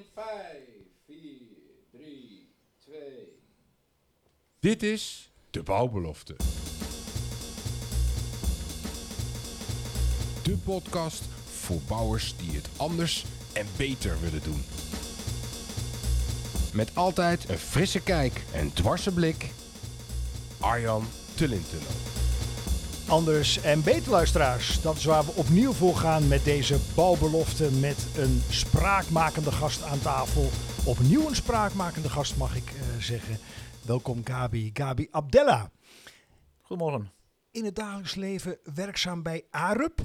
In 0.00 0.06
5, 0.14 0.24
4, 1.06 1.16
3, 1.90 2.54
2. 2.78 2.96
Dit 4.60 4.82
is 4.82 5.32
de 5.50 5.62
bouwbelofte. 5.62 6.36
De 10.42 10.56
podcast 10.64 11.24
voor 11.44 11.80
bouwers 11.88 12.36
die 12.36 12.56
het 12.56 12.68
anders 12.76 13.24
en 13.52 13.66
beter 13.76 14.20
willen 14.20 14.42
doen. 14.42 14.62
Met 16.72 16.94
altijd 16.94 17.48
een 17.48 17.58
frisse 17.58 18.02
kijk 18.02 18.44
en 18.52 18.72
dwarse 18.72 19.14
blik. 19.14 19.50
Arjan 20.60 21.04
Tullintunnel. 21.34 22.19
Anders 23.10 23.62
en 23.62 23.82
beter 23.82 24.10
luisteraars. 24.10 24.82
Dat 24.82 24.96
is 24.96 25.04
waar 25.04 25.24
we 25.24 25.32
opnieuw 25.32 25.72
voor 25.72 25.96
gaan 25.96 26.28
met 26.28 26.44
deze 26.44 26.78
bouwbelofte 26.94 27.72
met 27.72 28.06
een 28.16 28.42
spraakmakende 28.50 29.52
gast 29.52 29.82
aan 29.82 30.00
tafel. 30.00 30.48
Opnieuw 30.86 31.28
een 31.28 31.34
spraakmakende 31.34 32.08
gast 32.08 32.36
mag 32.36 32.56
ik 32.56 32.70
eh, 32.70 32.82
zeggen. 32.98 33.38
Welkom 33.86 34.20
Gabi, 34.24 34.70
Gabi 34.72 35.08
Abdella. 35.10 35.70
Goedemorgen. 36.62 37.10
In 37.50 37.64
het 37.64 37.74
dagelijks 37.74 38.14
leven 38.14 38.58
werkzaam 38.74 39.22
bij 39.22 39.44
ARUP. 39.50 40.00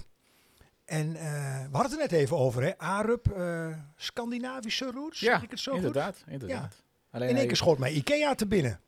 En 0.86 1.16
eh, 1.16 1.24
we 1.72 1.78
hadden 1.78 1.82
het 1.82 1.92
er 1.92 1.98
net 1.98 2.12
even 2.12 2.38
over, 2.38 2.64
hè? 2.64 2.78
ARUP, 2.78 3.28
eh, 3.28 3.68
Scandinavische 3.96 4.92
roots, 4.92 5.20
zeg 5.20 5.44
ik 5.44 5.50
het 5.50 5.60
zo 5.60 5.76
inderdaad, 5.76 6.24
inderdaad. 6.28 6.84
Alleen 7.12 7.30
In 7.30 7.38
één 7.38 7.48
keer 7.48 7.56
schoot 7.56 7.78
mij 7.78 7.92
IKEA 7.92 8.36
te 8.36 8.48
binnen. 8.48 8.80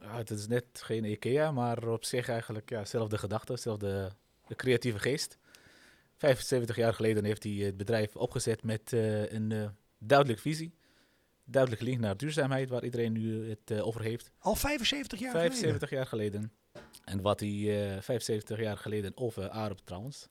Ja, 0.00 0.16
het 0.16 0.30
is 0.30 0.46
net 0.46 0.64
geen 0.72 1.04
IKEA, 1.04 1.52
maar 1.52 1.88
op 1.88 2.04
zich 2.04 2.28
eigenlijk 2.28 2.70
ja, 2.70 2.84
zelfde 2.84 3.18
gedachte, 3.18 3.56
zelfde 3.56 4.12
de 4.46 4.54
creatieve 4.54 4.98
geest. 4.98 5.38
75 6.16 6.76
jaar 6.76 6.94
geleden 6.94 7.24
heeft 7.24 7.42
hij 7.42 7.52
het 7.52 7.76
bedrijf 7.76 8.16
opgezet 8.16 8.62
met 8.62 8.92
uh, 8.92 9.32
een 9.32 9.50
uh, 9.50 9.68
duidelijke 9.98 10.42
visie. 10.42 10.74
Duidelijk 11.44 11.82
link 11.82 12.00
naar 12.00 12.16
duurzaamheid, 12.16 12.68
waar 12.68 12.84
iedereen 12.84 13.12
nu 13.12 13.48
het 13.48 13.70
uh, 13.70 13.86
over 13.86 14.00
heeft. 14.00 14.30
Al 14.38 14.54
75 14.54 15.18
jaar 15.18 15.30
75 15.30 15.90
jaar 15.90 16.06
geleden. 16.06 16.52
En 17.04 17.20
wat 17.20 17.40
hij 17.40 17.48
75 18.00 18.58
jaar 18.58 18.76
geleden 18.76 19.12
over 19.16 19.48
Arab 19.48 19.78
trouwens 19.84 20.28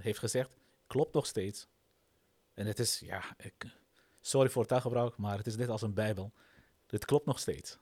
heeft 0.00 0.18
gezegd, 0.18 0.50
klopt 0.86 1.14
nog 1.14 1.26
steeds. 1.26 1.66
En 2.54 2.66
het 2.66 2.78
is, 2.78 2.98
ja, 2.98 3.22
ik, 3.36 3.64
sorry 4.20 4.48
voor 4.48 4.62
het 4.62 4.70
taalgebruik, 4.70 5.16
maar 5.16 5.36
het 5.36 5.46
is 5.46 5.56
net 5.56 5.68
als 5.68 5.82
een 5.82 5.94
bijbel. 5.94 6.32
Het 6.86 7.04
klopt 7.04 7.26
nog 7.26 7.38
steeds. 7.38 7.78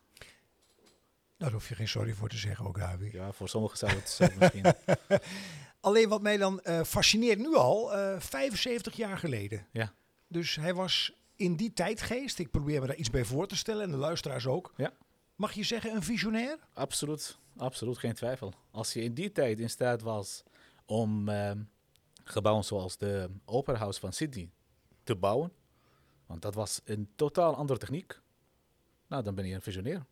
Daar 1.42 1.52
hoef 1.52 1.68
je 1.68 1.74
geen 1.74 1.88
sorry 1.88 2.14
voor 2.14 2.28
te 2.28 2.36
zeggen 2.36 2.66
ook, 2.66 2.78
Gabi. 2.78 3.10
Ja, 3.12 3.32
voor 3.32 3.48
sommigen 3.48 3.78
zou 3.78 3.92
het 3.92 4.08
zo 4.08 4.26
misschien. 4.38 4.64
Alleen 5.80 6.08
wat 6.08 6.22
mij 6.22 6.36
dan 6.36 6.60
uh, 6.64 6.82
fascineert 6.82 7.38
nu 7.38 7.54
al, 7.54 7.96
uh, 7.96 8.20
75 8.20 8.96
jaar 8.96 9.18
geleden. 9.18 9.66
Ja. 9.72 9.92
Dus 10.28 10.56
hij 10.56 10.74
was 10.74 11.12
in 11.36 11.56
die 11.56 11.72
tijdgeest, 11.72 12.38
ik 12.38 12.50
probeer 12.50 12.80
me 12.80 12.86
daar 12.86 12.96
iets 12.96 13.10
bij 13.10 13.24
voor 13.24 13.46
te 13.46 13.56
stellen 13.56 13.82
en 13.82 13.90
de 13.90 13.96
luisteraars 13.96 14.46
ook. 14.46 14.72
Ja. 14.76 14.92
Mag 15.34 15.52
je 15.52 15.62
zeggen 15.62 15.94
een 15.94 16.02
visionair? 16.02 16.58
Absoluut, 16.74 17.38
absoluut, 17.56 17.98
geen 17.98 18.14
twijfel. 18.14 18.52
Als 18.70 18.92
je 18.92 19.02
in 19.02 19.14
die 19.14 19.32
tijd 19.32 19.60
in 19.60 19.70
staat 19.70 20.02
was 20.02 20.42
om 20.86 21.28
uh, 21.28 21.50
gebouwen 22.24 22.64
zoals 22.64 22.96
de 22.96 23.30
Opera 23.44 23.78
House 23.78 24.00
van 24.00 24.12
Sydney 24.12 24.50
te 25.02 25.16
bouwen, 25.16 25.52
want 26.26 26.42
dat 26.42 26.54
was 26.54 26.80
een 26.84 27.08
totaal 27.16 27.56
andere 27.56 27.78
techniek, 27.78 28.20
nou 29.06 29.22
dan 29.22 29.34
ben 29.34 29.46
je 29.46 29.54
een 29.54 29.62
visionair. 29.62 30.04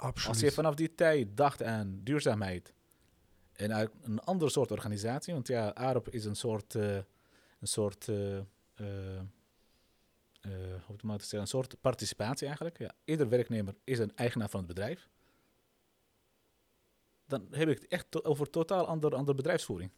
Absoluut. 0.00 0.28
Als 0.28 0.40
je 0.40 0.52
vanaf 0.52 0.74
die 0.74 0.94
tijd 0.94 1.36
dacht 1.36 1.62
aan 1.62 2.00
duurzaamheid 2.02 2.72
en 3.52 3.90
een 4.02 4.20
andere 4.20 4.50
soort 4.50 4.70
organisatie, 4.70 5.32
want 5.32 5.48
ja, 5.48 5.68
AROP 5.68 6.08
is 6.08 6.24
een 6.24 6.36
soort, 6.36 6.74
uh, 6.74 6.94
een 7.60 7.68
soort, 7.68 8.06
uh, 8.06 8.36
uh, 8.36 8.42
hoe 10.86 10.96
moet 11.02 11.14
ik 11.14 11.20
zeggen, 11.20 11.40
een 11.40 11.46
soort 11.46 11.80
participatie 11.80 12.46
eigenlijk. 12.46 12.78
Ja, 12.78 12.92
ieder 13.04 13.28
werknemer 13.28 13.74
is 13.84 13.98
een 13.98 14.16
eigenaar 14.16 14.48
van 14.48 14.58
het 14.60 14.68
bedrijf. 14.68 15.08
Dan 17.26 17.46
heb 17.50 17.68
ik 17.68 17.80
het 17.80 17.88
echt 17.88 18.06
to 18.10 18.20
over 18.22 18.50
totaal 18.50 18.86
andere, 18.86 19.16
andere 19.16 19.36
bedrijfsvoering. 19.36 19.90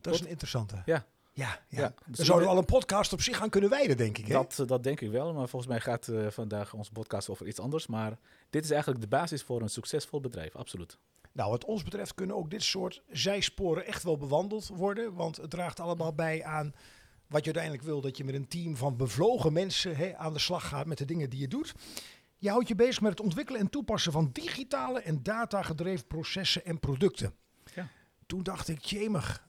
Dat 0.00 0.14
is 0.14 0.20
een 0.20 0.28
interessante. 0.28 0.82
Ja. 0.84 1.06
Ja, 1.38 1.60
ja. 1.68 1.80
ja 1.80 1.94
dus 2.06 2.26
zouden 2.26 2.48
we 2.48 2.54
al 2.54 2.60
een 2.60 2.64
podcast 2.64 3.12
op 3.12 3.22
zich 3.22 3.40
aan 3.40 3.50
kunnen 3.50 3.70
wijden, 3.70 3.96
denk 3.96 4.18
ik. 4.18 4.26
Hè? 4.26 4.32
Dat, 4.32 4.62
dat 4.66 4.82
denk 4.82 5.00
ik 5.00 5.10
wel, 5.10 5.32
maar 5.32 5.48
volgens 5.48 5.70
mij 5.70 5.80
gaat 5.80 6.08
uh, 6.08 6.26
vandaag 6.30 6.74
onze 6.74 6.92
podcast 6.92 7.28
over 7.28 7.46
iets 7.46 7.60
anders. 7.60 7.86
Maar 7.86 8.18
dit 8.50 8.64
is 8.64 8.70
eigenlijk 8.70 9.00
de 9.00 9.08
basis 9.08 9.42
voor 9.42 9.62
een 9.62 9.68
succesvol 9.68 10.20
bedrijf, 10.20 10.56
absoluut. 10.56 10.98
Nou, 11.32 11.50
wat 11.50 11.64
ons 11.64 11.82
betreft 11.82 12.14
kunnen 12.14 12.36
ook 12.36 12.50
dit 12.50 12.62
soort 12.62 13.02
zijsporen 13.10 13.86
echt 13.86 14.02
wel 14.02 14.16
bewandeld 14.16 14.68
worden. 14.68 15.14
Want 15.14 15.36
het 15.36 15.50
draagt 15.50 15.80
allemaal 15.80 16.14
bij 16.14 16.44
aan 16.44 16.74
wat 17.26 17.44
je 17.44 17.52
uiteindelijk 17.52 17.84
wil. 17.84 18.00
Dat 18.00 18.16
je 18.16 18.24
met 18.24 18.34
een 18.34 18.48
team 18.48 18.76
van 18.76 18.96
bevlogen 18.96 19.52
mensen 19.52 19.96
hè, 19.96 20.16
aan 20.16 20.32
de 20.32 20.38
slag 20.38 20.68
gaat 20.68 20.86
met 20.86 20.98
de 20.98 21.04
dingen 21.04 21.30
die 21.30 21.40
je 21.40 21.48
doet. 21.48 21.74
Je 22.36 22.50
houdt 22.50 22.68
je 22.68 22.74
bezig 22.74 23.00
met 23.00 23.10
het 23.10 23.20
ontwikkelen 23.20 23.60
en 23.60 23.70
toepassen 23.70 24.12
van 24.12 24.30
digitale 24.32 25.00
en 25.00 25.22
datagedreven 25.22 26.06
processen 26.06 26.64
en 26.64 26.78
producten. 26.78 27.34
Ja. 27.74 27.88
Toen 28.26 28.42
dacht 28.42 28.68
ik, 28.68 28.84
jemig, 28.84 29.46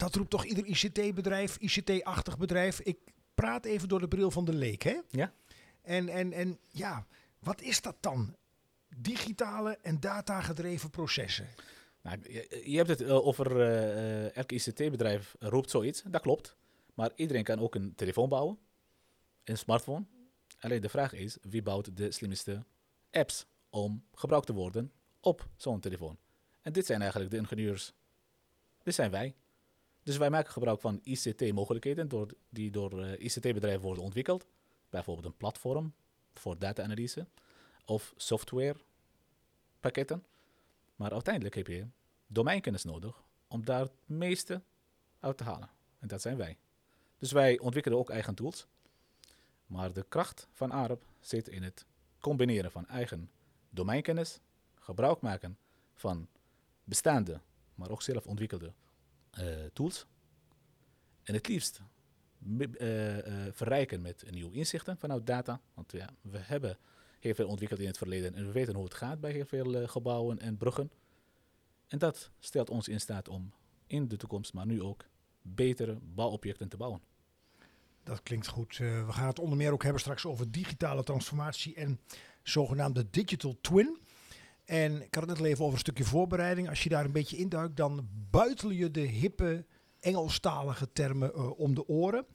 dat 0.00 0.14
roept 0.14 0.30
toch 0.30 0.44
ieder 0.44 0.66
ICT-bedrijf, 0.66 1.56
ICT-achtig 1.56 2.38
bedrijf. 2.38 2.80
Ik 2.80 2.98
praat 3.34 3.64
even 3.64 3.88
door 3.88 4.00
de 4.00 4.08
bril 4.08 4.30
van 4.30 4.44
de 4.44 4.54
leek, 4.54 4.82
hè? 4.82 5.00
Ja. 5.10 5.32
En, 5.82 6.08
en, 6.08 6.32
en 6.32 6.58
ja, 6.70 7.06
wat 7.38 7.60
is 7.60 7.80
dat 7.80 7.96
dan? 8.00 8.36
Digitale 8.96 9.78
en 9.82 10.00
datagedreven 10.00 10.90
processen. 10.90 11.46
Nou, 12.02 12.18
je, 12.22 12.62
je 12.64 12.76
hebt 12.76 12.88
het 12.88 13.00
uh, 13.00 13.26
over 13.26 13.56
uh, 13.56 14.36
elk 14.36 14.52
ICT-bedrijf 14.52 15.36
roept 15.38 15.70
zoiets, 15.70 16.02
dat 16.02 16.20
klopt. 16.20 16.56
Maar 16.94 17.10
iedereen 17.14 17.44
kan 17.44 17.58
ook 17.58 17.74
een 17.74 17.94
telefoon 17.94 18.28
bouwen, 18.28 18.58
een 19.44 19.58
smartphone. 19.58 20.04
Alleen 20.60 20.80
de 20.80 20.88
vraag 20.88 21.12
is, 21.12 21.38
wie 21.42 21.62
bouwt 21.62 21.96
de 21.96 22.12
slimste 22.12 22.64
apps 23.10 23.46
om 23.70 24.04
gebruikt 24.14 24.46
te 24.46 24.52
worden 24.52 24.92
op 25.20 25.48
zo'n 25.56 25.80
telefoon? 25.80 26.18
En 26.62 26.72
dit 26.72 26.86
zijn 26.86 27.00
eigenlijk 27.00 27.30
de 27.30 27.36
ingenieurs. 27.36 27.94
Dit 28.82 28.94
zijn 28.94 29.10
wij. 29.10 29.34
Dus 30.02 30.16
wij 30.16 30.30
maken 30.30 30.52
gebruik 30.52 30.80
van 30.80 31.00
ICT-mogelijkheden 31.02 32.28
die 32.48 32.70
door 32.70 33.04
uh, 33.04 33.12
ICT-bedrijven 33.18 33.80
worden 33.80 34.04
ontwikkeld. 34.04 34.46
Bijvoorbeeld 34.90 35.26
een 35.26 35.36
platform 35.36 35.94
voor 36.34 36.58
data-analyse 36.58 37.26
of 37.84 38.14
softwarepakketten. 38.16 40.24
Maar 40.96 41.12
uiteindelijk 41.12 41.54
heb 41.54 41.66
je 41.66 41.86
domeinkennis 42.26 42.84
nodig 42.84 43.22
om 43.48 43.64
daar 43.64 43.80
het 43.80 43.92
meeste 44.06 44.62
uit 45.20 45.36
te 45.36 45.44
halen. 45.44 45.70
En 45.98 46.08
dat 46.08 46.20
zijn 46.20 46.36
wij. 46.36 46.56
Dus 47.18 47.32
wij 47.32 47.58
ontwikkelen 47.58 47.98
ook 47.98 48.10
eigen 48.10 48.34
tools. 48.34 48.66
Maar 49.66 49.92
de 49.92 50.04
kracht 50.08 50.48
van 50.52 50.70
ARP 50.70 51.04
zit 51.20 51.48
in 51.48 51.62
het 51.62 51.86
combineren 52.18 52.70
van 52.70 52.86
eigen 52.86 53.30
domeinkennis, 53.70 54.40
gebruik 54.74 55.20
maken 55.20 55.58
van 55.94 56.28
bestaande, 56.84 57.40
maar 57.74 57.90
ook 57.90 58.02
zelf 58.02 58.26
ontwikkelde 58.26 58.72
tools. 59.72 60.06
En 61.22 61.34
het 61.34 61.48
liefst 61.48 61.80
uh, 62.46 62.66
uh, 63.18 63.24
verrijken 63.52 64.00
met 64.00 64.24
nieuwe 64.30 64.54
inzichten 64.54 64.96
vanuit 64.96 65.26
data. 65.26 65.60
Want 65.74 65.92
ja, 65.92 66.08
we 66.20 66.38
hebben 66.38 66.78
heel 67.18 67.34
veel 67.34 67.48
ontwikkeld 67.48 67.80
in 67.80 67.86
het 67.86 67.98
verleden 67.98 68.34
en 68.34 68.46
we 68.46 68.52
weten 68.52 68.74
hoe 68.74 68.84
het 68.84 68.94
gaat 68.94 69.20
bij 69.20 69.32
heel 69.32 69.44
veel 69.44 69.86
gebouwen 69.86 70.38
en 70.38 70.56
bruggen. 70.56 70.90
En 71.86 71.98
dat 71.98 72.30
stelt 72.38 72.70
ons 72.70 72.88
in 72.88 73.00
staat 73.00 73.28
om 73.28 73.52
in 73.86 74.08
de 74.08 74.16
toekomst, 74.16 74.52
maar 74.52 74.66
nu 74.66 74.82
ook, 74.82 75.04
betere 75.42 75.98
bouwobjecten 76.02 76.68
te 76.68 76.76
bouwen. 76.76 77.00
Dat 78.02 78.22
klinkt 78.22 78.46
goed. 78.46 78.76
we 78.76 79.06
gaan 79.08 79.26
het 79.26 79.38
onder 79.38 79.56
meer 79.56 79.72
ook 79.72 79.82
hebben 79.82 80.00
straks 80.00 80.26
over 80.26 80.50
digitale 80.50 81.02
transformatie 81.02 81.74
en 81.74 82.00
zogenaamde 82.42 83.10
digital 83.10 83.56
twin. 83.60 83.98
En 84.70 85.02
ik 85.02 85.14
had 85.14 85.28
het 85.28 85.38
net 85.38 85.46
even 85.46 85.60
over 85.60 85.74
een 85.74 85.80
stukje 85.80 86.04
voorbereiding. 86.04 86.68
Als 86.68 86.82
je 86.82 86.88
daar 86.88 87.04
een 87.04 87.12
beetje 87.12 87.36
induikt, 87.36 87.76
dan 87.76 88.08
buitel 88.30 88.70
je 88.70 88.90
de 88.90 89.00
hippe 89.00 89.64
Engelstalige 90.00 90.92
termen 90.92 91.32
uh, 91.36 91.58
om 91.58 91.74
de 91.74 91.88
oren. 91.88 92.26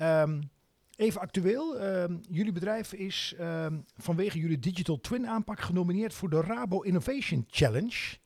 Um, 0.00 0.50
even 0.96 1.20
actueel. 1.20 1.82
Um, 1.82 2.20
jullie 2.30 2.52
bedrijf 2.52 2.92
is 2.92 3.34
um, 3.40 3.84
vanwege 3.96 4.38
jullie 4.38 4.58
Digital 4.58 5.00
Twin 5.00 5.26
aanpak 5.26 5.60
genomineerd 5.60 6.14
voor 6.14 6.30
de 6.30 6.40
Rabo 6.40 6.80
Innovation 6.80 7.44
Challenge. 7.48 8.16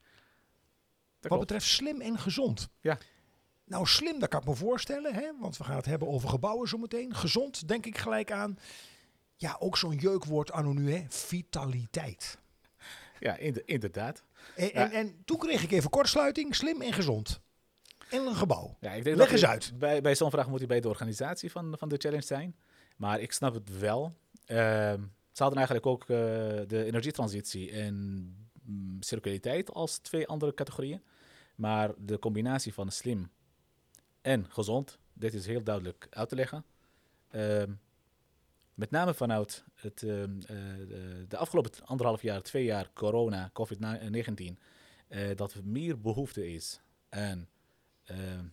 Dat 1.20 1.30
wat 1.30 1.40
betreft 1.40 1.66
slim 1.66 2.00
en 2.00 2.18
gezond. 2.18 2.68
Ja. 2.80 2.98
Nou, 3.64 3.86
slim, 3.86 4.18
dat 4.18 4.28
kan 4.28 4.40
ik 4.40 4.46
me 4.46 4.54
voorstellen, 4.54 5.14
hè? 5.14 5.30
want 5.40 5.56
we 5.56 5.64
gaan 5.64 5.76
het 5.76 5.86
hebben 5.86 6.08
over 6.08 6.28
gebouwen 6.28 6.68
zometeen. 6.68 7.14
Gezond, 7.14 7.68
denk 7.68 7.86
ik 7.86 7.98
gelijk 7.98 8.32
aan. 8.32 8.58
Ja, 9.36 9.56
ook 9.58 9.76
zo'n 9.76 9.96
jeukwoord 9.96 10.52
anno 10.52 10.72
nu, 10.72 10.92
hè? 10.92 11.04
Vitaliteit. 11.08 12.38
Ja, 13.20 13.36
inderdaad. 13.64 14.24
En, 14.56 14.72
en, 14.72 14.90
en, 14.90 15.22
toen 15.24 15.38
kreeg 15.38 15.62
ik 15.62 15.70
even 15.70 15.90
kortsluiting, 15.90 16.54
slim 16.54 16.82
en 16.82 16.92
gezond. 16.92 17.40
En 18.10 18.26
een 18.26 18.34
gebouw. 18.34 18.76
Ja, 18.80 18.92
ik 18.92 19.04
denk 19.04 19.16
Leg 19.16 19.32
eens 19.32 19.44
uit. 19.44 19.72
Bij, 19.78 20.00
bij 20.00 20.14
zo'n 20.14 20.30
vraag 20.30 20.48
moet 20.48 20.60
je 20.60 20.66
bij 20.66 20.80
de 20.80 20.88
organisatie 20.88 21.50
van, 21.50 21.74
van 21.78 21.88
de 21.88 21.96
challenge 21.96 22.24
zijn. 22.24 22.56
Maar 22.96 23.20
ik 23.20 23.32
snap 23.32 23.54
het 23.54 23.78
wel. 23.78 24.14
Ehm, 24.44 25.00
ze 25.32 25.42
hadden 25.42 25.58
eigenlijk 25.58 25.86
ook 25.86 26.02
eh, 26.02 26.08
de 26.66 26.84
energietransitie 26.84 27.70
en 27.70 27.94
mm, 28.62 29.02
circulariteit 29.02 29.70
als 29.70 29.98
twee 29.98 30.26
andere 30.26 30.54
categorieën. 30.54 31.02
Maar 31.54 31.90
de 31.98 32.18
combinatie 32.18 32.74
van 32.74 32.90
slim 32.90 33.30
en 34.20 34.46
gezond, 34.48 34.98
dit 35.12 35.34
is 35.34 35.46
heel 35.46 35.62
duidelijk 35.62 36.06
uit 36.10 36.28
te 36.28 36.34
leggen. 36.34 36.64
Ehm, 37.30 37.72
Met 38.78 38.90
name 38.90 39.14
vanuit 39.14 39.64
het, 39.74 40.02
ehm, 40.02 40.40
eh, 40.40 40.56
de, 40.88 41.24
de 41.28 41.36
afgelopen 41.36 41.70
anderhalf 41.84 42.22
jaar, 42.22 42.42
twee 42.42 42.64
jaar 42.64 42.90
corona, 42.92 43.50
COVID-19, 43.52 44.58
eh, 45.08 45.36
dat 45.36 45.52
er 45.52 45.64
meer 45.64 46.00
behoefte 46.00 46.52
is 46.52 46.80
aan 47.08 47.48
ehm, 48.04 48.44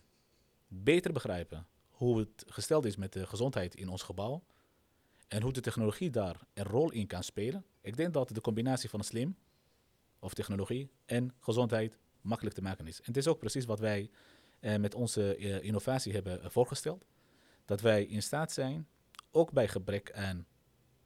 beter 0.68 1.12
begrijpen 1.12 1.66
hoe 1.88 2.18
het 2.18 2.44
gesteld 2.46 2.84
is 2.84 2.96
met 2.96 3.12
de 3.12 3.26
gezondheid 3.26 3.74
in 3.74 3.88
ons 3.88 4.02
gebouw 4.02 4.42
en 5.28 5.42
hoe 5.42 5.52
de 5.52 5.60
technologie 5.60 6.10
daar 6.10 6.40
een 6.54 6.64
rol 6.64 6.92
in 6.92 7.06
kan 7.06 7.22
spelen. 7.22 7.64
Ik 7.80 7.96
denk 7.96 8.12
dat 8.12 8.28
de 8.28 8.40
combinatie 8.40 8.90
van 8.90 9.04
slim 9.04 9.36
of 10.18 10.34
technologie 10.34 10.90
en 11.04 11.34
gezondheid 11.40 11.98
makkelijk 12.20 12.54
te 12.56 12.62
maken 12.62 12.86
is. 12.86 12.98
En 12.98 13.06
het 13.06 13.16
is 13.16 13.26
ook 13.26 13.38
precies 13.38 13.64
wat 13.64 13.78
wij 13.78 14.10
eh, 14.60 14.76
met 14.76 14.94
onze 14.94 15.36
innovatie 15.62 16.12
hebben 16.12 16.50
voorgesteld. 16.50 17.06
Dat 17.64 17.80
wij 17.80 18.04
in 18.04 18.22
staat 18.22 18.52
zijn, 18.52 18.88
ook 19.30 19.52
bij 19.52 19.68
gebrek 19.68 20.12
aan 20.12 20.46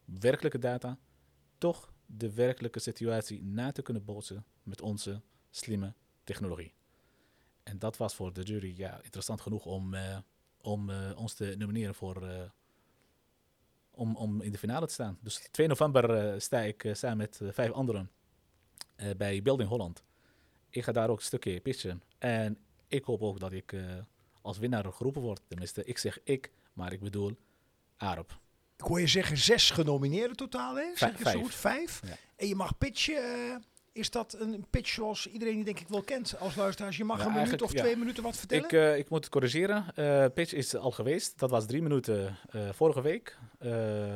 werkelijke 0.04 0.58
data, 0.58 0.98
toch 1.58 1.92
de 2.06 2.34
werkelijke 2.34 2.78
situatie 2.78 3.42
na 3.44 3.72
te 3.72 3.82
kunnen 3.82 4.04
bootsen 4.04 4.44
met 4.62 4.80
onze 4.80 5.20
slimme 5.50 5.94
technologie. 6.24 6.74
En 7.62 7.78
dat 7.78 7.96
was 7.96 8.14
voor 8.14 8.32
de 8.32 8.42
jury 8.42 8.74
ja, 8.76 9.00
interessant 9.02 9.40
genoeg 9.40 9.64
om, 9.64 9.94
eh, 9.94 10.18
om 10.60 10.90
eh, 10.90 11.12
ons 11.16 11.34
te 11.34 11.54
nomineren 11.58 11.94
voor, 11.94 12.28
eh, 12.28 12.42
om, 13.90 14.16
om 14.16 14.42
in 14.42 14.52
de 14.52 14.58
finale 14.58 14.86
te 14.86 14.92
staan. 14.92 15.18
Dus 15.20 15.48
2 15.50 15.66
november 15.66 16.40
sta 16.40 16.60
ik 16.60 16.90
samen 16.92 17.16
met 17.16 17.40
vijf 17.42 17.70
anderen 17.70 18.10
bij 19.16 19.42
Building 19.42 19.68
Holland. 19.68 20.04
Ik 20.68 20.84
ga 20.84 20.92
daar 20.92 21.10
ook 21.10 21.18
een 21.18 21.24
stukje 21.24 21.60
pitchen. 21.60 22.02
En 22.18 22.58
ik 22.88 23.04
hoop 23.04 23.22
ook 23.22 23.40
dat 23.40 23.52
ik 23.52 23.74
als 24.42 24.58
winnaar 24.58 24.92
geroepen 24.92 25.22
word. 25.22 25.42
Tenminste, 25.46 25.84
ik 25.84 25.98
zeg 25.98 26.18
ik, 26.24 26.52
maar 26.72 26.92
ik 26.92 27.00
bedoel 27.00 27.36
Arab. 28.00 28.38
Ik 28.76 28.84
hoor 28.86 29.00
je 29.00 29.06
zeggen 29.06 29.36
zes 29.36 29.70
genomineerden 29.70 30.36
totaal, 30.36 30.74
hè? 30.76 30.84
Zeg 30.94 31.18
het 31.18 31.28
zo 31.28 31.40
goed? 31.40 31.54
Vijf. 31.54 32.00
Ja. 32.06 32.16
En 32.36 32.48
je 32.48 32.54
mag 32.54 32.78
pitchen. 32.78 33.14
eh, 33.16 33.56
is 33.92 34.10
dat 34.10 34.36
een 34.38 34.66
pitch 34.70 34.88
zoals 34.88 35.26
iedereen 35.26 35.54
die 35.54 35.64
denk 35.64 35.80
ik 35.80 35.88
wel 35.88 36.02
kent 36.02 36.38
als 36.38 36.54
luisteraars? 36.54 36.96
Je 36.96 37.04
mag 37.04 37.18
Ja, 37.18 37.26
een 37.26 37.32
minuut 37.42 37.62
of 37.62 37.72
ja. 37.72 37.80
twee 37.82 37.96
minuten 37.96 38.22
wat 38.22 38.36
vertellen? 38.36 38.64
Ik, 38.64 38.72
eh, 38.72 38.98
ik 38.98 39.10
moet 39.10 39.24
het 39.24 39.32
corrigeren. 39.32 39.84
Eh, 39.94 40.26
pitch 40.34 40.52
is 40.52 40.76
al 40.76 40.90
geweest. 40.90 41.38
Dat 41.38 41.50
was 41.50 41.66
drie 41.66 41.82
minuten 41.82 42.36
vorige 42.72 43.00
week. 43.02 43.38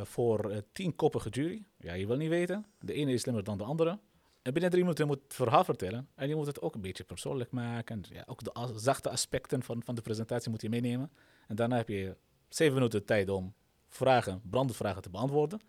voor 0.03 0.63
tien 0.73 0.97
koppige 0.97 1.29
jury. 1.29 1.65
Ja, 1.79 1.93
je 1.93 2.07
wil 2.07 2.17
niet 2.17 2.29
weten. 2.29 2.67
De 2.81 2.93
ene 2.93 3.13
is 3.13 3.21
slimmer 3.21 3.45
dan 3.45 3.59
de 3.59 3.65
andere. 3.65 3.99
En 4.43 4.53
binnen 4.53 4.71
drie 4.71 4.83
minuten 4.83 5.07
moet 5.07 5.17
je 5.17 5.23
het 5.25 5.35
verhaal 5.35 5.65
vertellen. 5.65 6.09
En 6.15 6.29
je 6.29 6.35
moet 6.35 6.47
het 6.47 6.61
ook 6.61 6.75
een 6.75 6.81
beetje 6.81 7.05
persoonlijk 7.05 7.51
maken. 7.51 8.05
Ja, 8.11 8.23
ook 8.27 8.45
de 8.45 8.73
zachte 8.79 9.11
aspecten 9.11 9.63
van, 9.63 9.83
van 9.85 9.95
de 9.95 10.03
presentatie 10.03 10.51
moet 10.51 10.63
je 10.63 10.69
meenemen. 10.69 11.11
En 11.49 11.57
daarna 11.57 11.77
heb 11.77 11.89
je 11.89 12.17
zeven 12.49 12.75
minuten 12.75 13.05
tijd 13.05 13.29
om 13.29 13.55
vragen, 13.95 14.41
brandvragen 14.51 15.03
te 15.03 15.11
beantwoorden. 15.11 15.61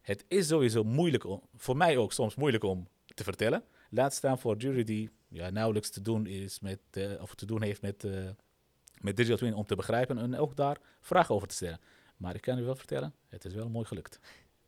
Het 0.00 0.24
is 0.28 0.46
sowieso 0.46 0.84
moeilijk, 0.84 1.24
om, 1.24 1.42
voor 1.56 1.76
mij 1.76 1.96
ook 1.96 2.12
soms 2.12 2.34
moeilijk 2.34 2.64
om 2.64 2.88
te 3.14 3.24
vertellen. 3.24 3.62
Laat 3.90 4.14
staan 4.14 4.38
voor 4.38 4.56
jury 4.56 4.84
die 4.84 5.10
nauwelijks 5.28 5.90
te 5.90 6.02
doen, 6.02 6.26
is 6.26 6.60
met, 6.60 6.78
eh, 6.90 7.22
of 7.22 7.34
te 7.34 7.46
doen 7.46 7.62
heeft 7.62 7.82
met, 7.82 8.04
eh, 8.04 8.12
met 9.00 9.16
Digital 9.16 9.38
Twin 9.38 9.54
om 9.54 9.66
te 9.66 9.76
begrijpen 9.76 10.18
en 10.18 10.36
ook 10.36 10.56
daar 10.56 10.78
vragen 11.00 11.34
over 11.34 11.48
te 11.48 11.54
stellen. 11.54 11.80
Maar 12.16 12.34
ik 12.34 12.40
kan 12.40 12.58
u 12.58 12.62
wel 12.62 12.76
vertellen, 12.76 13.14
het 13.28 13.44
is 13.44 13.54
wel 13.54 13.68
mooi 13.68 13.86
gelukt. 13.86 14.18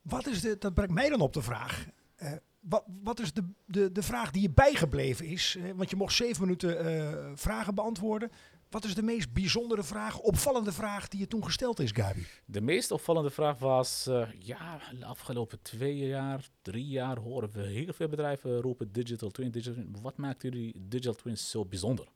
Wat 0.01 0.27
is 0.27 0.41
de, 0.41 0.57
dat 0.57 0.73
brengt 0.73 0.93
mij 0.93 1.09
dan 1.09 1.21
op 1.21 1.33
de 1.33 1.41
vraag. 1.41 1.85
eh, 2.15 2.31
wat, 2.59 2.83
wat 3.03 3.19
is 3.19 3.33
de, 3.33 3.43
de, 3.65 3.91
de 3.91 4.03
vraag 4.03 4.31
die 4.31 4.41
je 4.41 4.49
bijgebleven 4.49 5.25
is? 5.25 5.57
Want 5.75 5.89
je 5.89 5.95
mocht 5.95 6.13
zeven 6.13 6.41
minuten 6.41 7.37
vragen 7.37 7.75
beantwoorden. 7.75 8.31
Wat 8.69 8.83
is 8.83 8.95
de 8.95 9.01
meest 9.01 9.33
bijzondere 9.33 9.83
vraag, 9.83 10.19
opvallende 10.19 10.71
vraag 10.71 11.07
die 11.07 11.19
je 11.19 11.27
toen 11.27 11.43
gesteld 11.43 11.79
is, 11.79 11.91
Gabi? 11.91 12.25
De 12.45 12.61
meest 12.61 12.91
opvallende 12.91 13.29
vraag 13.29 13.59
was, 13.59 14.07
eh, 14.07 14.27
ja, 14.39 14.79
de 14.99 15.05
afgelopen 15.05 15.61
twee 15.61 15.97
jaar, 15.97 16.49
drie 16.61 16.87
jaar 16.87 17.17
horen 17.17 17.51
we 17.51 17.61
heel 17.61 17.93
veel 17.93 18.07
bedrijven 18.07 18.61
roepen 18.61 18.91
Digital 18.91 19.29
Twin, 19.29 19.51
Digital 19.51 19.73
Twin. 19.73 19.97
Wat 20.01 20.17
maakt 20.17 20.41
jullie 20.41 20.73
Digital 20.87 21.13
Twins 21.13 21.49
zo 21.49 21.65
bijzonder? 21.65 22.07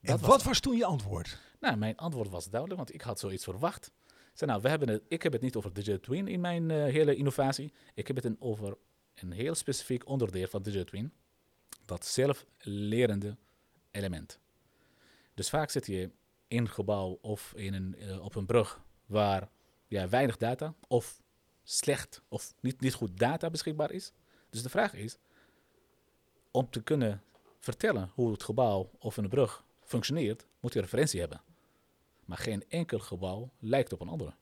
En 0.00 0.18
was 0.18 0.28
wat 0.28 0.42
was 0.42 0.60
toen 0.60 0.76
je 0.76 0.84
antwoord? 0.84 1.38
Nou, 1.60 1.76
mijn 1.76 1.96
antwoord 1.96 2.28
was 2.28 2.50
duidelijk, 2.50 2.80
want 2.80 2.94
ik 2.94 3.00
had 3.00 3.18
zoiets 3.18 3.44
verwacht. 3.44 3.86
Ik 4.06 4.38
zei, 4.38 4.50
nou, 4.50 4.62
we 4.62 4.68
hebben 4.68 4.88
het, 4.88 5.02
ik 5.08 5.22
heb 5.22 5.32
het 5.32 5.42
niet 5.42 5.56
over 5.56 5.72
Digital 5.72 6.00
Twin 6.00 6.28
in 6.28 6.40
mijn 6.40 6.70
eh, 6.70 6.76
hele 6.76 7.14
innovatie. 7.14 7.72
Ik 7.94 8.06
heb 8.06 8.16
het 8.16 8.24
een 8.24 8.36
over 8.38 8.76
een 9.14 9.32
heel 9.32 9.54
specifiek 9.54 10.08
onderdeel 10.08 10.46
van 10.46 10.62
Digital 10.62 10.84
Twin. 10.84 11.12
Dat 11.84 12.06
zelflerende 12.06 13.36
element. 13.90 14.38
Dus 15.34 15.48
vaak 15.50 15.70
zit 15.70 15.86
je 15.86 16.00
in 16.00 16.12
een 16.48 16.68
gebouw 16.68 17.18
of 17.22 17.52
in 17.56 17.74
een, 17.74 17.94
eh, 17.94 18.24
op 18.24 18.34
een 18.34 18.46
brug 18.46 18.82
waar 19.06 19.48
ja, 19.86 20.08
weinig 20.08 20.36
data 20.36 20.74
of 20.88 21.22
slecht 21.62 22.22
of 22.28 22.54
niet, 22.60 22.80
niet 22.80 22.94
goed 22.94 23.18
data 23.18 23.50
beschikbaar 23.50 23.90
is. 23.90 24.12
Dus 24.50 24.62
de 24.62 24.68
vraag 24.68 24.94
is, 24.94 25.18
om 26.50 26.70
te 26.70 26.82
kunnen 26.82 27.22
vertellen 27.58 28.10
hoe 28.14 28.32
het 28.32 28.42
gebouw 28.42 28.90
of 28.98 29.16
een 29.16 29.28
brug 29.28 29.64
functioneert, 29.82 30.46
moet 30.60 30.72
je 30.72 30.80
referentie 30.80 31.20
hebben. 31.20 31.40
Maar 32.24 32.38
geen 32.38 32.64
enkel 32.68 32.98
gebouw 32.98 33.50
lijkt 33.58 33.92
op 33.92 34.00
een 34.00 34.08
andere. 34.08 34.34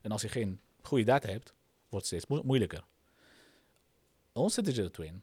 En 0.00 0.10
als 0.10 0.22
je 0.22 0.28
geen 0.28 0.60
goede 0.82 1.04
data 1.04 1.28
hebt, 1.28 1.54
wordt 1.88 2.06
het 2.06 2.06
steeds 2.06 2.26
mo- 2.26 2.42
moeilijker. 2.46 2.84
Onze 4.32 4.62
Digital 4.62 4.90
Twin 4.90 5.22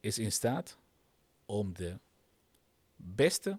is 0.00 0.18
in 0.18 0.32
staat 0.32 0.78
om 1.46 1.74
de 1.74 1.98
beste 2.96 3.58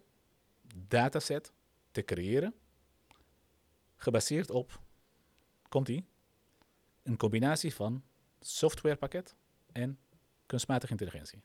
dataset 0.88 1.54
te 1.92 2.04
creëren, 2.04 2.56
gebaseerd 3.96 4.50
op, 4.50 4.82
komt 5.70 5.88
ie, 5.88 6.06
een 7.04 7.18
combinatie 7.18 7.74
van 7.74 8.04
softwarepakket 8.40 9.36
en 9.72 10.00
kunstmatige 10.46 10.92
intelligentie. 10.92 11.44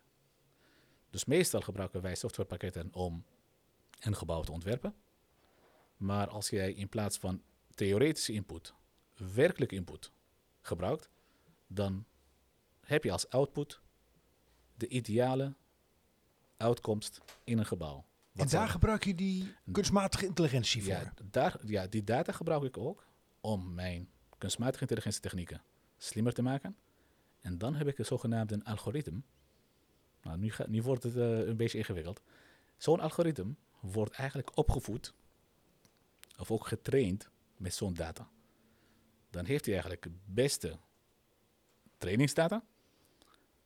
Dus 1.10 1.24
meestal 1.24 1.60
gebruiken 1.60 2.02
wij 2.02 2.14
softwarepakketten 2.14 2.94
om 2.94 3.24
een 4.00 4.16
gebouw 4.16 4.42
te 4.42 4.52
ontwerpen. 4.52 4.94
Maar 5.96 6.28
als 6.28 6.50
jij 6.50 6.72
in 6.72 6.88
plaats 6.88 7.18
van 7.18 7.42
theoretische 7.74 8.32
input 8.32 8.74
werkelijke 9.14 9.74
input 9.74 10.12
gebruikt, 10.60 11.10
dan 11.66 12.06
heb 12.80 13.04
je 13.04 13.12
als 13.12 13.28
output 13.28 13.80
de 14.74 14.88
ideale 14.88 15.54
uitkomst 16.56 17.20
in 17.44 17.58
een 17.58 17.66
gebouw. 17.66 18.04
En 18.32 18.48
daar 18.48 18.60
dan- 18.60 18.68
gebruik 18.68 19.04
je 19.04 19.14
die 19.14 19.54
kunstmatige 19.72 20.26
intelligentie 20.26 20.82
voor. 20.82 20.92
ja, 20.92 21.14
daar, 21.30 21.56
ja, 21.64 21.86
die 21.86 22.04
data 22.04 22.32
gebruik 22.32 22.62
ik 22.62 22.78
ook 22.78 23.06
om 23.40 23.74
mijn 23.74 24.10
kunstmatige 24.38 24.80
intelligentietechnieken 24.80 25.62
slimmer 25.96 26.32
te 26.32 26.42
maken. 26.42 26.76
En 27.40 27.58
dan 27.58 27.74
heb 27.74 27.86
ik 27.86 27.98
een 27.98 28.04
zogenaamde 28.04 28.60
algoritme. 28.64 29.22
Nou, 30.22 30.38
nu, 30.38 30.50
ga, 30.50 30.64
nu 30.68 30.82
wordt 30.82 31.02
het 31.02 31.16
eh, 31.16 31.46
een 31.46 31.56
beetje 31.56 31.78
ingewikkeld. 31.78 32.22
Zo'n 32.76 33.00
algoritme 33.00 33.54
wordt 33.80 34.12
eigenlijk 34.14 34.56
opgevoed 34.56 35.14
of 36.38 36.50
ook 36.50 36.66
getraind 36.66 37.30
met 37.56 37.74
zo'n 37.74 37.94
data. 37.94 38.28
Dan 39.30 39.44
heeft 39.44 39.64
hij 39.64 39.74
eigenlijk 39.74 40.04
het 40.04 40.12
beste 40.24 40.78
trainingsdata. 41.98 42.64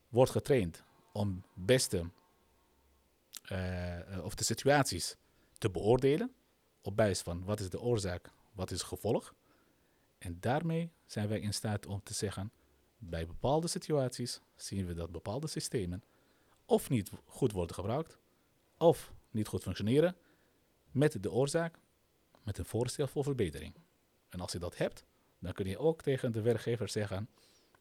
Wordt 0.09 0.31
getraind 0.31 0.85
om 1.13 1.45
beste 1.55 2.11
eh, 3.47 4.15
eh, 4.15 4.25
of 4.25 4.35
de 4.35 4.45
situaties 4.45 5.17
te 5.59 5.71
beoordelen 5.71 6.35
op 6.81 6.97
basis 6.97 7.21
van 7.21 7.45
wat 7.45 7.61
is 7.61 7.71
de 7.71 7.81
oorzaak, 7.81 8.31
wat 8.53 8.71
is 8.71 8.79
het 8.79 8.87
gevolg. 8.87 9.35
En 10.19 10.41
daarmee 10.41 10.91
zijn 11.07 11.29
wij 11.29 11.41
in 11.41 11.55
staat 11.55 11.87
om 11.87 12.03
te 12.03 12.15
zeggen, 12.15 12.53
bij 12.99 13.27
bepaalde 13.27 13.69
situaties 13.69 14.41
zien 14.55 14.87
we 14.87 14.95
dat 14.95 15.13
bepaalde 15.13 15.47
systemen 15.47 16.05
of 16.65 16.91
niet 16.91 17.11
goed 17.25 17.53
worden 17.53 17.75
gebruikt, 17.75 18.19
of 18.77 19.13
niet 19.31 19.47
goed 19.47 19.63
functioneren, 19.63 20.17
met 20.91 21.23
de 21.23 21.31
oorzaak, 21.31 21.79
met 22.43 22.59
een 22.59 22.65
voorstel 22.65 23.07
voor 23.07 23.25
verbetering. 23.25 23.75
En 24.29 24.41
als 24.41 24.53
je 24.53 24.59
dat 24.59 24.77
hebt, 24.77 25.05
dan 25.39 25.53
kun 25.53 25.67
je 25.67 25.79
ook 25.79 26.03
tegen 26.03 26.33
de 26.33 26.41
werkgever 26.41 26.89
zeggen, 26.89 27.29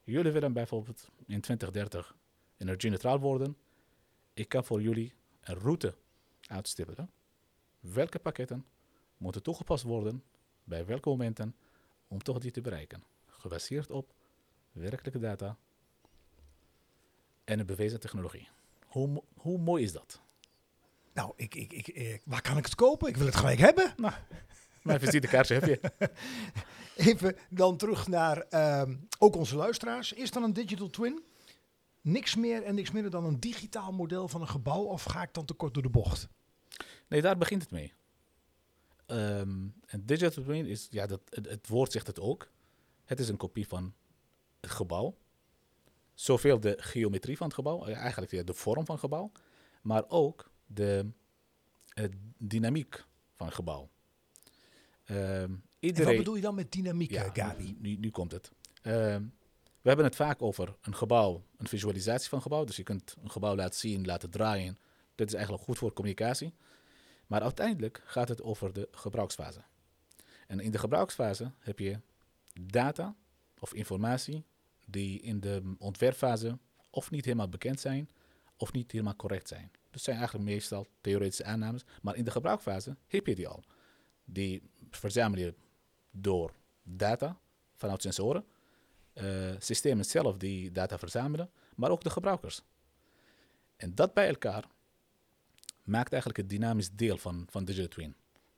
jullie 0.03 0.31
willen 0.31 0.53
bijvoorbeeld 0.53 1.10
in 1.25 1.41
2030 1.41 2.15
energie-neutraal 2.57 3.19
worden. 3.19 3.57
Ik 4.34 4.50
kan 4.50 4.65
voor 4.65 4.81
jullie 4.81 5.13
een 5.45 5.59
route 5.59 5.95
uitstippelen. 6.47 7.11
Welke 7.79 8.19
pakketten 8.19 8.65
moeten 9.17 9.43
toegepast 9.43 9.83
worden 9.83 10.23
bij 10.63 10.85
welke 10.85 11.09
momenten 11.09 11.55
om 12.07 12.23
toch 12.23 12.39
die 12.39 12.51
te 12.51 12.61
bereiken. 12.61 13.03
Gebaseerd 13.25 13.91
op 13.91 14.13
werkelijke 14.71 15.19
data 15.19 15.57
en 17.43 17.59
een 17.59 17.65
bewezen 17.65 17.99
technologie. 17.99 18.47
Hoe, 18.85 19.23
hoe 19.35 19.57
mooi 19.57 19.83
is 19.83 19.91
dat? 19.91 20.21
Nou, 21.13 21.33
ik, 21.35 21.55
ik, 21.55 21.73
ik, 21.73 21.87
eh, 21.87 22.17
waar 22.25 22.41
kan 22.41 22.57
ik 22.57 22.65
het 22.65 22.75
kopen? 22.75 23.07
Ik 23.07 23.17
wil 23.17 23.25
het 23.25 23.35
gelijk 23.35 23.59
hebben. 23.59 23.93
Mijn 24.83 24.99
visitekaartje 24.99 25.53
heb 25.53 25.65
je. 25.65 25.79
Even 27.11 27.37
dan 27.49 27.77
terug 27.77 28.07
naar 28.07 28.37
ehm, 28.37 28.95
ook 29.17 29.35
onze 29.35 29.55
luisteraars. 29.55 30.13
Is 30.13 30.31
dan 30.31 30.43
een 30.43 30.53
digital 30.53 30.89
twin 30.89 31.23
niks 32.05 32.35
meer 32.35 32.63
en 32.63 32.75
niks 32.75 32.91
minder 32.91 33.12
dan 33.12 33.25
een 33.25 33.39
digitaal 33.39 33.91
model 33.91 34.27
van 34.27 34.41
een 34.41 34.47
gebouw? 34.47 34.83
Of 34.83 35.03
ga 35.03 35.21
ik 35.21 35.33
dan 35.33 35.45
te 35.45 35.53
kort 35.53 35.74
door 35.74 35.83
de 35.83 35.89
bocht? 35.89 36.27
Nee, 37.07 37.21
daar 37.21 37.38
begint 37.38 37.62
het 37.62 37.71
mee. 37.71 37.93
Ehm, 39.05 39.50
een 39.85 40.05
digital 40.05 40.43
twin 40.43 40.65
is, 40.65 40.88
ja, 40.89 41.07
dat, 41.07 41.21
het, 41.29 41.50
het 41.50 41.67
woord 41.67 41.91
zegt 41.91 42.07
het 42.07 42.19
ook. 42.19 42.50
Het 43.05 43.19
is 43.19 43.29
een 43.29 43.38
kopie 43.38 43.67
van 43.67 43.93
het 44.59 44.71
gebouw. 44.71 45.17
Zoveel 46.13 46.59
de 46.59 46.75
geometrie 46.79 47.38
van 47.38 47.45
het 47.45 47.55
gebouw, 47.55 47.85
eh, 47.85 47.97
eigenlijk 47.97 48.31
ja, 48.31 48.43
de 48.43 48.53
vorm 48.53 48.85
van 48.85 48.95
het 48.95 49.03
gebouw, 49.03 49.31
maar 49.81 50.03
ook 50.07 50.51
de 50.65 51.12
dynamiek 52.38 53.05
van 53.35 53.45
het 53.45 53.55
gebouw. 53.55 53.89
Ehm, 55.03 55.17
En 55.19 55.50
wat 55.50 55.62
iedereen, 55.79 56.17
bedoel 56.17 56.35
je 56.35 56.41
dan 56.41 56.55
met 56.55 56.71
dynamiek, 56.71 57.12
ja, 57.12 57.24
eh, 57.24 57.31
Gabi? 57.33 57.75
Nu, 57.79 57.95
nu 57.95 58.09
komt 58.09 58.31
het. 58.31 58.51
Ehm, 58.81 59.24
we 59.86 59.92
hebben 59.92 60.10
het 60.10 60.15
vaak 60.15 60.42
over 60.42 60.75
een 60.82 60.96
gebouw, 60.96 61.44
een 61.58 61.68
visualisatie 61.68 62.30
van 62.30 62.38
een 62.38 62.44
gebouw. 62.44 62.63
Dus 62.63 62.75
je 62.75 62.84
kunt 62.84 63.15
een 63.24 63.32
gebouw 63.32 63.56
laten 63.56 63.80
zien, 63.80 64.06
laten 64.06 64.30
draaien. 64.30 64.77
Dit 65.15 65.27
is 65.27 65.34
eigenlijk 65.34 65.63
goed 65.63 65.77
voor 65.77 65.94
communicatie. 65.94 66.54
Maar 67.27 67.42
uiteindelijk 67.42 68.01
gaat 68.06 68.27
het 68.27 68.42
over 68.42 68.74
de 68.74 68.88
gebruiksfase. 68.92 69.62
En 70.48 70.60
in 70.60 70.72
de 70.72 70.77
gebruiksfase 70.77 71.51
heb 71.60 71.80
je 71.80 72.00
data 72.62 73.15
of 73.60 73.74
informatie 73.74 74.44
die 74.86 75.22
in 75.22 75.39
de 75.39 75.75
ontwerpfase 75.77 76.58
of 76.89 77.12
niet 77.12 77.25
helemaal 77.25 77.50
bekend 77.50 77.80
zijn 77.80 78.10
of 78.58 78.72
niet 78.72 78.92
helemaal 78.92 79.15
correct 79.15 79.48
zijn. 79.48 79.72
Dus 79.92 80.04
zijn 80.04 80.18
eigenlijk 80.18 80.50
meestal 80.50 80.88
theoretische 81.01 81.44
aannames. 81.44 81.86
Maar 82.01 82.15
in 82.15 82.24
de 82.24 82.32
gebruikfase 82.32 82.96
heb 83.08 83.27
je 83.27 83.36
die 83.36 83.48
al. 83.48 83.63
Die 84.24 84.62
verzamel 84.89 85.39
je 85.39 85.54
door 86.12 86.54
data 86.84 87.39
vanuit 87.75 88.01
sensoren, 88.01 88.46
systemen 89.60 90.05
zelf 90.05 90.38
die 90.38 90.72
data 90.72 91.00
verzamelen, 91.00 91.50
maar 91.75 91.91
ook 91.91 92.03
de 92.03 92.10
gebruikers. 92.10 92.62
En 93.75 93.95
dat 93.95 94.13
bij 94.13 94.27
elkaar 94.27 94.65
maakt 95.84 96.12
eigenlijk 96.12 96.41
het 96.41 96.50
dynamisch 96.50 96.91
deel 96.91 97.17
van, 97.17 97.45
van 97.50 97.65
Digital 97.65 97.88
Twin. 97.88 98.15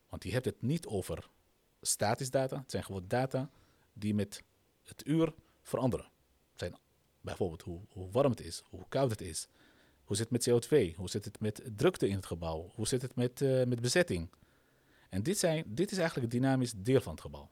Want 0.08 0.24
je 0.24 0.30
hebt 0.30 0.44
het 0.44 0.62
niet 0.62 0.86
over 0.86 1.28
statisch 1.80 2.30
data, 2.30 2.56
het 2.58 2.70
zijn 2.70 2.84
gewoon 2.84 3.04
data 3.08 3.50
die 3.92 4.14
met 4.14 4.42
het 4.84 5.06
uur 5.06 5.34
veranderen. 5.62 6.10
Zijn 6.54 6.74
bijvoorbeeld 7.20 7.62
hoe, 7.62 7.80
hoe 7.88 8.10
warm 8.10 8.30
het 8.30 8.40
is, 8.40 8.62
hoe 8.68 8.84
koud 8.88 9.10
het 9.10 9.20
is, 9.20 9.48
hoe 10.04 10.16
zit 10.16 10.30
het 10.30 10.46
met 10.46 10.66
CO2, 10.66 10.96
hoe 10.96 11.08
zit 11.08 11.24
het 11.24 11.40
met 11.40 11.62
drukte 11.76 12.08
in 12.08 12.14
het 12.14 12.26
gebouw, 12.26 12.72
hoe 12.74 12.86
zit 12.86 13.02
het 13.02 13.14
met, 13.14 13.40
eh, 13.40 13.64
met 13.64 13.80
bezetting. 13.80 14.30
En 15.08 15.22
dit, 15.22 15.38
zijn, 15.38 15.64
dit 15.66 15.90
is 15.90 15.98
eigenlijk 15.98 16.32
het 16.32 16.42
dynamisch 16.42 16.72
deel 16.76 17.00
van 17.00 17.12
het 17.12 17.20
gebouw. 17.20 17.50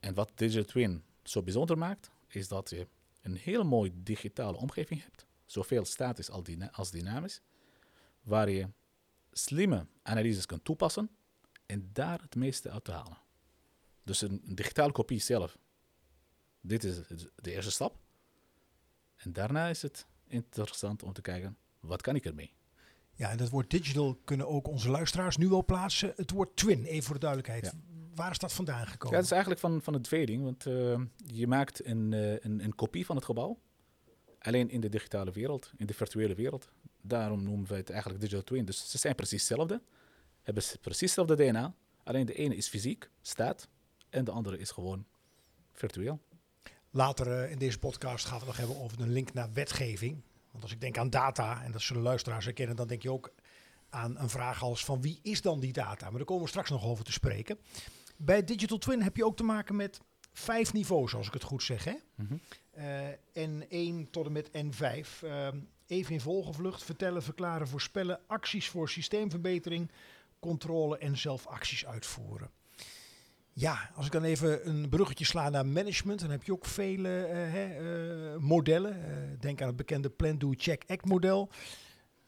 En 0.00 0.14
wat 0.14 0.30
Digital 0.34 0.64
Twin 0.64 1.04
zo 1.22 1.42
bijzonder 1.42 1.78
maakt, 1.78 2.10
is 2.26 2.48
dat 2.48 2.70
je 2.70 2.86
een 3.20 3.36
heel 3.36 3.64
mooi 3.64 3.90
digitale 3.94 4.56
omgeving 4.56 5.02
hebt, 5.02 5.26
zowel 5.46 5.84
statisch 5.84 6.30
als, 6.30 6.44
dyna- 6.44 6.70
als 6.72 6.90
dynamisch, 6.90 7.40
waar 8.22 8.50
je 8.50 8.68
slimme 9.32 9.86
analyses 10.02 10.46
kunt 10.46 10.64
toepassen 10.64 11.10
en 11.66 11.90
daar 11.92 12.20
het 12.20 12.34
meeste 12.34 12.70
uit 12.70 12.84
te 12.84 12.92
halen. 12.92 13.18
Dus 14.02 14.20
een, 14.20 14.42
een 14.46 14.54
digitale 14.54 14.92
kopie 14.92 15.20
zelf, 15.20 15.58
dit 16.60 16.84
is 16.84 16.96
de 17.34 17.52
eerste 17.52 17.70
stap. 17.70 17.98
En 19.16 19.32
daarna 19.32 19.68
is 19.68 19.82
het 19.82 20.06
interessant 20.26 21.02
om 21.02 21.12
te 21.12 21.20
kijken, 21.20 21.56
wat 21.80 22.02
kan 22.02 22.16
ik 22.16 22.24
ermee? 22.24 22.52
Ja, 23.14 23.30
en 23.30 23.36
dat 23.36 23.48
woord 23.48 23.70
digital 23.70 24.20
kunnen 24.24 24.48
ook 24.48 24.68
onze 24.68 24.90
luisteraars 24.90 25.36
nu 25.36 25.48
wel 25.48 25.64
plaatsen. 25.64 26.12
Het 26.16 26.30
woord 26.30 26.56
twin, 26.56 26.84
even 26.84 27.02
voor 27.02 27.14
de 27.14 27.20
duidelijkheid. 27.20 27.64
Ja. 27.64 27.72
Waar 28.14 28.30
is 28.30 28.38
dat 28.38 28.52
vandaan 28.52 28.86
gekomen? 28.86 29.10
Ja, 29.10 29.16
het 29.16 29.24
is 29.24 29.30
eigenlijk 29.30 29.60
van, 29.60 29.82
van 29.82 29.94
het 29.94 30.02
tweeling, 30.02 30.42
want 30.42 30.66
eh, 30.66 31.00
je 31.26 31.46
maakt 31.46 31.86
een, 31.86 32.12
eh, 32.12 32.32
een, 32.32 32.64
een 32.64 32.74
kopie 32.74 33.06
van 33.06 33.16
het 33.16 33.24
gebouw. 33.24 33.58
Alleen 34.38 34.70
in 34.70 34.80
de 34.80 34.88
digitale 34.88 35.30
wereld, 35.30 35.72
in 35.76 35.86
de 35.86 35.94
virtuele 35.94 36.34
wereld. 36.34 36.68
Daarom 37.02 37.42
noemen 37.42 37.68
we 37.68 37.74
het 37.74 37.90
eigenlijk 37.90 38.20
digital 38.20 38.44
twin. 38.44 38.64
Dus 38.64 38.90
ze 38.90 38.98
zijn 38.98 39.14
precies 39.14 39.48
hetzelfde, 39.48 39.82
hebben 40.42 40.62
ze 40.62 40.78
precies 40.78 41.14
hetzelfde 41.14 41.36
DNA. 41.36 41.74
Alleen 42.02 42.26
de 42.26 42.34
ene 42.34 42.56
is 42.56 42.68
fysiek, 42.68 43.10
staat, 43.20 43.68
en 44.10 44.24
de 44.24 44.30
andere 44.30 44.58
is 44.58 44.70
gewoon 44.70 45.06
virtueel. 45.72 46.20
Later 46.90 47.42
eh, 47.42 47.50
in 47.50 47.58
deze 47.58 47.78
podcast 47.78 48.24
gaan 48.24 48.38
we 48.38 48.44
het 48.44 48.46
nog 48.46 48.56
hebben 48.56 48.84
over 48.84 49.00
een 49.00 49.12
link 49.12 49.32
naar 49.32 49.52
wetgeving. 49.52 50.22
Want 50.50 50.62
als 50.62 50.72
ik 50.72 50.80
denk 50.80 50.98
aan 50.98 51.10
data, 51.10 51.62
en 51.62 51.72
dat 51.72 51.80
zullen 51.80 52.02
luisteraars 52.02 52.44
herkennen, 52.44 52.76
dan 52.76 52.86
denk 52.86 53.02
je 53.02 53.12
ook 53.12 53.32
aan 53.88 54.18
een 54.18 54.30
vraag 54.30 54.62
als 54.62 54.84
van 54.84 55.00
wie 55.00 55.18
is 55.22 55.42
dan 55.42 55.60
die 55.60 55.72
data? 55.72 56.08
Maar 56.08 56.16
daar 56.16 56.24
komen 56.24 56.42
we 56.42 56.48
straks 56.48 56.70
nog 56.70 56.84
over 56.84 57.04
te 57.04 57.12
spreken. 57.12 57.58
Bij 58.22 58.44
Digital 58.44 58.78
Twin 58.78 59.02
heb 59.02 59.16
je 59.16 59.24
ook 59.24 59.36
te 59.36 59.42
maken 59.42 59.76
met 59.76 60.00
vijf 60.32 60.72
niveaus, 60.72 61.14
als 61.14 61.26
ik 61.26 61.32
het 61.32 61.42
goed 61.42 61.62
zeg. 61.62 61.84
Hè? 61.84 61.94
Eh, 62.70 63.48
N1 63.48 64.10
tot 64.10 64.26
en 64.26 64.32
met 64.32 64.50
N5. 64.52 65.22
Ehm, 65.22 65.58
even 65.86 66.12
in 66.12 66.20
volgevlucht. 66.20 66.84
Vertellen, 66.84 67.22
verklaren, 67.22 67.68
voorspellen. 67.68 68.20
Acties 68.26 68.68
voor 68.68 68.88
systeemverbetering. 68.88 69.90
Controle 70.38 70.98
en 70.98 71.18
zelf 71.18 71.46
acties 71.46 71.86
uitvoeren. 71.86 72.50
Ja, 73.52 73.90
als 73.94 74.06
ik 74.06 74.12
dan 74.12 74.24
even 74.24 74.68
een 74.68 74.88
bruggetje 74.88 75.24
sla 75.24 75.48
naar 75.48 75.66
management, 75.66 76.20
dan 76.20 76.30
heb 76.30 76.42
je 76.42 76.52
ook 76.52 76.66
vele 76.66 77.24
eh, 77.24 77.52
hè, 77.52 77.64
eh, 77.64 78.38
modellen. 78.38 78.96
Denk 79.40 79.60
aan 79.60 79.66
het 79.66 79.76
bekende 79.76 80.10
Plan, 80.10 80.38
Do, 80.38 80.52
Check, 80.56 80.84
Act 80.86 81.04
model. 81.04 81.50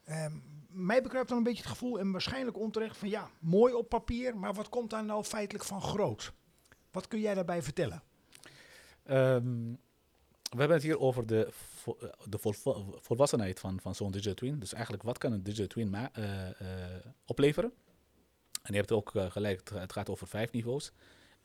Ehm, 0.04 0.32
mij 0.72 1.02
bekruipt 1.02 1.28
dan 1.28 1.38
een 1.38 1.44
beetje 1.44 1.62
het 1.62 1.70
gevoel, 1.72 1.98
en 1.98 2.10
waarschijnlijk 2.12 2.58
onterecht, 2.58 2.96
van 2.96 3.08
ja, 3.08 3.30
mooi 3.38 3.74
op 3.74 3.88
papier, 3.88 4.36
maar 4.36 4.54
wat 4.54 4.68
komt 4.68 4.90
daar 4.90 5.04
nou 5.04 5.24
feitelijk 5.24 5.64
van 5.64 5.82
groot? 5.82 6.32
Wat 6.90 7.08
kun 7.08 7.20
jij 7.20 7.34
daarbij 7.34 7.62
vertellen? 7.62 8.02
Ehm, 9.04 9.70
we 10.42 10.58
hebben 10.58 10.76
het 10.76 10.82
hier 10.82 10.98
over 10.98 11.26
de, 11.26 11.48
vo- 11.50 11.96
eh, 12.00 12.08
de 12.28 12.38
vol- 12.38 12.96
volwassenheid 13.00 13.60
van, 13.60 13.80
van 13.80 13.94
zo'n 13.94 14.10
digital 14.10 14.34
twin. 14.34 14.58
Dus 14.58 14.72
eigenlijk, 14.72 15.02
wat 15.02 15.18
kan 15.18 15.32
een 15.32 15.42
digital 15.42 15.66
twin 15.66 15.94
eh, 15.94 16.48
eh, 16.48 17.04
opleveren? 17.26 17.72
En 18.62 18.72
je 18.72 18.78
hebt 18.78 18.92
ook 18.92 19.10
gelijk, 19.14 19.70
het- 19.74 19.92
gaat 19.92 20.08
over 20.10 20.26
vijf 20.26 20.52
niveaus. 20.52 20.92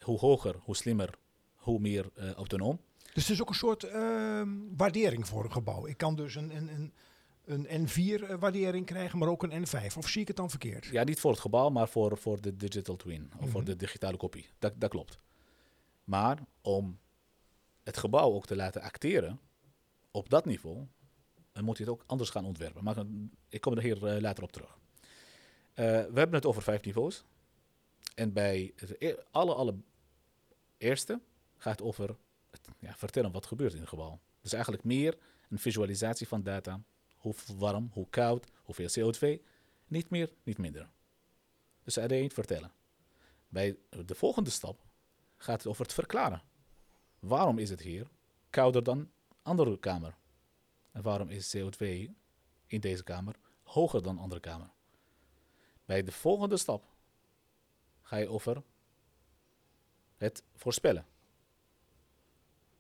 Hoe 0.01 0.19
hoger, 0.19 0.55
hoe 0.61 0.75
slimmer, 0.75 1.13
hoe 1.55 1.79
meer 1.79 2.09
autonoom. 2.35 2.79
Dus 3.13 3.23
het 3.23 3.29
is 3.35 3.41
ook 3.41 3.49
een 3.49 3.55
soort 3.55 3.83
ehm, 3.83 4.49
waardering 4.77 5.27
voor 5.27 5.43
een 5.43 5.51
gebouw. 5.51 5.85
Ik 5.87 5.97
kan 5.97 6.15
dus 6.15 6.35
een, 6.35 6.55
een, 6.55 6.67
een, 6.67 6.93
een 7.47 7.87
N4-waardering 7.87 8.85
krijgen, 8.85 9.19
maar 9.19 9.27
ook 9.27 9.43
een 9.43 9.65
N5. 9.67 9.97
Of 9.97 10.07
zie 10.09 10.21
ik 10.21 10.27
het 10.27 10.37
dan 10.37 10.49
verkeerd? 10.49 10.85
Ja, 10.85 11.03
niet 11.03 11.19
voor 11.19 11.31
het 11.31 11.39
gebouw, 11.39 11.69
maar 11.69 11.89
voor, 11.89 12.17
voor 12.17 12.41
de 12.41 12.55
digital 12.55 12.95
twin. 12.95 13.31
Of 13.39 13.49
voor 13.49 13.61
Mhm. 13.61 13.69
de 13.69 13.75
digitale 13.75 14.17
kopie. 14.17 14.49
Dat, 14.59 14.73
dat 14.75 14.89
klopt. 14.89 15.19
Maar 16.03 16.39
om 16.61 16.99
het 17.83 17.97
gebouw 17.97 18.33
ook 18.33 18.45
te 18.45 18.55
laten 18.55 18.81
acteren 18.81 19.39
op 20.11 20.29
dat 20.29 20.45
niveau, 20.45 20.85
dan 21.51 21.63
moet 21.63 21.77
je 21.77 21.83
het 21.83 21.91
ook 21.93 22.03
anders 22.05 22.29
gaan 22.29 22.45
ontwerpen. 22.45 22.83
Maar 22.83 22.95
dan- 22.95 23.31
ik 23.49 23.61
kom 23.61 23.73
er 23.77 23.83
hier 23.83 24.05
eh, 24.07 24.21
later 24.21 24.43
op 24.43 24.51
terug. 24.51 24.77
Eh, 25.73 25.85
we 25.85 25.89
hebben 26.19 26.33
het 26.33 26.45
over 26.45 26.61
vijf 26.61 26.83
niveaus. 26.85 27.23
En 28.15 28.33
bij 28.33 28.71
het 28.75 28.95
e- 28.99 29.15
alle, 29.31 29.53
alle 29.53 29.75
eerste 30.77 31.19
gaat 31.57 31.79
het 31.79 31.87
over 31.87 32.15
het, 32.51 32.61
ja, 32.79 32.93
vertellen 32.97 33.31
wat 33.31 33.45
gebeurt 33.45 33.73
in 33.73 33.79
het 33.79 33.89
gebouw. 33.89 34.19
Dus 34.41 34.53
eigenlijk 34.53 34.83
meer 34.83 35.17
een 35.49 35.59
visualisatie 35.59 36.27
van 36.27 36.43
data. 36.43 36.81
Hoe 37.17 37.35
warm, 37.57 37.89
hoe 37.93 38.09
koud, 38.09 38.47
hoeveel 38.63 39.13
CO2. 39.13 39.41
Niet 39.87 40.09
meer, 40.09 40.33
niet 40.43 40.57
minder. 40.57 40.89
Dus 41.83 41.97
alleen 41.97 42.31
vertellen. 42.31 42.71
Bij 43.49 43.77
de 44.05 44.15
volgende 44.15 44.49
stap 44.49 44.85
gaat 45.37 45.57
het 45.57 45.67
over 45.67 45.83
het 45.83 45.93
verklaren. 45.93 46.41
Waarom 47.19 47.57
is 47.57 47.69
het 47.69 47.81
hier 47.81 48.07
kouder 48.49 48.83
dan 48.83 49.11
andere 49.41 49.79
kamer? 49.79 50.17
En 50.91 51.01
waarom 51.01 51.29
is 51.29 51.57
CO2 51.57 51.85
in 52.65 52.79
deze 52.79 53.03
kamer 53.03 53.35
hoger 53.63 54.03
dan 54.03 54.17
andere 54.17 54.41
kamer? 54.41 54.69
Bij 55.85 56.03
de 56.03 56.11
volgende 56.11 56.57
stap 56.57 56.85
ga 58.01 58.17
je 58.17 58.29
over 58.29 58.63
het 60.17 60.43
voorspellen. 60.55 61.05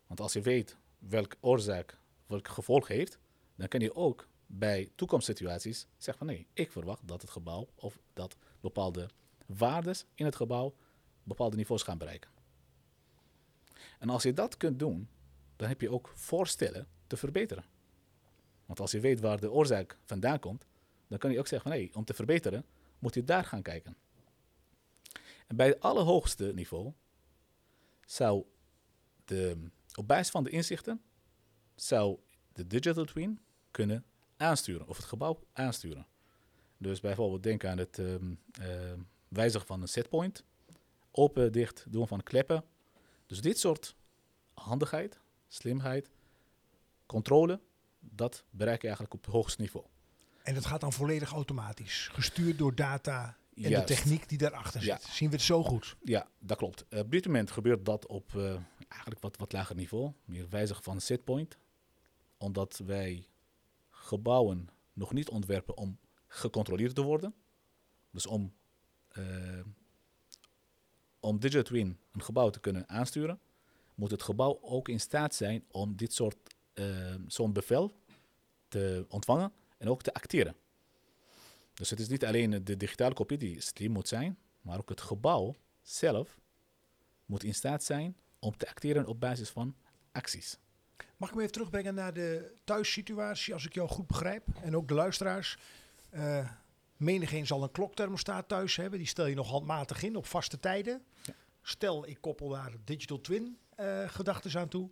Want 0.07 0.19
als 0.19 0.33
je 0.33 0.41
weet 0.41 0.77
welke 0.99 1.37
oorzaak 1.39 1.99
welk 2.25 2.47
gevolg 2.47 2.87
heeft, 2.87 3.19
dan 3.57 3.67
kan 3.67 3.79
je 3.79 3.95
ook 3.95 4.27
bij 4.45 4.91
toekomstsituaties 4.95 5.87
zeggen 5.97 6.25
van 6.25 6.35
nee, 6.35 6.47
ik 6.53 6.71
verwacht 6.71 7.07
dat 7.07 7.21
het 7.21 7.29
gebouw 7.31 7.67
of 7.75 7.99
dat 8.13 8.37
bepaalde 8.59 9.09
waardes 9.45 10.05
in 10.15 10.25
het 10.25 10.35
gebouw 10.35 10.75
bepaalde 11.23 11.55
niveaus 11.55 11.83
gaan 11.83 11.97
bereiken. 11.97 12.29
En 13.99 14.09
als 14.09 14.23
je 14.23 14.33
dat 14.33 14.57
kunt 14.57 14.79
doen, 14.79 15.09
dan 15.55 15.67
heb 15.67 15.81
je 15.81 15.91
ook 15.91 16.11
voorstellen 16.13 16.87
te 17.07 17.17
verbeteren. 17.17 17.65
Want 18.65 18.79
als 18.79 18.91
je 18.91 18.99
weet 18.99 19.19
waar 19.19 19.39
de 19.39 19.51
oorzaak 19.51 19.97
vandaan 20.03 20.39
komt, 20.39 20.65
dan 21.07 21.17
kan 21.17 21.31
je 21.31 21.39
ook 21.39 21.47
zeggen 21.47 21.71
van 21.71 21.79
hé, 21.79 21.89
om 21.93 22.05
te 22.05 22.13
verbeteren 22.13 22.65
moet 22.99 23.13
je 23.13 23.23
daar 23.23 23.45
gaan 23.45 23.61
kijken. 23.61 23.97
En 25.47 25.55
bij 25.55 25.67
het 25.67 25.79
allerhoogste 25.79 26.51
niveau 26.53 26.93
zou 28.05 28.45
de, 29.25 29.69
op 29.95 30.07
basis 30.07 30.29
van 30.29 30.43
de 30.43 30.49
inzichten 30.49 31.01
zou 31.75 32.19
de 32.53 32.67
digital 32.67 33.05
twin 33.05 33.39
kunnen 33.77 34.05
aansturen 34.37 34.87
of 34.87 34.97
het 34.97 35.05
gebouw 35.05 35.39
aansturen. 35.53 36.07
Dus 36.77 36.99
bijvoorbeeld 36.99 37.43
denk 37.43 37.65
aan 37.65 37.77
het 37.77 37.99
ehm, 37.99 38.33
ehm, 38.61 38.99
wijzigen 39.27 39.67
van 39.67 39.81
een 39.81 39.87
setpoint, 39.87 40.43
open, 41.11 41.51
dicht 41.51 41.85
doen 41.89 42.07
van 42.07 42.23
kleppen. 42.23 42.63
Dus 43.25 43.41
dit 43.41 43.59
soort 43.59 43.95
handigheid, 44.53 45.19
slimheid, 45.47 46.09
controle, 47.05 47.59
dat 47.99 48.43
bereik 48.49 48.81
je 48.81 48.87
eigenlijk 48.87 49.15
op 49.15 49.25
het 49.25 49.33
hoogste 49.33 49.61
niveau. 49.61 49.85
En 50.43 50.53
dat 50.53 50.65
gaat 50.65 50.81
dan 50.81 50.93
volledig 50.93 51.31
automatisch, 51.31 52.09
gestuurd 52.13 52.57
door 52.57 52.75
data 52.75 53.37
En 53.55 53.69
Juist. 53.69 53.87
de 53.87 53.93
techniek 53.93 54.29
die 54.29 54.37
daarachter 54.37 54.83
Ja. 54.83 54.97
zit. 54.99 55.11
Zien 55.13 55.29
we 55.29 55.35
het 55.35 55.43
zo 55.43 55.63
goed? 55.63 55.95
Ja, 56.03 56.27
dat 56.39 56.57
klopt. 56.57 56.85
Eh, 56.89 56.99
op 56.99 57.11
dit 57.11 57.25
moment 57.25 57.51
gebeurt 57.51 57.85
dat 57.85 58.05
op 58.05 58.35
eh, 58.35 58.55
eigenlijk 58.87 59.21
wat, 59.21 59.37
wat 59.37 59.51
lager 59.51 59.75
niveau. 59.75 60.11
Meer 60.25 60.49
wijzigen 60.49 60.83
van 60.83 61.01
setpoint. 61.01 61.57
Omdat 62.37 62.81
wij 62.85 63.27
gebouwen 64.07 64.69
nog 64.93 65.13
niet 65.13 65.29
ontwerpen 65.29 65.77
om 65.77 65.99
gecontroleerd 66.27 66.95
te 66.95 67.01
worden. 67.01 67.35
Dus 68.11 68.25
om, 68.25 68.53
eh, 69.07 69.59
om 71.19 71.39
Digital 71.39 71.63
Twin 71.63 71.99
een 72.11 72.23
gebouw 72.23 72.49
te 72.49 72.59
kunnen 72.59 72.89
aansturen, 72.89 73.39
moet 73.95 74.11
het 74.11 74.23
gebouw 74.23 74.59
ook 74.61 74.89
in 74.89 74.99
staat 74.99 75.35
zijn 75.35 75.65
om 75.71 75.95
dit 75.95 76.13
soort 76.13 76.37
eh, 76.73 77.15
zo'n 77.27 77.53
bevel 77.53 78.01
te 78.67 79.05
ontvangen 79.09 79.51
en 79.77 79.89
ook 79.89 80.01
te 80.01 80.13
acteren. 80.13 80.55
Dus 81.73 81.89
het 81.89 81.99
is 81.99 82.07
niet 82.07 82.25
alleen 82.25 82.63
de 82.63 82.77
digitale 82.77 83.13
kopie 83.13 83.37
die 83.37 83.61
slim 83.61 83.91
moet 83.91 84.07
zijn, 84.07 84.37
maar 84.61 84.77
ook 84.77 84.89
het 84.89 85.01
gebouw 85.01 85.55
zelf 85.81 86.39
moet 87.25 87.43
in 87.43 87.55
staat 87.55 87.83
zijn 87.83 88.17
om 88.39 88.57
te 88.57 88.67
acteren 88.67 89.05
op 89.05 89.19
basis 89.19 89.49
van 89.49 89.75
acties. 90.11 90.57
Mag 91.17 91.29
ik 91.29 91.35
me 91.35 91.41
even 91.41 91.53
terugbrengen 91.53 91.93
naar 91.93 92.13
de 92.13 92.53
thuissituatie, 92.63 93.53
als 93.53 93.65
ik 93.65 93.73
jou 93.73 93.89
goed 93.89 94.07
begrijp? 94.07 94.43
En 94.61 94.75
ook 94.75 94.87
de 94.87 94.93
luisteraars. 94.93 95.57
Eh 96.09 96.49
menigeen 96.97 97.47
zal 97.47 97.63
een 97.63 97.71
klokthermostaat 97.71 98.47
thuis 98.47 98.75
hebben. 98.75 98.99
Die 98.99 99.07
stel 99.07 99.25
je 99.25 99.35
nog 99.35 99.49
handmatig 99.49 100.03
in 100.03 100.15
op 100.15 100.25
vaste 100.25 100.59
tijden. 100.59 101.03
Ja. 101.21 101.33
Stel, 101.61 102.07
ik 102.07 102.17
koppel 102.21 102.49
daar 102.49 102.73
digital 102.83 103.21
twin 103.21 103.57
eh 103.75 104.09
gedachten 104.09 104.59
aan 104.59 104.67
toe. 104.67 104.89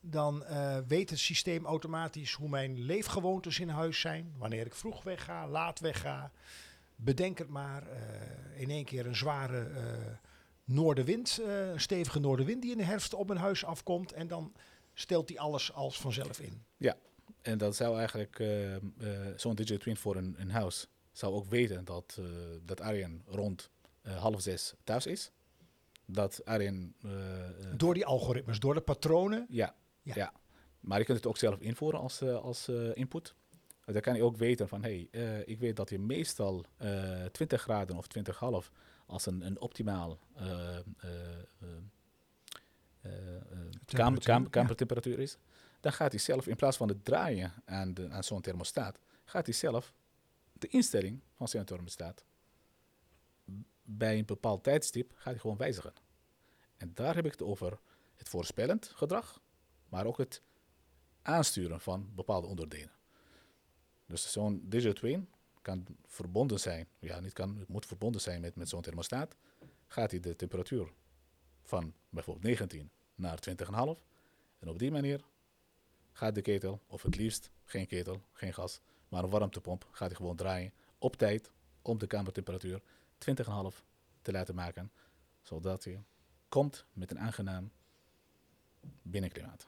Dan 0.00 0.44
eh, 0.44 0.78
weet 0.86 1.10
het 1.10 1.18
systeem 1.18 1.66
automatisch 1.66 2.32
hoe 2.32 2.48
mijn 2.48 2.78
leefgewoontes 2.78 3.60
in 3.60 3.68
huis 3.68 4.00
zijn. 4.00 4.34
Wanneer 4.38 4.66
ik 4.66 4.74
vroeg 4.74 5.02
wegga, 5.02 5.48
laat 5.48 5.80
wegga. 5.80 6.30
Bedenk 6.96 7.38
het 7.38 7.48
maar. 7.48 7.82
in 8.56 8.70
één 8.70 8.84
keer 8.84 9.06
een 9.06 9.16
zware 9.16 9.70
noordenwind, 10.64 11.40
een 11.44 11.80
stevige 11.80 12.18
noordenwind 12.18 12.62
die 12.62 12.70
in 12.70 12.78
de 12.78 12.84
herfst 12.84 13.14
op 13.14 13.26
mijn 13.26 13.40
huis 13.40 13.64
afkomt. 13.64 14.12
En 14.12 14.28
dan 14.28 14.52
stelt 14.94 15.28
hij 15.28 15.38
alles 15.38 15.72
als 15.72 16.00
vanzelf 16.00 16.40
in. 16.40 16.62
En 17.42 17.58
dat 17.58 17.76
zou 17.76 17.96
eigenlijk 17.98 18.38
eh, 18.38 18.74
eh, 18.76 18.80
zo'n 19.36 19.54
digital 19.54 19.78
twin 19.78 19.96
voor 19.96 20.16
een, 20.16 20.34
een 20.38 20.50
huis 20.50 20.86
zou 21.12 21.34
ook 21.34 21.44
weten 21.46 21.84
dat, 21.84 22.16
eh, 22.18 22.24
dat 22.64 22.80
Arjen 22.80 23.22
rond 23.26 23.70
half 24.02 24.40
zes 24.40 24.74
thuis 24.84 25.06
is. 25.06 25.30
Dat 26.06 26.44
Arjen 26.44 26.94
Door 27.76 27.94
die 27.94 28.06
algoritmes, 28.06 28.58
door 28.58 28.74
de 28.74 28.80
patronen. 28.80 29.46
Ja, 29.48 29.74
Ja. 30.02 30.14
ja. 30.14 30.32
maar 30.80 30.98
je 30.98 31.04
kunt 31.04 31.16
het 31.18 31.26
ook 31.26 31.36
zelf 31.38 31.60
invoeren 31.60 32.00
als, 32.00 32.22
als 32.22 32.68
input. 32.94 33.34
Dan 33.84 34.00
kan 34.00 34.14
je 34.14 34.22
ook 34.22 34.36
weten 34.36 34.68
van, 34.68 34.82
hey, 34.82 35.08
eh, 35.10 35.48
ik 35.48 35.58
weet 35.58 35.76
dat 35.76 35.90
je 35.90 35.98
meestal 35.98 36.64
eh 36.76 37.24
20 37.24 37.62
graden 37.62 37.96
of 37.96 38.06
20,5 38.64 38.70
als 39.06 39.26
een, 39.26 39.46
een 39.46 39.60
optimaal 39.60 40.18
eh, 40.34 40.50
eh, 40.50 40.76
eh, 40.76 40.82
eh, 41.00 41.38
eh, 41.60 41.68
kamer, 43.84 44.20
kamer, 44.22 44.42
ja. 44.42 44.50
kamertemperatuur 44.50 45.18
is. 45.18 45.36
Dan 45.80 45.92
gaat 45.92 46.12
hij 46.12 46.20
zelf, 46.20 46.46
in 46.46 46.56
plaats 46.56 46.76
van 46.76 46.88
het 46.88 47.04
draaien 47.04 47.52
aan, 47.64 47.94
de, 47.94 48.08
aan 48.10 48.24
zo'n 48.24 48.40
thermostaat, 48.40 48.98
gaat 49.24 49.46
hij 49.46 49.54
zelf 49.54 49.92
de 50.52 50.68
instelling 50.68 51.20
van 51.36 51.48
zijn 51.48 51.64
thermostaat 51.64 52.24
bij 53.82 54.18
een 54.18 54.24
bepaald 54.24 54.62
tijdstip 54.62 55.12
gaat 55.14 55.24
hij 55.24 55.38
gewoon 55.38 55.56
wijzigen. 55.56 55.92
En 56.76 56.90
daar 56.94 57.14
heb 57.14 57.24
ik 57.24 57.30
het 57.30 57.42
over 57.42 57.78
het 58.16 58.28
voorspellend 58.28 58.86
gedrag, 58.86 59.40
maar 59.88 60.06
ook 60.06 60.18
het 60.18 60.42
aansturen 61.22 61.80
van 61.80 62.10
bepaalde 62.14 62.46
onderdelen. 62.46 62.90
Dus 64.06 64.32
zo'n 64.32 64.62
digital 64.64 64.92
twin 64.92 65.28
kan 65.62 65.86
verbonden 66.06 66.60
zijn, 66.60 66.88
ja, 66.98 67.20
niet 67.20 67.32
kan, 67.32 67.56
het 67.58 67.68
moet 67.68 67.86
verbonden 67.86 68.20
zijn 68.20 68.40
met, 68.40 68.56
met 68.56 68.68
zo'n 68.68 68.82
thermostaat. 68.82 69.36
Gaat 69.86 70.10
hij 70.10 70.20
de 70.20 70.36
temperatuur 70.36 70.92
van 71.62 71.94
bijvoorbeeld 72.08 72.44
19 72.44 72.90
naar 73.14 73.38
20,5 73.50 73.54
en 74.58 74.68
op 74.68 74.78
die 74.78 74.90
manier 74.90 75.24
gaat 76.12 76.34
de 76.34 76.42
ketel, 76.42 76.80
of 76.86 77.02
het 77.02 77.16
liefst 77.16 77.50
geen 77.64 77.86
ketel, 77.86 78.22
geen 78.32 78.54
gas, 78.54 78.80
maar 79.08 79.24
een 79.24 79.30
warmtepomp, 79.30 79.88
gaat 79.90 80.08
hij 80.08 80.16
gewoon 80.16 80.36
draaien 80.36 80.72
op 80.98 81.16
tijd 81.16 81.50
om 81.82 81.98
de 81.98 82.06
kamertemperatuur 82.06 82.80
20,5 83.18 83.84
te 84.22 84.32
laten 84.32 84.54
maken, 84.54 84.92
zodat 85.42 85.84
hij 85.84 86.02
komt 86.48 86.84
met 86.92 87.10
een 87.10 87.18
aangenaam 87.18 87.70
binnenklimaat. 89.02 89.66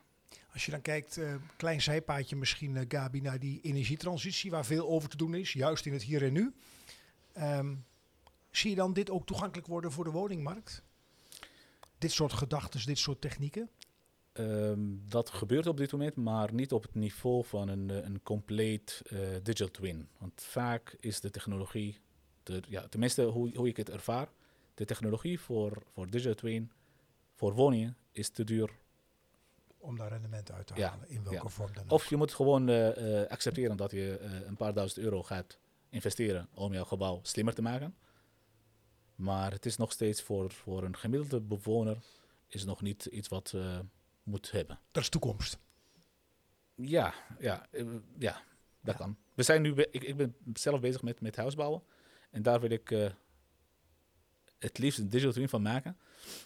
Als 0.53 0.65
je 0.65 0.71
dan 0.71 0.81
kijkt, 0.81 1.17
eh, 1.17 1.35
klein 1.57 1.83
zijpaadje 1.83 2.37
misschien, 2.37 2.77
eh, 2.77 2.85
Gabi, 2.89 3.21
naar 3.21 3.39
die 3.39 3.61
energietransitie, 3.61 4.51
waar 4.51 4.65
veel 4.65 4.89
over 4.89 5.09
te 5.09 5.17
doen 5.17 5.35
is, 5.35 5.53
juist 5.53 5.87
in 5.87 5.93
het 5.93 6.03
hier 6.03 6.23
en 6.23 6.33
nu. 6.33 6.55
Ehm, 7.33 7.75
zie 8.51 8.71
je 8.71 8.77
dan 8.77 8.93
dit 8.93 9.11
ook 9.11 9.27
toegankelijk 9.27 9.67
worden 9.67 9.93
voor 9.93 10.05
de 10.05 10.11
woningmarkt? 10.11 10.83
Dit 12.05 12.13
soort 12.13 12.33
gedachten, 12.33 12.87
dit 12.87 12.99
soort 12.99 13.21
technieken? 13.21 13.71
Ehm, 14.33 14.81
dat 15.09 15.31
gebeurt 15.31 15.67
op 15.67 15.77
dit 15.77 15.93
moment, 15.93 16.17
maar 16.17 16.55
niet 16.55 16.73
op 16.73 16.83
het 16.83 16.95
niveau 16.95 17.45
van 17.45 17.69
een, 17.69 17.91
eh, 17.91 17.97
een 17.97 18.23
compleet 18.23 19.03
eh, 19.07 19.19
digital 19.43 19.71
twin. 19.71 20.09
Want 20.19 20.43
vaak 20.43 20.97
is 21.01 21.21
de 21.21 21.31
technologie, 21.31 22.01
de, 22.43 22.63
ja, 22.69 22.89
tenminste 22.89 23.23
hoe, 23.23 23.57
hoe 23.57 23.69
ik 23.69 23.77
het 23.77 23.91
ervaar, 23.91 24.29
de 24.75 24.85
technologie 24.85 25.41
voor, 25.41 25.83
voor 25.93 26.11
digital 26.11 26.35
twin, 26.35 26.73
voor 27.35 27.55
woningen, 27.55 27.97
is 28.13 28.29
te 28.29 28.45
duur. 28.45 28.71
Om 29.79 29.97
daar 29.97 30.09
rendement 30.09 30.53
uit 30.53 30.67
te 30.67 30.75
Ja, 30.77 30.89
halen, 30.89 31.09
in 31.09 31.23
welke 31.23 31.45
ja. 31.45 31.49
vorm 31.49 31.73
dan 31.75 31.85
ook. 31.85 31.91
Of 31.91 32.09
je 32.09 32.17
moet 32.17 32.35
gewoon 32.35 32.69
eh, 32.69 33.27
accepteren 33.29 33.77
dat 33.77 33.91
je 33.91 34.21
een 34.47 34.57
paar 34.57 34.75
duizend 34.75 35.05
euro 35.05 35.23
gaat 35.23 35.59
investeren 35.89 36.49
om 36.55 36.73
jouw 36.73 36.85
gebouw 36.85 37.21
slimmer 37.23 37.55
te 37.55 37.63
maken. 37.63 37.95
Maar 39.15 39.53
het 39.53 39.67
is 39.67 39.77
nog 39.77 39.93
steeds 39.93 40.23
voor, 40.23 40.51
voor 40.51 40.83
een 40.83 40.97
gemiddelde 40.97 41.41
bewoner 41.41 41.97
is 42.49 42.65
nog 42.65 42.83
niet 42.83 43.05
iets 43.05 43.29
wat 43.29 43.53
eh 43.55 43.79
moet 44.25 44.51
hebben. 44.51 44.81
Dat 44.91 45.03
is 45.03 45.09
toekomst. 45.09 45.59
Ja, 46.75 47.15
ja, 47.39 47.67
eh, 47.71 47.87
ja 48.19 48.43
dat 48.81 48.97
kan. 48.97 49.17
We 49.35 49.43
zijn 49.43 49.63
nu, 49.63 49.75
ik, 49.75 50.03
ik 50.03 50.17
ben 50.17 50.37
zelf 50.53 50.81
bezig 50.81 51.03
met, 51.03 51.21
met 51.21 51.37
huisbouwen. 51.37 51.83
En 52.31 52.43
daar 52.43 52.61
wil 52.61 52.71
ik 52.71 52.91
eh, 52.91 53.11
het 54.59 54.79
liefst 54.79 54.99
een 54.99 55.09
digital 55.09 55.33
twin 55.33 55.49
van 55.49 55.63
maken. 55.63 55.99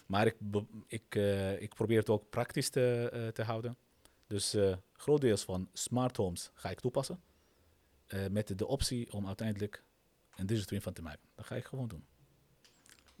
Maar 0.05 0.25
ik, 0.25 0.35
ik, 0.87 1.15
ik 1.59 1.73
probeer 1.73 1.99
het 1.99 2.09
ook 2.09 2.29
praktisch 2.29 2.69
te, 2.69 3.29
te 3.33 3.43
houden. 3.43 3.77
Dus 4.27 4.55
groot 4.93 5.21
deels 5.21 5.43
van 5.43 5.69
smart 5.73 6.17
homes 6.17 6.51
ga 6.53 6.69
ik 6.69 6.79
toepassen. 6.79 7.21
met 8.31 8.57
de 8.57 8.67
optie 8.67 9.11
om 9.13 9.27
uiteindelijk 9.27 9.83
een 10.35 10.45
digital 10.45 10.67
twin 10.67 10.81
van 10.81 10.93
te 10.93 11.01
maken. 11.01 11.29
Dat 11.35 11.45
ga 11.45 11.55
ik 11.55 11.65
gewoon 11.65 11.87
doen. 11.87 12.05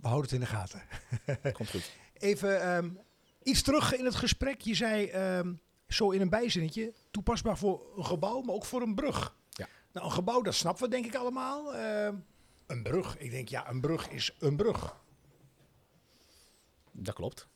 We 0.01 0.07
houden 0.07 0.31
het 0.31 0.31
in 0.31 0.39
de 0.39 0.45
gaten. 0.55 0.81
Komt 1.53 1.69
goed. 1.69 1.91
Even 2.13 2.61
ehm, 2.61 2.89
iets 3.43 3.61
terug 3.61 3.95
in 3.95 4.05
het 4.05 4.15
gesprek. 4.15 4.61
Je 4.61 4.75
zei 4.75 5.05
ehm, 5.07 5.53
zo 5.87 6.11
in 6.11 6.21
een 6.21 6.29
bijzinnetje, 6.29 6.93
toepasbaar 7.11 7.57
voor 7.57 7.81
een 7.97 8.05
gebouw, 8.05 8.41
maar 8.41 8.55
ook 8.55 8.65
voor 8.65 8.81
een 8.81 8.95
brug. 8.95 9.35
Ja. 9.49 9.67
Nou, 9.91 10.05
een 10.05 10.11
gebouw, 10.11 10.41
dat 10.41 10.53
snappen 10.53 10.83
we 10.83 10.89
denk 10.89 11.05
ik 11.05 11.15
allemaal. 11.15 11.75
Ehm, 11.75 12.15
een 12.67 12.83
brug, 12.83 13.17
ik 13.17 13.31
denk 13.31 13.47
ja, 13.47 13.69
een 13.69 13.81
brug 13.81 14.09
is 14.09 14.35
een 14.39 14.55
brug. 14.55 14.95
Dat 16.91 17.15
klopt. 17.15 17.47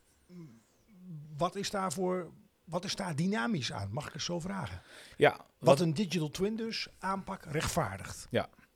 Wat 1.37 1.55
is 1.55 1.69
daarvoor, 1.69 2.31
wat 2.63 2.83
is 2.83 2.95
daar 2.95 3.15
dynamisch 3.15 3.71
aan? 3.71 3.93
Mag 3.93 4.07
ik 4.07 4.13
het 4.13 4.21
zo 4.21 4.39
vragen? 4.39 4.81
Ja, 5.17 5.45
Wat 5.59 5.79
een 5.79 5.93
digital 5.93 6.29
twin 6.29 6.55
dus 6.55 6.87
aanpak 6.99 7.45
rechtvaardigt. 7.45 8.27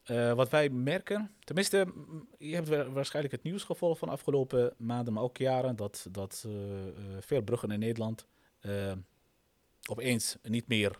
Eh, 0.07 0.33
wat 0.33 0.49
wij 0.49 0.69
merken, 0.69 1.31
tenminste, 1.43 1.93
je 2.37 2.55
hebt 2.55 2.67
wa- 2.67 2.89
waarschijnlijk 2.89 3.35
het 3.35 3.43
nieuws 3.43 3.63
gevolgd 3.63 3.99
van 3.99 4.07
de 4.07 4.13
afgelopen 4.13 4.73
maanden, 4.77 5.13
maar 5.13 5.23
ook 5.23 5.37
jaren, 5.37 5.75
dat, 5.75 6.07
dat 6.11 6.43
eh, 6.47 6.53
veel 7.19 7.41
bruggen 7.41 7.71
in 7.71 7.79
Nederland 7.79 8.25
opeens 9.89 10.37
niet 10.43 10.67
meer 10.67 10.99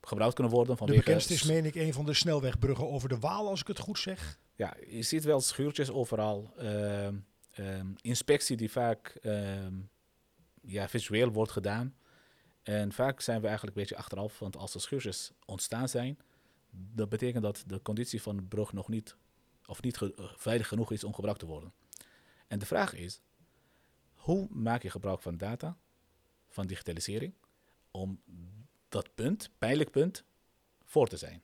gebruikt 0.00 0.34
kunnen 0.34 0.52
worden. 0.52 0.72
De 0.72 0.78
Vanwege 0.78 0.98
bekendste 1.04 1.32
is, 1.34 1.42
meen 1.44 1.64
ik, 1.64 1.74
een 1.74 1.92
van 1.92 2.04
de 2.06 2.14
snelwegbruggen 2.14 2.88
over 2.88 3.08
de 3.08 3.18
Waal, 3.18 3.48
als 3.48 3.60
ik 3.60 3.66
het 3.66 3.78
goed 3.78 3.98
zeg. 3.98 4.38
Ja, 4.56 4.76
je 4.88 5.02
ziet 5.02 5.24
wel 5.24 5.40
schuurtjes 5.40 5.90
overal. 5.90 6.52
ehm, 6.56 7.14
ehm, 7.52 7.86
inspectie 8.00 8.56
die 8.56 8.70
vaak 8.70 9.18
ehm, 9.22 9.74
ja, 10.62 10.88
visueel 10.88 11.30
wordt 11.32 11.52
gedaan. 11.52 11.94
En 12.62 12.92
vaak 12.92 13.20
zijn 13.20 13.40
we 13.40 13.46
eigenlijk 13.46 13.76
een 13.76 13.82
beetje 13.82 13.96
achteraf, 13.96 14.38
want 14.38 14.56
als 14.56 14.74
er 14.74 14.80
schuurtjes 14.80 15.32
ontstaan 15.44 15.88
zijn, 15.88 16.18
dat 16.72 17.08
betekent 17.08 17.42
dat 17.42 17.64
de 17.66 17.82
conditie 17.82 18.22
van 18.22 18.36
de 18.36 18.42
brug 18.42 18.72
nog 18.72 18.88
niet, 18.88 19.16
of 19.66 19.82
niet 19.82 20.02
eh, 20.02 20.08
veilig 20.36 20.68
genoeg 20.68 20.92
is 20.92 21.04
om 21.04 21.14
gebruikt 21.14 21.40
te 21.40 21.46
worden. 21.46 21.72
En 22.46 22.58
de 22.58 22.66
vraag 22.66 22.94
is, 22.94 23.20
hoe 24.14 24.48
maak 24.50 24.82
je 24.82 24.90
gebruik 24.90 25.22
van 25.22 25.36
data, 25.36 25.76
van 26.48 26.66
digitalisering, 26.66 27.34
om 27.90 28.20
dat 28.88 29.14
punt, 29.14 29.50
pijnlijk 29.58 29.90
punt, 29.90 30.24
voor 30.84 31.08
te 31.08 31.16
zijn? 31.16 31.42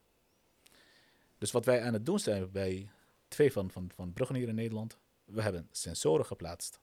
Dus 1.38 1.50
wat 1.50 1.64
wij 1.64 1.82
aan 1.82 1.92
het 1.92 2.06
doen 2.06 2.18
zijn 2.18 2.50
bij 2.50 2.90
twee 3.28 3.52
van, 3.52 3.70
van, 3.70 3.90
van 3.94 4.12
bruggen 4.12 4.36
hier 4.36 4.48
in 4.48 4.54
Nederland. 4.54 4.98
We 5.24 5.42
hebben 5.42 5.68
sensoren 5.70 6.26
geplaatst 6.26 6.80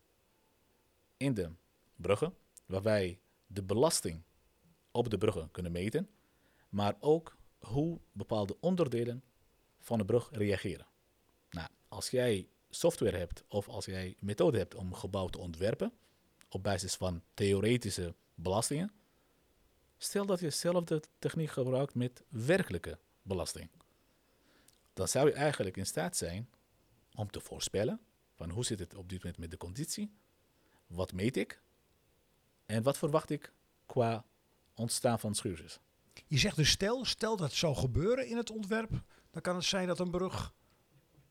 in 1.18 1.34
de 1.34 1.52
bruggen, 1.96 2.36
waar 2.66 2.82
wij 2.82 3.20
de 3.48 3.64
belasting 3.64 4.22
op 4.92 5.10
de 5.10 5.18
bruggen 5.18 5.52
kunnen 5.52 5.72
meten, 5.72 6.10
maar 6.70 6.96
ook 7.00 7.38
hoe 7.66 8.00
bepaalde 8.12 8.58
onderdelen 8.60 9.24
van 9.80 9.98
de 9.98 10.06
brug 10.06 10.30
reageren. 10.32 10.88
Nou, 11.50 11.68
als 11.88 12.10
jij 12.10 12.50
software 12.70 13.18
hebt 13.18 13.44
of 13.48 13.68
als 13.68 13.86
jij 13.86 14.16
methode 14.20 14.58
hebt 14.58 14.76
om 14.76 14.88
een 14.88 14.96
gebouw 14.96 15.28
te 15.28 15.38
ontwerpen 15.38 15.94
op 16.50 16.64
basis 16.64 16.96
van 16.96 17.24
theoretische 17.34 18.16
belastingen, 18.36 18.92
stel 19.98 20.26
dat 20.26 20.40
je 20.40 20.50
zelf 20.50 20.84
de 20.84 21.02
techniek 21.20 21.50
gebruikt 21.50 21.96
met 21.96 22.24
werkelijke 22.30 23.00
belasting. 23.22 23.70
Dan 24.94 25.08
zou 25.08 25.28
je 25.28 25.34
eigenlijk 25.34 25.78
in 25.78 25.86
staat 25.86 26.18
zijn 26.18 26.50
om 27.16 27.32
te 27.32 27.40
voorspellen 27.40 28.00
van 28.34 28.50
hoe 28.50 28.66
zit 28.66 28.80
het 28.80 28.96
op 28.96 29.10
dit 29.10 29.24
moment 29.24 29.40
met 29.40 29.52
de 29.52 29.58
conditie, 29.58 30.14
wat 30.88 31.14
meet 31.14 31.38
ik 31.38 31.62
en 32.66 32.84
wat 32.84 32.98
verwacht 32.98 33.30
ik 33.30 33.54
qua 33.86 34.26
ontstaan 34.74 35.20
van 35.20 35.36
schuurtjes. 35.36 35.80
Je 36.28 36.38
zegt 36.38 36.56
dus 36.56 36.70
stel, 36.70 37.06
stel 37.06 37.36
dat 37.38 37.48
het 37.48 37.58
zou 37.58 37.76
gebeuren 37.76 38.28
in 38.28 38.38
het 38.38 38.50
ontwerp, 38.52 38.92
dan 39.32 39.42
kan 39.42 39.56
het 39.56 39.64
zijn 39.66 39.88
dat 39.88 40.00
een 40.00 40.12
brug 40.12 40.54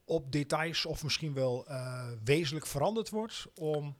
op 0.05 0.33
details 0.33 0.87
of 0.87 1.03
misschien 1.03 1.35
wel 1.35 1.67
eh, 1.67 2.09
wezenlijk 2.25 2.67
veranderd 2.67 3.11
wordt 3.11 3.47
om 3.55 3.97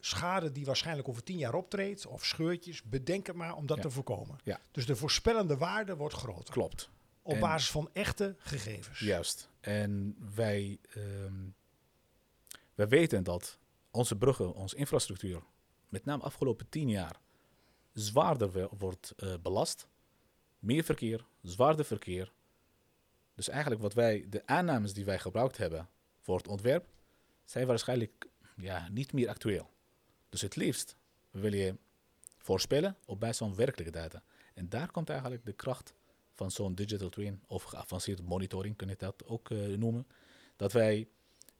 schade 0.00 0.52
die 0.52 0.64
waarschijnlijk 0.64 1.08
over 1.08 1.22
tien 1.22 1.38
jaar 1.38 1.54
optreedt 1.54 2.06
of 2.06 2.24
scheurtjes, 2.24 2.82
bedenk 2.82 3.26
het 3.26 3.36
maar 3.36 3.54
om 3.54 3.66
dat 3.66 3.76
Ja. 3.76 3.82
te 3.82 3.90
voorkomen. 3.90 4.38
Ja. 4.44 4.60
Dus 4.70 4.86
de 4.86 4.96
voorspellende 4.96 5.56
waarde 5.56 5.96
wordt 5.96 6.14
groter 6.14 6.54
Klopt. 6.54 6.90
op 7.22 7.32
En- 7.34 7.40
basis 7.40 7.70
van 7.70 7.88
echte 7.92 8.34
gegevens. 8.38 8.98
Juist. 8.98 9.48
En 9.60 10.16
wij, 10.34 10.78
ehm, 10.94 11.34
wij 12.74 12.88
weten 12.88 13.24
dat 13.24 13.58
onze 13.90 14.16
bruggen, 14.16 14.54
onze 14.54 14.76
infrastructuur, 14.76 15.42
met 15.88 16.04
name 16.04 16.22
afgelopen 16.22 16.68
tien 16.68 16.88
jaar, 16.88 17.20
zwaarder 17.92 18.68
wordt 18.78 19.12
eh, 19.16 19.34
belast. 19.42 19.86
Meer 20.62 20.84
verkeer, 20.84 21.24
zwaarder 21.42 21.84
verkeer. 21.84 22.32
Dus 23.34 23.48
eigenlijk 23.48 23.82
wat 23.82 23.94
wij, 23.94 24.26
de 24.28 24.46
aannames 24.46 24.92
die 24.92 25.04
wij 25.04 25.18
gebruikt 25.18 25.56
hebben 25.56 25.88
voor 26.20 26.36
het 26.36 26.48
ontwerp, 26.48 26.86
zijn 27.44 27.66
waarschijnlijk 27.66 28.28
ja, 28.56 28.88
niet 28.88 29.12
meer 29.12 29.28
actueel. 29.28 29.70
Dus 30.28 30.40
het 30.40 30.56
liefst 30.56 30.96
wil 31.30 31.52
je 31.52 31.76
voorspellen 32.38 32.96
op 33.04 33.20
basis 33.20 33.36
van 33.36 33.54
werkelijke 33.54 33.92
data. 33.92 34.22
En 34.54 34.68
daar 34.68 34.90
komt 34.90 35.08
eigenlijk 35.08 35.44
de 35.44 35.52
kracht 35.52 35.94
van 36.32 36.50
zo'n 36.50 36.74
digital 36.74 37.08
twin 37.08 37.42
of 37.46 37.62
geavanceerde 37.62 38.22
monitoring, 38.22 38.76
kun 38.76 38.88
je 38.88 38.96
dat 38.98 39.26
ook 39.26 39.50
eh, 39.50 39.58
noemen. 39.66 40.06
Dat 40.56 40.72
wij 40.72 41.08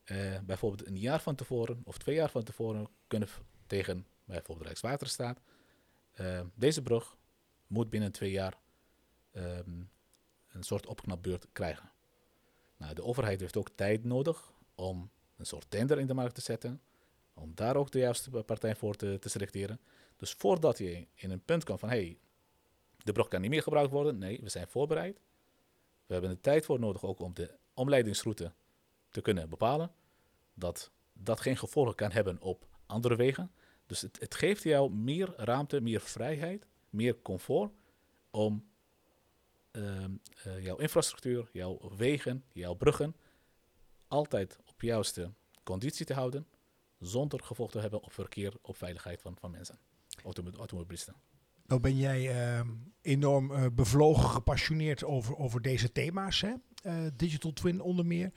eh, 0.05 0.39
bijvoorbeeld 0.41 0.89
een 0.89 0.99
jaar 0.99 1.21
van 1.21 1.35
tevoren 1.35 1.81
of 1.85 1.99
twee 1.99 2.15
jaar 2.15 2.31
van 2.31 2.43
tevoren 2.43 2.89
kunnen 3.07 3.29
tegen 3.67 4.07
bijvoorbeeld 4.25 4.67
Rijkswaterstaat. 4.67 5.41
eh, 6.13 6.41
deze 6.55 6.83
brug 6.83 7.17
moet 7.67 7.91
binnen 7.91 8.13
twee 8.13 8.31
jaar 8.31 8.61
ehm, 9.33 9.83
een 10.49 10.63
soort 10.63 10.87
opknapbeurt 10.87 11.47
krijgen. 11.53 11.91
Nou, 12.77 12.95
de 12.95 13.05
overheid 13.05 13.41
heeft 13.41 13.57
ook 13.57 13.69
tijd 13.75 14.05
nodig 14.05 14.53
om 14.75 15.11
een 15.37 15.47
soort 15.47 15.71
tender 15.71 15.99
in 15.99 16.07
de 16.07 16.15
markt 16.15 16.35
te 16.35 16.41
zetten. 16.41 16.81
Om 17.35 17.55
daar 17.55 17.77
ook 17.77 17.91
de 17.91 17.99
juiste 17.99 18.31
partij 18.31 18.77
voor 18.77 18.95
te, 18.95 19.19
te 19.21 19.29
selecteren. 19.29 19.81
Dus 20.17 20.33
voordat 20.33 20.79
je 20.79 21.07
in 21.15 21.31
een 21.31 21.45
punt 21.45 21.65
komt 21.65 21.81
van 21.81 21.89
hey, 21.89 22.19
de 22.97 23.13
brug 23.13 23.29
kan 23.29 23.41
niet 23.41 23.51
meer 23.51 23.63
gebruikt 23.63 23.93
worden. 23.93 24.19
Nee, 24.19 24.41
we 24.43 24.49
zijn 24.49 24.69
voorbereid. 24.69 25.21
We 26.07 26.13
hebben 26.13 26.31
de 26.31 26.41
tijd 26.41 26.65
voor 26.65 26.81
nodig 26.81 27.05
ook 27.05 27.21
om 27.21 27.35
de 27.35 27.51
omleidingsroute 27.75 28.53
te 29.11 29.21
kunnen 29.21 29.49
bepalen. 29.49 29.93
Dat 30.55 30.91
dat 31.13 31.41
geen 31.41 31.57
gevolgen 31.57 31.95
kan 31.95 32.11
hebben 32.11 32.41
op 32.41 32.67
andere 32.87 33.17
wegen. 33.17 33.53
Dus 33.87 34.01
het, 34.01 34.21
het 34.21 34.35
geeft 34.35 34.63
jou 34.63 34.93
meer 34.93 35.33
ruimte, 35.37 35.81
meer 35.81 36.01
vrijheid, 36.01 36.67
meer 36.91 37.23
comfort 37.23 37.73
om 38.31 38.65
jouw 40.61 40.77
infrastructuur, 40.77 41.49
jouw 41.53 41.91
wegen, 41.97 42.45
jouw 42.53 42.75
bruggen 42.75 43.15
altijd 44.13 44.59
op 44.65 44.83
juiste 44.83 45.33
conditie 45.63 46.07
te 46.07 46.15
houden. 46.15 46.47
Zonder 46.99 47.41
gevolg 47.43 47.71
te 47.71 47.79
hebben 47.79 48.03
op 48.03 48.13
verkeer, 48.13 48.53
op 48.63 48.77
veiligheid 48.77 49.21
van, 49.21 49.37
van 49.41 49.51
mensen, 49.51 49.79
automo- 50.25 50.57
automobilisten. 50.57 51.15
Nou 51.67 51.81
ben 51.81 51.97
jij 51.97 52.31
ehm, 52.31 52.69
enorm 53.01 53.53
eh, 53.53 53.67
bevlogen, 53.73 54.29
gepassioneerd 54.29 55.05
over, 55.05 55.37
over 55.37 55.63
deze 55.63 55.93
thema's, 55.93 56.41
hè? 56.41 56.53
Eh, 56.83 56.95
Digital 57.17 57.53
Twin 57.53 57.81
onder 57.81 58.07
meer. 58.07 58.33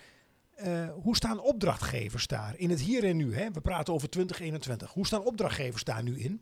Eh, 0.56 0.90
hoe 0.94 1.16
staan 1.16 1.40
opdrachtgevers 1.40 2.28
daar 2.28 2.58
in 2.58 2.70
het 2.70 2.82
hier 2.82 3.04
en 3.04 3.18
nu? 3.18 3.36
Hè? 3.36 3.52
We 3.52 3.62
praten 3.62 3.94
over 3.94 4.10
2021. 4.10 4.94
Hoe 4.94 5.06
staan 5.06 5.26
opdrachtgevers 5.26 5.84
daar 5.84 6.04
nu 6.04 6.20
in? 6.20 6.42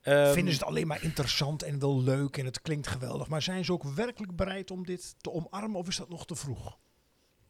Ehm, 0.00 0.32
Vinden 0.32 0.52
ze 0.54 0.58
het 0.58 0.68
alleen 0.68 0.86
maar 0.86 1.02
interessant 1.02 1.62
en 1.62 1.78
wel 1.78 2.02
leuk 2.02 2.36
en 2.36 2.44
het 2.44 2.62
klinkt 2.62 2.86
geweldig, 2.86 3.28
maar 3.28 3.42
zijn 3.42 3.64
ze 3.64 3.72
ook 3.72 3.82
werkelijk 3.82 4.36
bereid 4.36 4.70
om 4.70 4.84
dit 4.86 5.14
te 5.22 5.30
omarmen 5.32 5.78
of 5.78 5.88
is 5.88 5.96
dat 5.96 6.08
nog 6.08 6.26
te 6.26 6.34
vroeg? 6.36 6.78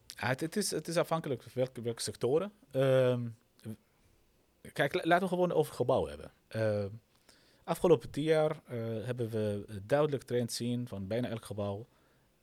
Ja, 0.06 0.26
het, 0.26 0.40
het 0.40 0.56
is, 0.56 0.70
het 0.70 0.88
is 0.88 0.96
afhankelijk 0.96 1.42
van 1.42 1.52
welke, 1.54 1.82
welke 1.82 2.02
sectoren. 2.02 2.52
Ehm, 2.70 3.28
kijk, 4.72 4.94
la- 4.94 5.00
laten 5.04 5.22
we 5.22 5.28
gewoon 5.34 5.52
over 5.52 5.74
gebouwen 5.74 6.08
hebben. 6.10 6.32
Ehm, 6.48 6.88
afgelopen 7.64 8.10
tien 8.10 8.22
jaar 8.24 8.50
eh, 8.66 8.76
hebben 9.04 9.30
we 9.30 9.64
een 9.66 9.82
duidelijk 9.86 10.22
trend 10.22 10.52
zien 10.52 10.88
van 10.88 11.06
bijna 11.06 11.28
elk 11.28 11.44
gebouw, 11.44 11.86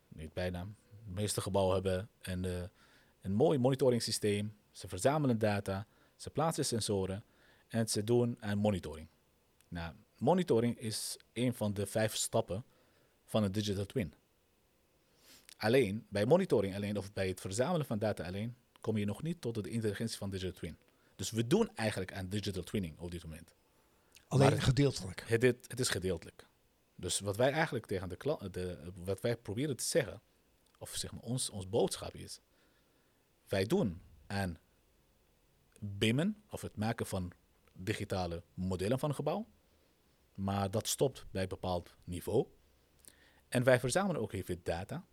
niet 0.07 0.33
bijna, 0.33 0.63
de 1.05 1.11
meeste 1.13 1.41
gebouwen 1.41 1.73
hebben 1.73 2.09
een, 2.21 2.45
eh, 2.45 2.63
een 3.21 3.33
mooi 3.33 3.57
monitoring 3.57 4.01
systeem. 4.01 4.55
Ze 4.71 4.87
verzamelen 4.87 5.37
data, 5.37 5.87
ze 6.15 6.29
plaatsen 6.29 6.65
sensoren 6.65 7.23
en 7.67 7.87
ze 7.87 8.03
doen 8.03 8.37
aan 8.39 8.57
monitoring. 8.57 9.07
Nou, 9.67 9.93
monitoring 10.17 10.79
is 10.79 11.17
een 11.33 11.53
van 11.53 11.73
de 11.73 11.85
vijf 11.85 12.15
stappen 12.15 12.65
van 13.25 13.43
een 13.43 13.51
digital 13.51 13.85
twin. 13.85 14.13
Alleen, 15.57 16.05
bij 16.09 16.25
monitoring 16.25 16.75
alleen 16.75 16.97
of 16.97 17.13
bij 17.13 17.27
het 17.27 17.41
verzamelen 17.41 17.85
van 17.85 17.99
data 17.99 18.23
alleen, 18.23 18.55
kom 18.81 18.97
je 18.97 19.05
nog 19.05 19.23
niet 19.23 19.41
tot 19.41 19.63
de 19.63 19.69
intelligentie 19.69 20.17
van 20.17 20.29
digital 20.29 20.53
twin. 20.53 20.77
Dus 21.15 21.31
we 21.31 21.47
doen 21.47 21.75
eigenlijk 21.75 22.13
aan 22.13 22.29
digital 22.29 22.63
twinning 22.63 22.99
op 22.99 23.11
dit 23.11 23.23
moment. 23.23 23.55
Alleen 24.27 24.61
gedeeltelijk. 24.61 25.23
Het, 25.27 25.41
het, 25.41 25.65
het 25.67 25.79
is 25.79 25.89
gedeeltelijk. 25.89 26.47
Dus 26.95 27.19
wat 27.19 27.37
wij 27.37 27.51
eigenlijk 27.51 27.85
tegen 27.85 28.09
de 28.09 28.15
klant, 28.15 28.53
de, 28.53 28.91
wat 28.95 29.21
wij 29.21 29.37
proberen 29.37 29.75
te 29.75 29.83
zeggen, 29.83 30.21
of 30.77 30.95
zeg 30.95 31.11
maar 31.11 31.21
ons, 31.21 31.49
ons 31.49 31.69
boodschap 31.69 32.15
is, 32.15 32.39
wij 33.47 33.63
doen 33.65 34.01
aan 34.27 34.57
BIMmen, 35.79 36.43
of 36.49 36.61
het 36.61 36.77
maken 36.77 37.05
van 37.05 37.31
digitale 37.73 38.43
modellen 38.53 38.99
van 38.99 39.09
een 39.09 39.15
gebouw, 39.15 39.47
maar 40.37 40.71
dat 40.71 40.87
stopt 40.87 41.25
bij 41.31 41.41
een 41.41 41.47
bepaald 41.47 41.95
niveau. 42.03 42.47
En 43.47 43.63
wij 43.63 43.79
verzamelen 43.79 44.21
ook 44.21 44.33
even 44.33 44.59
data. 44.63 45.05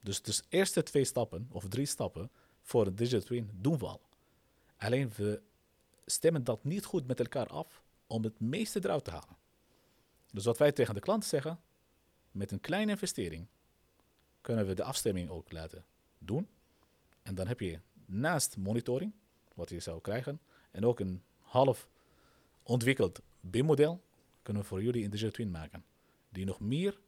Dus 0.00 0.22
de 0.22 0.42
eerste 0.48 0.82
twee 0.82 1.04
stappen, 1.04 1.48
of 1.50 1.68
drie 1.68 1.86
stappen, 1.86 2.30
voor 2.62 2.86
een 2.86 2.94
digital 2.94 3.20
twin 3.20 3.50
doen 3.54 3.78
we 3.78 3.86
al. 3.86 4.00
Alleen 4.76 5.12
we 5.16 5.42
stemmen 6.06 6.44
dat 6.44 6.64
niet 6.64 6.84
goed 6.84 7.06
met 7.06 7.20
elkaar 7.20 7.46
af 7.46 7.82
om 8.06 8.22
het 8.22 8.40
meeste 8.40 8.80
eruit 8.82 9.04
te 9.04 9.10
halen. 9.10 9.36
Dus 10.32 10.44
wat 10.44 10.58
wij 10.58 10.72
tegen 10.72 10.94
de 10.94 11.00
klant 11.00 11.24
zeggen, 11.24 11.60
met 12.30 12.52
een 12.52 12.60
kleine 12.60 12.90
investering 12.90 13.46
kunnen 14.40 14.66
we 14.66 14.74
de 14.74 14.84
afstemming 14.84 15.30
ook 15.30 15.52
laten 15.52 15.84
doen. 16.18 16.48
En 17.22 17.34
dan 17.34 17.46
heb 17.46 17.60
je 17.60 17.80
naast 18.06 18.56
monitoring, 18.56 19.12
wat 19.54 19.70
je 19.70 19.80
zou 19.80 20.00
krijgen, 20.00 20.40
en 20.70 20.86
ook 20.86 21.00
een 21.00 21.22
half 21.40 21.88
ontwikkeld 22.62 23.20
BIM-model, 23.40 24.02
kunnen 24.44 24.62
we 24.62 24.68
voor 24.68 24.82
jullie 24.82 25.04
een 25.04 25.10
digital 25.10 25.32
twin 25.32 25.50
maken. 25.50 25.84
Die 26.28 26.44
nog 26.44 26.60
meer 26.60 27.00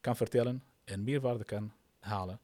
kan 0.00 0.16
vertellen 0.16 0.62
en 0.84 1.04
meer 1.04 1.20
waarde 1.20 1.44
kan 1.44 1.72
halen 1.98 2.40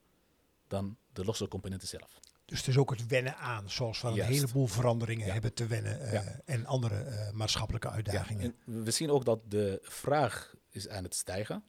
dan 0.69 0.97
de 1.13 1.25
losse 1.25 1.49
componenten 1.49 1.89
zelf. 1.89 2.21
Dus 2.45 2.59
het 2.59 2.69
is 2.69 2.77
ook 2.77 2.91
het 2.91 3.07
wennen 3.07 3.37
aan, 3.37 3.71
zoals 3.71 4.01
we 4.03 4.09
een 4.09 4.21
heleboel 4.21 4.67
veranderingen 4.67 5.27
Ja. 5.27 5.33
hebben 5.33 5.55
te 5.55 5.67
wennen 5.67 6.01
eh, 6.01 6.13
Ja. 6.13 6.41
en 6.45 6.67
andere 6.67 6.95
eh, 7.03 7.31
maatschappelijke 7.33 7.89
uitdagingen. 7.91 8.55
en 8.67 8.83
we 8.85 8.91
zien 8.91 9.11
ook 9.11 9.25
dat 9.25 9.41
de 9.51 9.79
vraag 9.83 10.55
is 10.71 10.89
aan 10.89 11.05
het 11.05 11.15
stijgen. 11.15 11.65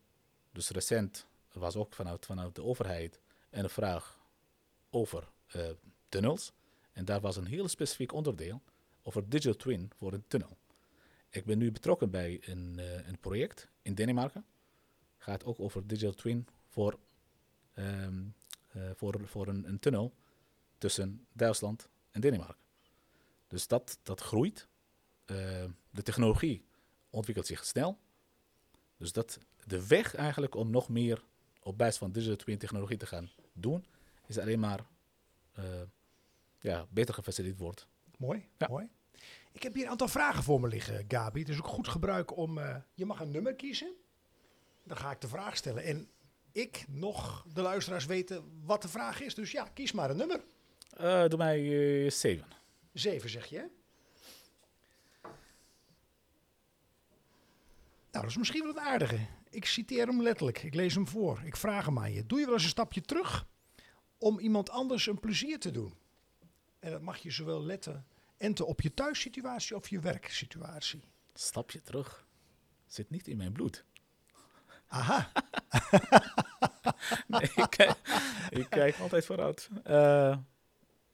Dus 0.51 0.69
recent 0.69 1.27
was 1.53 1.75
ook 1.75 1.93
vanuit, 1.93 2.25
vanuit 2.25 2.55
de 2.55 2.63
overheid 2.63 3.19
een 3.49 3.69
vraag 3.69 4.19
over 4.89 5.27
eh, 5.47 5.61
tunnels. 6.09 6.53
En 6.91 7.05
daar 7.05 7.21
was 7.21 7.35
een 7.35 7.45
heel 7.45 7.67
specifiek 7.67 8.13
onderdeel 8.13 8.61
over 9.03 9.29
digital 9.29 9.55
twin 9.55 9.91
voor 9.95 10.13
een 10.13 10.23
tunnel. 10.27 10.57
Ik 11.35 11.45
ben 11.45 11.57
nu 11.57 11.71
betrokken 11.71 12.09
bij 12.09 12.41
een, 12.41 12.79
eh, 12.79 13.07
een 13.07 13.19
project 13.19 13.69
in 13.81 13.93
Denemarken. 13.93 14.45
Gaat 15.17 15.45
ook 15.45 15.59
over 15.59 15.87
digital 15.87 16.13
twin 16.13 16.47
voor, 16.67 16.99
ehm, 17.73 18.23
eh, 18.67 18.89
voor, 18.95 19.27
voor 19.27 19.47
een, 19.47 19.67
een 19.67 19.79
tunnel 19.79 20.13
tussen 20.77 21.25
Duitsland 21.33 21.89
en 22.11 22.21
Denemarken. 22.21 22.63
Dus 23.47 23.67
dat, 23.67 23.99
dat 24.03 24.21
groeit. 24.21 24.67
Eh, 25.25 25.65
de 25.89 26.01
technologie 26.03 26.65
ontwikkelt 27.09 27.47
zich 27.47 27.65
snel. 27.65 27.99
Dus 28.97 29.11
dat 29.11 29.39
de 29.65 29.87
weg 29.87 30.15
eigenlijk 30.15 30.55
om 30.55 30.69
nog 30.69 30.89
meer 30.89 31.23
op 31.59 31.77
basis 31.77 31.97
van 31.97 32.11
digital 32.11 32.35
twin 32.35 32.57
technologie 32.57 32.97
te 32.97 33.05
gaan 33.05 33.29
doen, 33.53 33.85
is 34.27 34.37
alleen 34.37 34.59
maar 34.59 34.85
ja, 36.59 36.87
beter 36.89 37.13
gefaciliteerd 37.13 37.59
wordt. 37.59 37.87
Mooi, 38.17 38.47
Ja. 38.57 38.67
mooi. 38.67 38.89
Ik 39.55 39.63
heb 39.63 39.73
hier 39.73 39.83
een 39.83 39.89
aantal 39.89 40.07
vragen 40.07 40.43
voor 40.43 40.59
me 40.59 40.67
liggen, 40.67 41.05
Gabi. 41.07 41.39
Het 41.39 41.49
is 41.49 41.57
ook 41.57 41.67
goed 41.67 41.87
gebruik 41.87 42.37
om... 42.37 42.57
eh, 42.57 42.75
je 42.93 43.05
mag 43.05 43.19
een 43.19 43.31
nummer 43.31 43.55
kiezen. 43.55 43.93
Dan 44.83 44.97
ga 44.97 45.11
ik 45.11 45.21
de 45.21 45.27
vraag 45.27 45.57
stellen. 45.57 45.83
En 45.83 46.09
ik, 46.51 46.85
nog 46.87 47.45
de 47.53 47.61
luisteraars 47.61 48.05
weten 48.05 48.61
wat 48.65 48.81
de 48.81 48.87
vraag 48.87 49.21
is. 49.21 49.35
Dus 49.35 49.51
ja, 49.51 49.63
kies 49.73 49.91
maar 49.91 50.09
een 50.09 50.17
nummer. 50.17 50.43
Eh, 50.89 51.27
doe 51.27 51.37
mij 51.37 51.59
eh, 52.05 52.11
zeven. 52.11 52.47
Zeven 52.93 53.29
zeg 53.29 53.45
je? 53.45 53.57
Nou, 58.11 58.23
dat 58.23 58.25
is 58.25 58.37
misschien 58.37 58.63
wel 58.63 58.73
het 58.73 58.83
aardige. 58.83 59.19
Ik 59.49 59.65
citeer 59.65 60.07
hem 60.07 60.21
letterlijk. 60.21 60.63
Ik 60.63 60.73
lees 60.73 60.95
hem 60.95 61.07
voor. 61.07 61.41
Ik 61.43 61.55
vraag 61.55 61.85
hem 61.85 61.99
aan 61.99 62.13
je. 62.13 62.25
Doe 62.25 62.39
je 62.39 62.45
wel 62.45 62.53
eens 62.53 62.63
een 62.63 62.69
stapje 62.69 63.01
terug 63.01 63.47
om 64.17 64.39
iemand 64.39 64.69
anders 64.69 65.07
een 65.07 65.19
plezier 65.19 65.59
te 65.59 65.71
doen? 65.71 65.93
En 66.79 66.91
dat 66.91 67.01
mag 67.01 67.17
je 67.17 67.31
zowel 67.31 67.63
letten 67.63 68.05
enten 68.37 68.67
op 68.67 68.81
je 68.81 68.93
thuissituatie 68.93 69.75
of 69.75 69.87
je 69.87 69.99
werksituatie. 69.99 71.03
Stapje 71.33 71.81
terug. 71.81 72.25
Zit 72.87 73.09
niet 73.09 73.27
in 73.27 73.37
mijn 73.37 73.51
bloed. 73.51 73.85
Aha, 74.87 75.31
Nee, 77.27 77.41
ik, 77.55 77.65
kijk, 77.69 77.97
ik 78.49 78.69
kijk 78.69 78.97
altijd 78.99 79.25
vooruit. 79.25 79.69
Eh, 79.83 80.37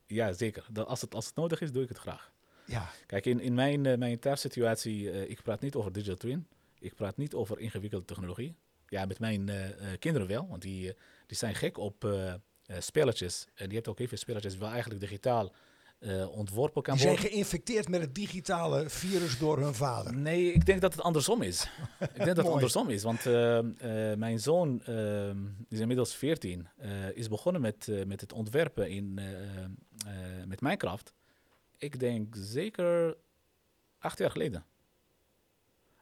ja, 0.05 0.33
zeker. 0.33 0.65
Dat 0.71 0.87
als, 0.87 1.01
het, 1.01 1.15
als 1.15 1.25
het 1.25 1.35
nodig 1.35 1.61
is, 1.61 1.71
doe 1.71 1.83
ik 1.83 1.89
het 1.89 1.97
graag. 1.97 2.31
ja. 2.65 2.89
Kijk, 3.05 3.25
in, 3.25 3.39
in 3.39 3.53
mijn, 3.53 3.85
eh, 3.85 3.97
mijn 3.97 4.19
thuissituatie, 4.19 5.11
eh, 5.11 5.29
ik 5.29 5.41
praat 5.41 5.61
niet 5.61 5.75
over 5.75 5.91
digital 5.91 6.15
twin. 6.15 6.47
Ik 6.79 6.95
praat 6.95 7.17
niet 7.17 7.33
over 7.33 7.59
ingewikkelde 7.59 8.05
technologie. 8.05 8.55
Ja, 8.87 9.05
met 9.05 9.19
mijn 9.19 9.49
kinderen 9.99 10.27
wel, 10.27 10.47
want 10.47 10.61
die, 10.61 10.95
die 11.27 11.37
zijn 11.37 11.55
gek 11.55 11.77
op 11.77 12.07
spelletjes. 12.79 13.47
En 13.55 13.65
die 13.65 13.73
hebben 13.73 13.91
ook 13.91 13.99
even 13.99 14.17
spelletjes 14.17 14.57
waar 14.57 14.71
eigenlijk 14.71 15.01
digitaal 15.01 15.53
eh, 16.01 16.37
ontworpen 16.37 16.81
kan 16.81 16.93
Die 16.93 17.03
zijn 17.03 17.15
worden. 17.15 17.31
geïnfecteerd 17.31 17.87
met 17.87 18.01
het 18.01 18.15
digitale 18.15 18.89
virus 18.89 19.37
door 19.37 19.59
hun 19.59 19.73
vader. 19.73 20.15
Nee, 20.15 20.53
ik 20.53 20.65
denk 20.65 20.81
dat 20.81 20.93
het 20.93 21.01
andersom 21.01 21.41
is. 21.41 21.63
ik 21.99 22.13
denk 22.13 22.25
dat 22.25 22.37
het 22.37 22.47
andersom 22.47 22.89
is, 22.89 23.03
want 23.03 23.25
eh, 23.25 23.57
eh, 23.57 24.17
mijn 24.17 24.39
zoon, 24.39 24.77
die 24.77 25.65
is 25.69 25.79
inmiddels 25.79 26.15
14, 26.15 26.67
eh, 26.77 27.09
is 27.09 27.27
begonnen 27.27 27.61
met, 27.61 28.05
met 28.07 28.21
het 28.21 28.33
ontwerpen 28.33 28.89
in, 28.89 29.13
met 30.47 30.61
Minecraft. 30.61 31.13
Ik 31.77 31.99
denk 31.99 32.35
zeker 32.37 33.17
acht 33.99 34.17
jaar 34.17 34.31
geleden. 34.31 34.65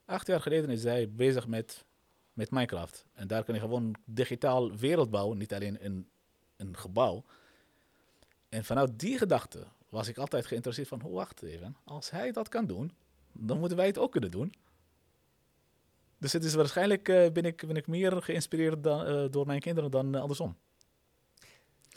Acht 0.06 0.28
jaar 0.28 0.42
geleden 0.42 0.70
is 0.70 0.84
hij 0.84 1.10
bezig 1.10 1.48
met, 1.48 1.86
met 2.34 2.52
Minecraft. 2.52 3.06
En 3.14 3.28
daar 3.28 3.44
kan 3.44 3.54
hij 3.54 3.64
gewoon 3.64 3.96
digitaal 4.06 4.76
wereld 4.76 5.10
bouwen, 5.10 5.38
niet 5.38 5.54
alleen 5.54 5.86
een, 5.86 6.10
een 6.58 6.78
gebouw. 6.78 7.24
En 8.50 8.66
vanuit 8.66 9.00
die 9.00 9.18
gedachte 9.18 9.68
was 9.90 10.08
ik 10.08 10.18
altijd 10.18 10.46
geïnteresseerd 10.46 10.88
van, 10.88 11.04
oh, 11.04 11.14
wacht 11.14 11.42
even, 11.42 11.76
als 11.84 12.10
hij 12.10 12.32
dat 12.32 12.50
kan 12.50 12.66
doen, 12.66 12.92
dan 13.32 13.60
moeten 13.60 13.78
wij 13.78 13.88
het 13.88 13.98
ook 13.98 14.12
kunnen 14.12 14.32
doen. 14.32 14.54
Dus 16.18 16.34
het 16.34 16.44
is 16.44 16.54
waarschijnlijk 16.54 17.10
eh, 17.10 17.32
ben, 17.32 17.46
ik, 17.46 17.68
ben 17.68 17.76
ik 17.76 17.88
meer 17.88 18.22
geïnspireerd 18.22 18.84
dan, 18.84 19.06
eh, 19.06 19.26
door 19.32 19.46
mijn 19.46 19.60
kinderen 19.60 19.92
dan 19.92 20.16
eh, 20.16 20.22
andersom. 20.22 20.58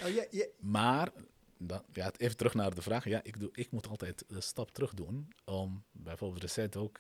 Oh, 0.04 0.42
Maar, 0.58 1.12
dan, 1.56 1.82
ja, 1.92 2.12
even 2.16 2.36
terug 2.36 2.54
naar 2.54 2.74
de 2.74 2.82
vraag. 2.82 3.04
Ja, 3.04 3.20
ik, 3.22 3.40
doe, 3.40 3.50
ik 3.52 3.70
moet 3.70 3.88
altijd 3.88 4.24
een 4.28 4.42
stap 4.42 4.70
terug 4.70 4.94
doen. 4.94 5.32
Om 5.44 5.84
bijvoorbeeld 5.90 6.42
recent 6.42 6.76
ook. 6.76 6.98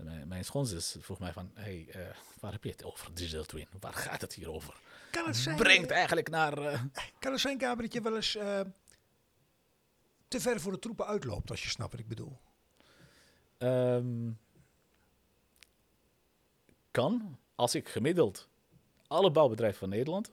Eh, 0.00 0.06
mijn, 0.06 0.28
mijn 0.28 0.44
schoonzus 0.44 0.96
vroeg 1.00 1.18
mij 1.18 1.32
van: 1.32 1.50
hey, 1.54 1.86
eh, 1.90 2.00
waar 2.40 2.52
heb 2.52 2.64
je 2.64 2.70
het 2.70 2.84
over, 2.84 3.14
Digital 3.14 3.44
Twin? 3.44 3.66
Waar 3.80 3.92
gaat 3.92 4.20
het 4.20 4.34
hier 4.34 4.50
over? 4.50 4.80
kan, 5.10 5.26
het 5.26 5.36
zijn, 5.36 5.56
Brengt 5.56 5.90
eigenlijk 5.90 6.28
naar. 6.28 6.58
eh, 6.58 6.82
kan 7.18 7.32
het 7.32 7.40
zijn, 7.40 7.60
Gabriel, 7.60 7.82
dat 7.82 7.92
je 7.92 8.00
wel 8.02 8.16
eens 8.16 8.32
te 10.28 10.40
ver 10.40 10.60
voor 10.60 10.72
de 10.72 10.78
troepen 10.78 11.06
uitloopt, 11.06 11.50
als 11.50 11.62
je 11.62 11.68
snapt 11.68 11.90
wat 11.90 12.00
ik 12.00 12.08
bedoel? 12.08 12.38
Ehm, 13.58 14.30
kan, 16.90 17.38
als 17.54 17.74
ik 17.74 17.88
gemiddeld 17.88 18.48
alle 19.06 19.30
bouwbedrijven 19.30 19.78
van 19.78 19.88
Nederland 19.88 20.30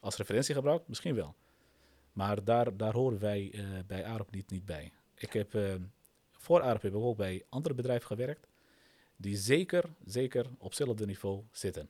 als 0.00 0.16
referentie 0.16 0.54
gebruik, 0.54 0.88
misschien 0.88 1.14
wel. 1.14 1.34
Maar 2.12 2.44
daar, 2.44 2.76
daar 2.76 2.92
horen 2.92 3.18
wij 3.18 3.52
bij 3.86 4.06
ARP 4.06 4.30
niet, 4.30 4.50
niet 4.50 4.64
bij. 4.64 4.92
Ik 5.14 5.32
heb, 5.32 5.54
eh, 5.54 5.74
voor 6.40 6.60
ARP 6.60 6.82
heb 6.82 6.94
ik 6.94 7.00
ook 7.00 7.16
bij 7.16 7.44
andere 7.48 7.74
bedrijven 7.74 8.06
gewerkt, 8.06 8.46
die 9.16 9.36
zeker, 9.36 9.84
zeker 10.04 10.46
op 10.58 10.66
hetzelfde 10.66 11.06
niveau 11.06 11.44
zitten. 11.52 11.88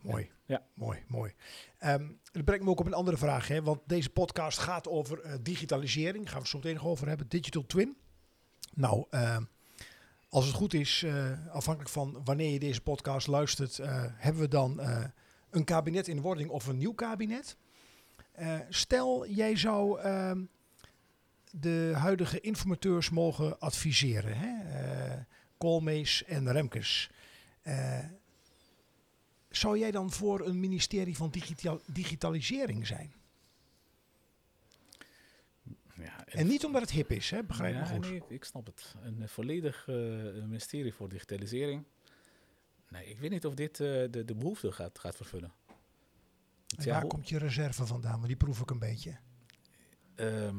Mooi. 0.00 0.30
Ja. 0.44 0.62
Mooi, 0.74 1.04
mooi. 1.08 1.34
Ehm, 1.78 2.06
dat 2.32 2.44
brengt 2.44 2.64
me 2.64 2.70
ook 2.70 2.80
op 2.80 2.86
een 2.86 2.94
andere 2.94 3.16
vraag. 3.16 3.48
Hè? 3.48 3.62
Want 3.62 3.80
deze 3.86 4.10
podcast 4.10 4.58
gaat 4.58 4.88
over 4.88 5.20
eh, 5.20 5.34
digitalisering. 5.42 6.24
Daar 6.24 6.32
gaan 6.32 6.34
we 6.34 6.40
het 6.40 6.48
zo 6.48 6.58
meteen 6.58 6.74
nog 6.74 6.86
over 6.86 7.08
hebben. 7.08 7.28
Digital 7.28 7.66
Twin. 7.66 7.96
Nou, 8.74 9.06
ehm, 9.10 9.44
als 10.28 10.46
het 10.46 10.54
goed 10.54 10.74
is, 10.74 11.02
eh, 11.02 11.46
afhankelijk 11.48 11.92
van 11.92 12.20
wanneer 12.24 12.52
je 12.52 12.58
deze 12.58 12.80
podcast 12.80 13.26
luistert, 13.26 13.78
eh, 13.78 14.04
hebben 14.08 14.42
we 14.42 14.48
dan 14.48 14.80
een 15.50 15.64
kabinet 15.64 16.08
in 16.08 16.20
wording 16.20 16.50
of 16.50 16.66
een 16.66 16.78
nieuw 16.78 16.94
kabinet. 16.94 17.56
Stel, 18.68 19.26
jij 19.26 19.56
zou 19.56 20.00
ehm, 20.00 20.44
de 21.50 21.92
huidige 21.96 22.40
informateurs 22.40 23.10
mogen 23.10 23.58
adviseren. 23.60 24.36
Hè? 24.38 24.80
Eh, 24.80 25.22
Koolmees 25.58 26.24
en 26.24 26.52
Remkes. 26.52 27.10
Eh, 27.62 28.04
zou 29.50 29.78
jij 29.78 29.90
dan 29.90 30.10
voor 30.12 30.46
een 30.46 30.60
ministerie 30.60 31.16
van 31.16 31.32
digitalisering 31.86 32.86
zijn? 32.86 33.12
Ja, 35.94 36.26
En 36.26 36.46
niet 36.46 36.64
omdat 36.64 36.80
het 36.80 36.90
hip 36.90 37.10
is, 37.10 37.30
hè? 37.30 37.42
begrijp 37.44 37.74
me 37.74 37.80
Ja, 37.80 37.86
goed. 37.86 38.10
nee, 38.10 38.22
ik 38.28 38.44
snap 38.44 38.66
het. 38.66 38.94
Een 39.02 39.22
eh, 39.22 39.28
volledig 39.28 39.86
ministerie 40.46 40.94
voor 40.94 41.08
digitalisering. 41.08 41.84
Nee, 42.88 43.06
ik 43.06 43.18
weet 43.18 43.30
niet 43.30 43.46
of 43.46 43.54
dit 43.54 43.76
de, 43.76 44.22
de 44.26 44.34
behoefte 44.34 44.72
gaat, 44.72 44.98
gaat 44.98 45.16
vervullen. 45.16 45.52
En 46.76 46.88
waar 46.88 47.06
komt 47.06 47.28
je 47.28 47.38
reserve 47.38 47.86
vandaan? 47.86 48.14
Want 48.14 48.26
die 48.26 48.36
proef 48.36 48.60
ik 48.60 48.70
een 48.70 48.78
beetje. 48.78 49.18
Ehm, 50.14 50.56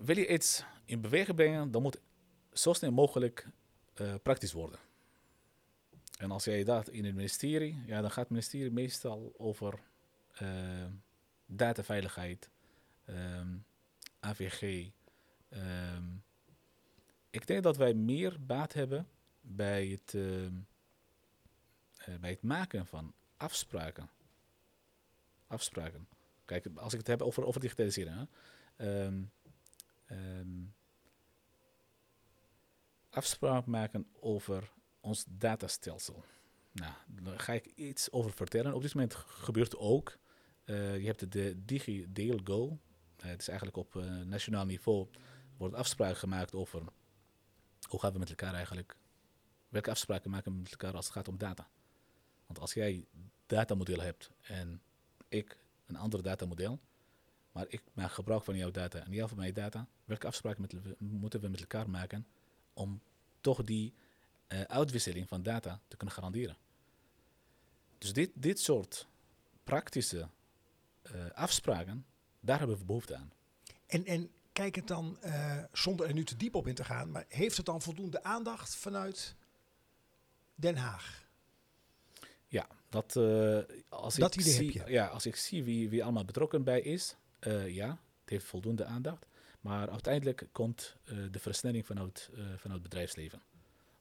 wil 0.00 0.16
je 0.16 0.28
iets 0.28 0.64
in 0.84 1.00
beweging 1.00 1.36
brengen, 1.36 1.70
dan 1.70 1.82
moet 1.82 2.00
zo 2.52 2.72
snel 2.72 2.92
mogelijk 2.92 3.46
eh, 3.94 4.14
praktisch 4.22 4.52
worden. 4.52 4.78
En 6.18 6.30
als 6.30 6.44
jij 6.44 6.64
dat 6.64 6.88
in 6.88 7.04
het 7.04 7.14
ministerie, 7.14 7.82
ja, 7.86 8.00
dan 8.00 8.10
gaat 8.10 8.24
het 8.24 8.30
ministerie 8.30 8.70
meestal 8.70 9.34
over 9.36 9.80
eh, 10.32 10.86
dataveiligheid, 11.46 12.50
ehm, 13.04 13.56
AVG. 14.20 14.90
ehm. 15.48 16.04
ik 17.30 17.46
denk 17.46 17.62
dat 17.62 17.76
wij 17.76 17.94
meer 17.94 18.36
baat 18.46 18.72
hebben 18.72 19.08
bij 19.40 19.86
het, 19.86 20.14
ehm, 20.14 20.54
eh, 21.96 22.14
het 22.20 22.42
maken 22.42 22.86
van 22.86 23.14
afspraken. 23.36 24.10
Afspraken. 25.46 26.08
Kijk, 26.44 26.66
als 26.74 26.92
ik 26.92 26.98
het 26.98 27.08
heb 27.08 27.22
over, 27.22 27.44
over 27.44 27.60
digitalisering. 27.60 28.16
Hè? 28.16 28.24
Ehm, 30.10 30.64
afspraak 33.10 33.66
maken 33.66 34.06
over 34.20 34.72
ons 35.00 35.24
datastelsel. 35.28 36.24
Nou, 36.72 36.92
daar 37.06 37.40
ga 37.40 37.52
ik 37.52 37.66
iets 37.66 38.10
over 38.10 38.32
vertellen. 38.32 38.74
Op 38.74 38.82
dit 38.82 38.94
moment 38.94 39.14
gebeurt 39.14 39.76
ook. 39.76 40.18
eh, 40.64 40.98
je 40.98 41.06
hebt 41.06 41.20
de, 41.20 41.28
de 41.28 41.64
DigiDeal 41.64 42.40
Go. 42.44 42.78
Eh, 43.16 43.28
het 43.28 43.40
is 43.40 43.48
eigenlijk 43.48 43.78
op 43.78 43.96
eh, 43.96 44.16
nationaal 44.16 44.64
niveau 44.64 45.08
wordt 45.56 45.74
afspraken 45.74 46.16
gemaakt 46.16 46.54
over 46.54 46.82
hoe 47.88 48.00
gaan 48.00 48.12
we 48.12 48.18
met 48.18 48.28
elkaar 48.28 48.54
eigenlijk, 48.54 48.96
welke 49.68 49.90
afspraken 49.90 50.30
maken 50.30 50.52
we 50.52 50.58
met 50.58 50.70
elkaar 50.70 50.94
als 50.94 51.04
het 51.04 51.14
gaat 51.14 51.28
om 51.28 51.38
data. 51.38 51.68
Want 52.46 52.58
als 52.58 52.74
jij 52.74 53.06
datamodel 53.46 54.00
hebt 54.00 54.30
en 54.40 54.82
ik 55.28 55.56
een 55.86 55.96
ander 55.96 56.22
datamodel, 56.22 56.80
maar 57.52 57.66
ik 57.68 57.82
maak 57.92 58.12
gebruik 58.12 58.44
van 58.44 58.56
jouw 58.56 58.70
data 58.70 59.04
en 59.04 59.12
jij 59.12 59.28
van 59.28 59.36
mijn 59.36 59.54
data, 59.54 59.86
welke 60.04 60.26
afspraken 60.26 60.60
met, 60.60 60.98
moeten 60.98 61.40
we 61.40 61.48
met 61.48 61.60
elkaar 61.60 61.90
maken 61.90 62.26
om 62.72 63.00
toch 63.40 63.64
die 63.64 63.94
eh, 64.46 64.60
uitwisseling 64.60 65.28
van 65.28 65.42
data 65.42 65.80
te 65.88 65.96
kunnen 65.96 66.14
garanderen? 66.14 66.56
Dus 67.98 68.12
dit, 68.12 68.30
dit 68.34 68.60
soort 68.60 69.06
praktische 69.64 70.28
eh, 71.02 71.30
afspraken, 71.34 72.06
daar 72.40 72.58
hebben 72.58 72.78
we 72.78 72.84
behoefte 72.84 73.16
aan. 73.16 73.32
En, 73.86 74.04
en 74.04 74.30
kijk 74.52 74.74
het 74.74 74.86
dan, 74.86 75.20
eh, 75.20 75.58
zonder 75.72 76.06
er 76.06 76.14
nu 76.14 76.24
te 76.24 76.36
diep 76.36 76.54
op 76.54 76.66
in 76.66 76.74
te 76.74 76.84
gaan, 76.84 77.10
maar 77.10 77.24
heeft 77.28 77.56
het 77.56 77.66
dan 77.66 77.82
voldoende 77.82 78.22
aandacht 78.22 78.74
vanuit 78.74 79.34
Den 80.54 80.76
Haag? 80.76 81.28
Ja, 82.48 82.66
dat, 82.88 83.16
als, 83.88 84.14
Dat 84.14 84.34
ik 84.34 84.40
zie. 84.40 84.82
Ja, 84.86 85.06
als 85.06 85.26
ik 85.26 85.36
zie 85.36 85.64
wie, 85.64 85.88
wie 85.88 86.02
allemaal 86.02 86.24
betrokken 86.24 86.64
bij 86.64 86.80
is, 86.80 87.16
eh, 87.40 87.68
ja, 87.68 87.88
het 88.20 88.30
heeft 88.30 88.44
voldoende 88.44 88.84
aandacht. 88.84 89.26
Maar 89.60 89.90
uiteindelijk 89.90 90.46
komt 90.52 90.96
eh, 91.04 91.16
de 91.30 91.38
versnelling 91.38 91.86
vanuit, 91.86 92.30
eh, 92.32 92.38
vanuit 92.38 92.80
het 92.80 92.82
bedrijfsleven. 92.82 93.42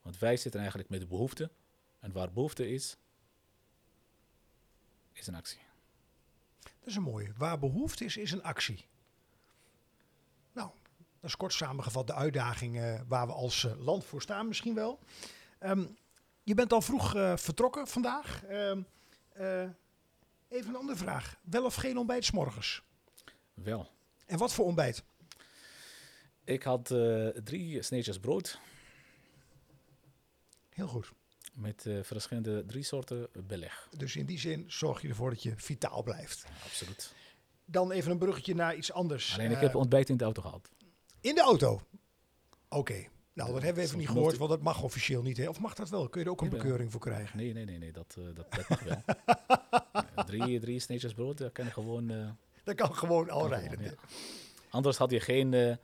Want 0.02 0.17
wij 0.17 0.38
zitten 0.38 0.60
eigenlijk 0.60 0.89
met 0.89 0.99
de 0.99 1.08
behoefte. 1.08 1.49
En 1.99 2.12
waar 2.12 2.32
behoefte 2.32 2.69
is, 2.69 2.97
is 5.12 5.28
een 5.28 5.36
actie. 5.36 5.60
Dat 6.60 6.88
is 6.88 6.95
een 6.95 7.02
mooie. 7.02 7.34
Waar 7.38 7.60
behoefte 7.60 8.06
is, 8.06 8.17
is 8.17 8.32
een 8.32 8.43
actie. 8.43 8.86
Nou, 10.52 10.69
Dat 11.19 11.30
is 11.30 11.38
kort 11.38 11.54
samengevat 11.54 12.08
de 12.08 12.13
uitdagingen 12.13 13.08
waar 13.08 13.28
we 13.28 13.34
als 13.34 13.67
land 13.78 14.06
voor 14.06 14.21
staan 14.21 14.47
misschien 14.47 14.75
wel. 14.75 14.99
Ehm, 15.60 15.86
je 16.43 16.54
bent 16.54 16.73
al 16.73 16.82
vroeg 16.82 17.12
vertrokken 17.36 17.88
vandaag. 17.88 18.43
Ehm, 18.43 18.82
eh, 19.39 19.69
even 20.47 20.69
een 20.69 20.75
andere 20.75 20.97
vraag. 20.97 21.36
Wel 21.41 21.65
of 21.65 21.75
geen 21.75 21.97
ontbijt 21.97 22.32
morgens? 22.32 22.84
Wel. 23.63 23.89
En 24.26 24.38
wat 24.38 24.54
voor 24.54 24.65
ontbijt? 24.65 25.04
Ik 26.43 26.63
had 26.63 26.91
eh, 26.91 27.28
drie 27.28 27.82
sneetjes 27.82 28.19
brood 28.19 28.60
Heel 30.69 30.88
goed. 30.88 31.12
met 31.54 31.86
eh, 31.86 32.00
verschillende 32.04 32.65
drie 32.65 32.84
soorten 32.84 33.28
beleg. 33.48 33.88
Dus 33.98 34.15
in 34.15 34.26
die 34.26 34.39
zin 34.39 34.63
zorg 34.67 35.02
je 35.02 35.08
ervoor 35.08 35.30
dat 35.30 35.43
je 35.43 35.54
vitaal 35.56 36.04
blijft. 36.04 36.45
Absoluut. 36.63 37.13
Dan 37.65 37.91
even 37.91 38.12
een 38.12 38.17
bruggetje 38.17 38.56
naar 38.56 38.76
iets 38.76 38.91
anders. 38.91 39.34
Alleen 39.34 39.50
ik 39.52 39.56
Eh, 39.56 39.62
heb 39.62 39.76
ontbijt 39.76 40.10
in 40.10 40.17
de 40.17 40.24
auto 40.24 40.41
gehad. 40.41 40.69
In 41.22 41.36
de 41.36 41.41
auto? 41.41 41.82
Oké. 42.69 43.08
Nou, 43.34 43.52
dat 43.54 43.62
hebben 43.62 43.82
we 43.82 43.88
even 43.88 44.00
niet 44.00 44.08
gehoord, 44.10 44.38
want 44.38 44.50
dat 44.50 44.62
mag 44.62 44.82
officieel 44.84 45.22
niet. 45.22 45.38
Hè? 45.38 45.48
Of 45.50 45.60
mag 45.60 45.74
dat 45.74 45.89
wel? 45.89 46.10
Kun 46.10 46.19
je 46.19 46.26
er 46.26 46.32
ook 46.32 46.41
een 46.41 46.50
bekeuring 46.50 46.91
voor 46.91 47.00
krijgen? 47.02 47.38
Nee, 47.38 47.54
nee, 47.54 47.65
nee, 47.65 47.78
nee 47.78 47.91
dat, 47.91 48.15
eh, 48.17 48.24
dat, 48.36 48.52
dat 48.52 48.69
mag 48.69 48.84
wel. 48.84 49.04
Drie, 50.26 50.60
drie 50.60 50.80
sneetjes 50.80 51.13
brood, 51.13 51.38
dat 51.38 51.52
kan 51.52 51.65
je 51.65 51.72
gewoon... 51.72 52.38
Dat 52.76 52.88
kan 52.88 52.96
gewoon 52.96 53.30
al 53.30 53.48
rijden. 53.48 53.84
ja. 53.84 53.94
Anders 54.70 54.98
had 54.98 55.12
je 55.12 55.20
geen 55.20 55.54
eh, 55.54 55.72
eh, 55.72 55.78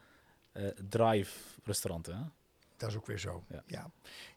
drive 0.89 1.39
restaurant, 1.63 2.05
hè? 2.05 2.15
Dat 2.77 2.89
is 2.89 2.95
ook 2.95 3.05
weer 3.05 3.19
zo. 3.19 3.43
Ja. 3.49 3.63
Ja. 3.67 3.91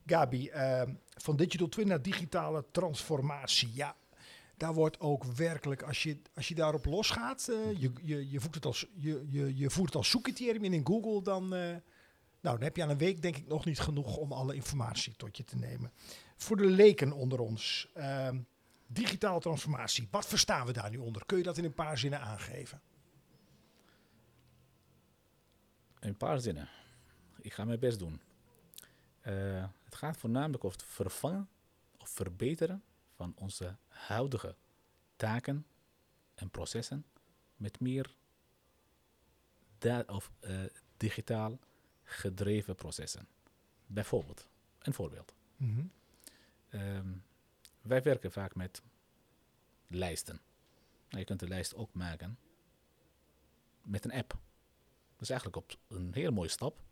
Gabi, 0.06 0.48
ehm, 0.48 0.94
van 1.16 1.36
digital 1.36 1.68
twin 1.68 1.86
naar 1.86 2.02
digitale 2.02 2.64
transformatie. 2.70 3.70
Ja, 3.74 3.96
daar 4.56 4.74
wordt 4.74 5.00
ook 5.00 5.24
werkelijk, 5.24 5.82
als 5.82 6.02
je, 6.02 6.18
als 6.34 6.48
je 6.48 6.54
daarop 6.54 6.84
losgaat, 6.84 7.48
eh, 7.48 7.80
je, 7.80 7.92
je, 8.04 8.30
je, 8.30 8.40
voert 8.40 8.54
het 8.54 8.64
als, 8.64 8.86
je, 8.94 9.26
je, 9.28 9.56
je 9.56 9.70
voert 9.70 9.86
het 9.86 9.96
als 9.96 10.10
zoekcriterium 10.10 10.64
in 10.64 10.72
in 10.72 10.86
Google, 10.86 11.22
dan, 11.22 11.48
nou, 11.48 11.80
dan 12.40 12.62
heb 12.62 12.76
je 12.76 12.82
aan 12.82 12.90
een 12.90 12.98
week 12.98 13.22
denk 13.22 13.36
ik 13.36 13.46
nog 13.46 13.64
niet 13.64 13.80
genoeg 13.80 14.16
om 14.16 14.32
alle 14.32 14.54
informatie 14.54 15.16
tot 15.16 15.36
je 15.36 15.44
te 15.44 15.56
nemen. 15.56 15.92
Voor 16.36 16.56
de 16.56 16.66
leken 16.66 17.12
onder 17.12 17.40
ons, 17.40 17.88
ehm, 17.94 18.38
digitale 18.90 19.40
transformatie, 19.40 20.08
wat 20.10 20.26
verstaan 20.26 20.66
we 20.66 20.72
daar 20.72 20.90
nu 20.90 20.96
onder? 20.96 21.26
Kun 21.26 21.38
je 21.38 21.42
dat 21.42 21.58
in 21.58 21.64
een 21.64 21.74
paar 21.74 21.98
zinnen 21.98 22.20
aangeven? 22.20 22.80
Een 25.98 26.16
paar 26.16 26.40
zinnen. 26.40 26.68
Ik 27.40 27.52
ga 27.52 27.64
mijn 27.64 27.78
best 27.78 27.98
doen. 27.98 28.20
Eh, 29.20 29.64
het 29.84 29.94
gaat 29.94 30.16
voornamelijk 30.16 30.64
over 30.64 30.78
het 30.78 30.88
vervangen 30.88 31.48
of 31.98 32.08
verbeteren 32.08 32.82
van 33.14 33.32
onze 33.36 33.76
huidige 33.88 34.56
taken 35.16 35.66
en 36.34 36.50
processen 36.50 37.04
met 37.56 37.80
meer 37.80 38.16
of, 40.06 40.30
eh, 40.40 40.64
digitaal 40.96 41.58
gedreven 42.02 42.74
processen. 42.74 43.28
Bijvoorbeeld, 43.86 44.46
een 44.78 44.94
voorbeeld. 44.94 45.34
Ehm, 46.68 47.12
wij 47.82 48.02
werken 48.02 48.32
vaak 48.32 48.54
met 48.54 48.82
lijsten. 49.86 50.40
Je 51.08 51.24
kunt 51.24 51.40
de 51.40 51.48
lijst 51.48 51.74
ook 51.74 51.94
maken 51.94 52.38
met 53.82 54.04
een 54.04 54.12
app. 54.12 54.30
Dat 55.12 55.20
is 55.20 55.30
eigenlijk 55.30 55.56
op 55.56 55.78
een 55.88 56.14
heel 56.14 56.32
mooie 56.32 56.48
stap 56.48 56.82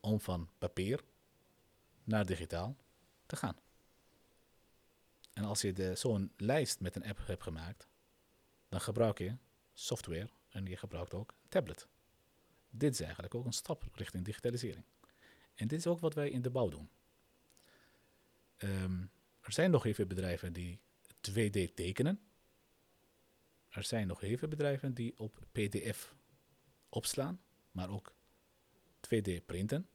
om 0.00 0.20
van 0.20 0.50
papier 0.58 1.00
naar 2.04 2.26
digitaal 2.26 2.76
te 3.26 3.36
gaan. 3.36 3.56
En 5.32 5.44
als 5.44 5.60
je 5.60 5.92
zo'n 5.94 6.32
lijst 6.36 6.80
met 6.80 6.96
een 6.96 7.04
app 7.04 7.26
hebt 7.26 7.42
gemaakt, 7.42 7.88
dan 8.68 8.80
gebruik 8.80 9.18
je 9.18 9.36
software 9.72 10.30
en 10.48 10.66
je 10.66 10.76
gebruikt 10.76 11.14
ook 11.14 11.34
tablet. 11.48 11.88
Dit 12.70 12.92
is 12.92 13.00
eigenlijk 13.00 13.34
ook 13.34 13.44
een 13.44 13.52
stap 13.52 13.88
richting 13.92 14.24
digitalisering. 14.24 14.84
En 15.54 15.68
dit 15.68 15.78
is 15.78 15.86
ook 15.86 16.00
wat 16.00 16.14
wij 16.14 16.30
in 16.30 16.42
de 16.42 16.50
bouw 16.50 16.68
doen. 16.68 16.90
Ehm, 18.56 19.04
er 19.50 19.56
zijn 19.56 19.70
nog 19.70 19.82
heel 19.82 19.94
veel 19.94 20.06
bedrijven 20.06 20.52
die 20.52 20.80
2D 21.30 21.74
tekenen. 21.74 22.20
Er 23.68 23.84
zijn 23.84 24.06
nog 24.06 24.20
heel 24.20 24.36
veel 24.36 24.48
bedrijven 24.48 24.94
die 24.94 25.18
op 25.18 25.38
PDF 25.52 26.14
opslaan, 26.88 27.40
maar 27.70 27.90
ook 27.90 28.14
2D 29.00 29.44
printen. 29.46 29.88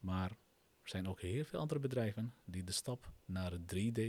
Maar 0.00 0.30
er 0.82 0.88
zijn 0.88 1.08
ook 1.08 1.20
heel 1.20 1.44
veel 1.44 1.58
andere 1.58 1.80
bedrijven 1.80 2.34
die 2.44 2.64
de 2.64 2.72
stap 2.72 3.12
naar 3.24 3.52
het 3.52 3.74
3D 3.74 4.00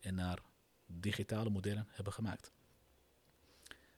en 0.00 0.14
naar 0.14 0.42
digitale 0.86 1.50
modellen 1.50 1.86
hebben 1.90 2.12
gemaakt. 2.12 2.52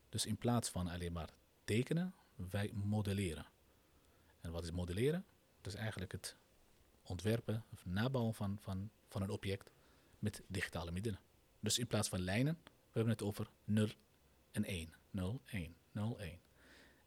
Dus 0.08 0.26
in 0.26 0.36
plaats 0.36 0.68
van 0.68 0.88
alleen 0.88 1.12
maar 1.12 1.30
tekenen, 1.64 2.14
wij 2.34 2.70
modelleren. 2.72 3.46
En 4.40 4.52
wat 4.52 4.64
is 4.64 4.70
modelleren? 4.70 5.24
Dat 5.60 5.72
is 5.72 5.78
eigenlijk 5.78 6.12
het 6.12 6.36
ontwerpen 7.02 7.64
of 7.72 7.84
nabouwen 7.84 8.34
van, 8.34 8.58
van, 8.60 8.90
van 9.08 9.22
een 9.22 9.30
object 9.30 9.70
met 10.20 10.42
digitale 10.46 10.90
middelen. 10.90 11.20
Dus 11.60 11.78
in 11.78 11.86
plaats 11.86 12.08
van 12.08 12.20
lijnen, 12.20 12.58
we 12.64 12.70
hebben 12.92 13.12
het 13.12 13.22
over 13.22 13.50
0 13.64 13.88
en 14.50 14.64
1. 14.64 14.94
0, 15.10 15.40
1, 15.46 15.76
0, 15.92 16.18
1. 16.18 16.40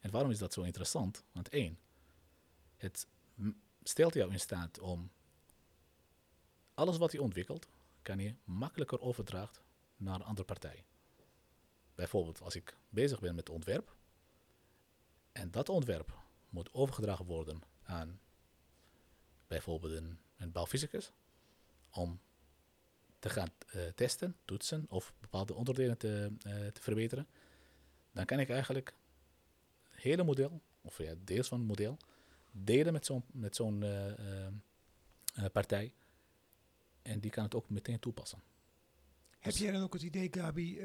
En 0.00 0.10
waarom 0.10 0.30
is 0.30 0.38
dat 0.38 0.52
zo 0.52 0.62
interessant? 0.62 1.24
Want 1.32 1.48
1, 1.48 1.78
het 2.76 3.08
stelt 3.82 4.14
jou 4.14 4.32
in 4.32 4.40
staat 4.40 4.78
om 4.78 5.10
alles 6.74 6.96
wat 6.96 7.12
je 7.12 7.22
ontwikkelt, 7.22 7.68
kan 8.02 8.18
je 8.18 8.34
makkelijker 8.44 9.00
overdragen 9.00 9.62
naar 9.96 10.14
een 10.14 10.24
andere 10.24 10.46
partij. 10.46 10.84
Bijvoorbeeld 11.94 12.40
als 12.40 12.54
ik 12.54 12.76
bezig 12.88 13.20
ben 13.20 13.34
met 13.34 13.48
ontwerp 13.48 13.96
en 15.32 15.50
dat 15.50 15.68
ontwerp 15.68 16.18
moet 16.48 16.74
overgedragen 16.74 17.24
worden 17.24 17.62
aan 17.82 18.20
bijvoorbeeld 19.46 19.92
een, 19.92 20.18
een 20.36 20.52
bouwfysicus 20.52 21.12
om 21.90 22.20
te 23.24 23.30
gaan 23.30 23.48
eh, 23.66 23.82
testen, 23.94 24.36
toetsen 24.44 24.86
of 24.88 25.14
bepaalde 25.20 25.54
onderdelen 25.54 25.98
te, 25.98 26.32
eh, 26.42 26.66
te 26.66 26.80
verbeteren, 26.80 27.26
dan 28.12 28.24
kan 28.24 28.40
ik 28.40 28.50
eigenlijk 28.50 28.94
het 29.90 30.02
hele 30.02 30.22
model, 30.24 30.60
of 30.80 30.98
ja, 30.98 31.14
deels 31.18 31.48
van 31.48 31.58
het 31.58 31.68
model, 31.68 31.96
delen 32.50 32.92
met 32.92 33.06
zo'n 33.06 33.24
met 33.32 33.56
zo'n 33.56 33.82
eh, 33.82 35.44
partij. 35.52 35.92
En 37.02 37.20
die 37.20 37.30
kan 37.30 37.44
het 37.44 37.54
ook 37.54 37.70
meteen 37.70 37.98
toepassen. 37.98 38.42
Heb 39.30 39.52
Dus- 39.52 39.60
jij 39.60 39.72
dan 39.72 39.82
ook 39.82 39.92
het 39.92 40.02
idee, 40.02 40.28
Gabi? 40.30 40.80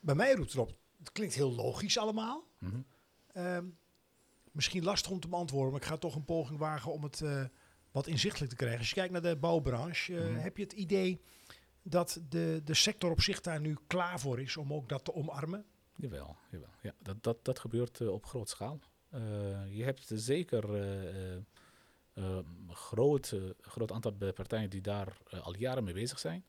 bij 0.00 0.14
mij 0.14 0.34
roept 0.34 0.52
het 0.52 0.60
op, 0.60 0.78
het 0.98 1.12
klinkt 1.12 1.34
heel 1.34 1.52
logisch 1.54 1.98
allemaal. 1.98 2.44
Mhm. 2.58 2.80
Ehm, 3.32 3.66
misschien 4.52 4.84
lastig 4.84 5.10
om 5.10 5.20
te 5.20 5.28
beantwoorden, 5.28 5.72
maar 5.72 5.80
ik 5.80 5.86
ga 5.86 5.96
toch 5.96 6.14
een 6.14 6.24
poging 6.24 6.58
wagen 6.58 6.92
om 6.92 7.02
het 7.02 7.22
wat 7.98 8.06
inzichtelijk 8.06 8.50
te 8.50 8.56
krijgen. 8.56 8.78
Als 8.78 8.88
je 8.88 8.94
kijkt 8.94 9.12
naar 9.12 9.22
de 9.22 9.36
bouwbranche, 9.36 10.16
eh, 10.18 10.24
Mhm. 10.24 10.38
heb 10.38 10.56
je 10.56 10.62
het 10.62 10.72
idee 10.72 11.20
dat 11.82 12.20
de, 12.28 12.60
de 12.64 12.74
sector 12.74 13.10
op 13.10 13.20
zich 13.20 13.40
daar 13.40 13.60
nu 13.60 13.76
klaar 13.86 14.20
voor 14.20 14.40
is 14.40 14.56
om 14.56 14.72
ook 14.72 14.88
dat 14.88 15.04
te 15.04 15.14
omarmen? 15.14 15.64
Jawel, 15.96 16.36
jawel. 16.50 16.68
Ja, 16.82 16.94
dat, 17.02 17.22
dat, 17.22 17.44
dat 17.44 17.58
gebeurt 17.58 18.00
eh, 18.00 18.08
op 18.12 18.26
groot 18.26 18.48
schaal. 18.48 18.78
Eh, 19.10 19.20
je 19.76 19.84
hebt 19.84 20.10
zeker 20.14 20.74
een 22.14 22.70
groot, 22.70 23.34
groot 23.60 23.92
aantal 23.92 24.12
partijen 24.34 24.70
die 24.70 24.80
daar 24.80 25.16
al 25.42 25.56
jaren 25.56 25.84
mee 25.84 25.94
bezig 25.94 26.18
zijn. 26.18 26.44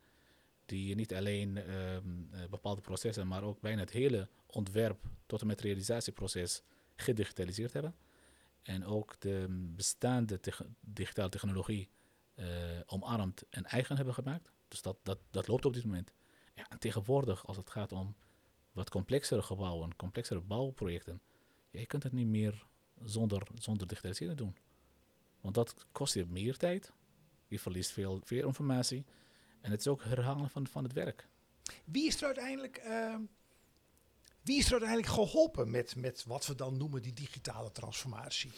Die 0.66 0.96
niet 0.96 1.14
alleen 1.14 1.58
ehm, 1.58 2.04
eh, 2.32 2.40
bepaalde 2.50 2.82
processen, 2.82 3.28
maar 3.28 3.44
ook 3.44 3.62
bijna 3.62 3.80
het 3.80 3.92
hele 3.92 4.28
ontwerp 4.46 5.00
tot 5.26 5.42
en 5.42 5.48
met 5.48 5.62
realisatieproces 5.62 6.62
gedigitaliseerd 6.96 7.74
hebben. 7.74 7.96
En 8.62 8.86
ook 8.86 9.15
de 9.19 9.45
bestaande 9.50 10.39
digitale 10.80 11.30
technologie 11.30 11.89
eh, 12.36 12.45
omarmd 12.86 13.43
en 13.50 13.65
eigen 13.65 13.95
hebben 13.95 14.13
gemaakt. 14.13 14.52
Dus 14.67 14.82
dat, 14.82 14.98
dat, 15.04 15.19
dat 15.32 15.48
loopt 15.48 15.65
op 15.65 15.74
dit 15.74 15.84
moment. 15.84 16.13
Ja, 16.56 16.69
en 16.69 16.80
tegenwoordig, 16.80 17.48
als 17.48 17.58
het 17.58 17.69
gaat 17.69 17.91
om 17.91 18.15
wat 18.72 18.89
complexere 18.89 19.41
gebouwen, 19.41 19.95
complexere 19.95 20.41
bouwprojecten, 20.41 21.22
ja, 21.72 21.80
je 21.80 21.86
kunt 21.86 22.04
het 22.04 22.13
niet 22.13 22.28
meer 22.28 22.65
zonder, 23.04 23.48
zonder 23.56 23.88
digitaliseren 23.88 24.38
doen. 24.38 24.56
Want 25.41 25.56
dat 25.56 25.86
kost 25.91 26.13
je 26.13 26.26
meer 26.26 26.58
tijd, 26.58 26.91
je 27.48 27.60
verliest 27.60 27.91
veel, 27.91 28.22
veel 28.24 28.48
informatie 28.48 29.05
en 29.62 29.72
het 29.72 29.80
is 29.80 29.88
ook 29.88 30.03
herhalen 30.03 30.49
van, 30.49 30.68
van 30.68 30.84
het 30.84 30.93
werk. 30.93 31.28
Wie 31.86 32.07
is 32.07 32.18
er 32.22 32.26
uiteindelijk, 32.26 32.78
ehm, 32.78 33.22
wie 34.50 34.58
is 34.58 34.66
er 34.66 34.72
uiteindelijk 34.72 35.14
geholpen 35.14 35.72
met, 35.72 35.95
met 35.95 36.24
wat 36.24 36.45
we 36.47 36.56
dan 36.56 36.78
noemen 36.78 37.02
die 37.02 37.14
digitale 37.14 37.72
transformatie? 37.72 38.52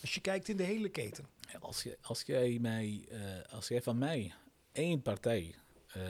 Als 0.00 0.14
je 0.14 0.20
kijkt 0.20 0.48
in 0.48 0.56
de 0.56 0.62
hele 0.62 0.88
keten. 0.88 1.26
Als, 1.60 1.82
je, 1.82 1.98
als, 2.00 2.22
jij 2.22 2.58
mij, 2.60 3.06
eh, 3.10 3.52
als 3.52 3.68
jij 3.68 3.82
van 3.82 3.98
mij 3.98 4.34
één 4.72 5.02
partij, 5.02 5.54
eh, 5.86 6.02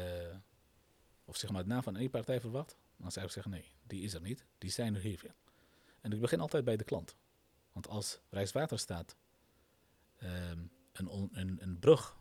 of 1.24 1.36
zeg 1.36 1.50
maar 1.50 1.58
het 1.58 1.68
naam 1.68 1.82
van 1.82 1.96
één 1.96 2.10
partij 2.10 2.40
verwacht, 2.40 2.76
dan 2.96 3.12
zou 3.12 3.26
ik 3.26 3.32
zeggen 3.32 3.52
nee, 3.52 3.72
die 3.86 4.02
is 4.02 4.14
er 4.14 4.20
niet. 4.20 4.44
Die 4.58 4.70
zijn 4.70 4.94
er 4.94 5.00
veel. 5.00 5.34
En 6.00 6.12
ik 6.12 6.20
begin 6.20 6.40
altijd 6.40 6.64
bij 6.64 6.76
de 6.76 6.84
klant. 6.84 7.16
Want 7.72 7.88
als 7.88 8.18
Rijkswaterstaat 8.30 9.16
ehm, 10.16 10.62
een, 10.92 11.30
een, 11.32 11.58
een 11.60 11.78
brug 11.78 12.16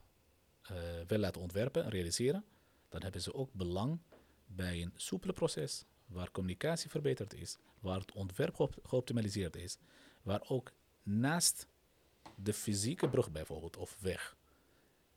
eh, 0.61 0.75
wil 1.07 1.19
laten 1.19 1.41
ontwerpen 1.41 1.83
en 1.83 1.89
realiseren, 1.89 2.45
dan 2.89 3.01
hebben 3.01 3.21
ze 3.21 3.33
ook 3.33 3.53
belang 3.53 3.99
bij 4.45 4.81
een 4.81 4.93
soepele 4.95 5.33
proces 5.33 5.85
waar 6.11 6.31
communicatie 6.31 6.89
verbeterd 6.89 7.33
is, 7.33 7.57
waar 7.79 7.99
het 7.99 8.11
ontwerp 8.11 8.55
geop- 8.55 8.79
geoptimaliseerd 8.83 9.55
is, 9.55 9.77
waar 10.21 10.41
ook 10.47 10.71
naast 11.03 11.67
de 12.35 12.53
fysieke 12.53 13.09
brug 13.09 13.31
bijvoorbeeld, 13.31 13.77
of 13.77 13.97
weg, 13.99 14.35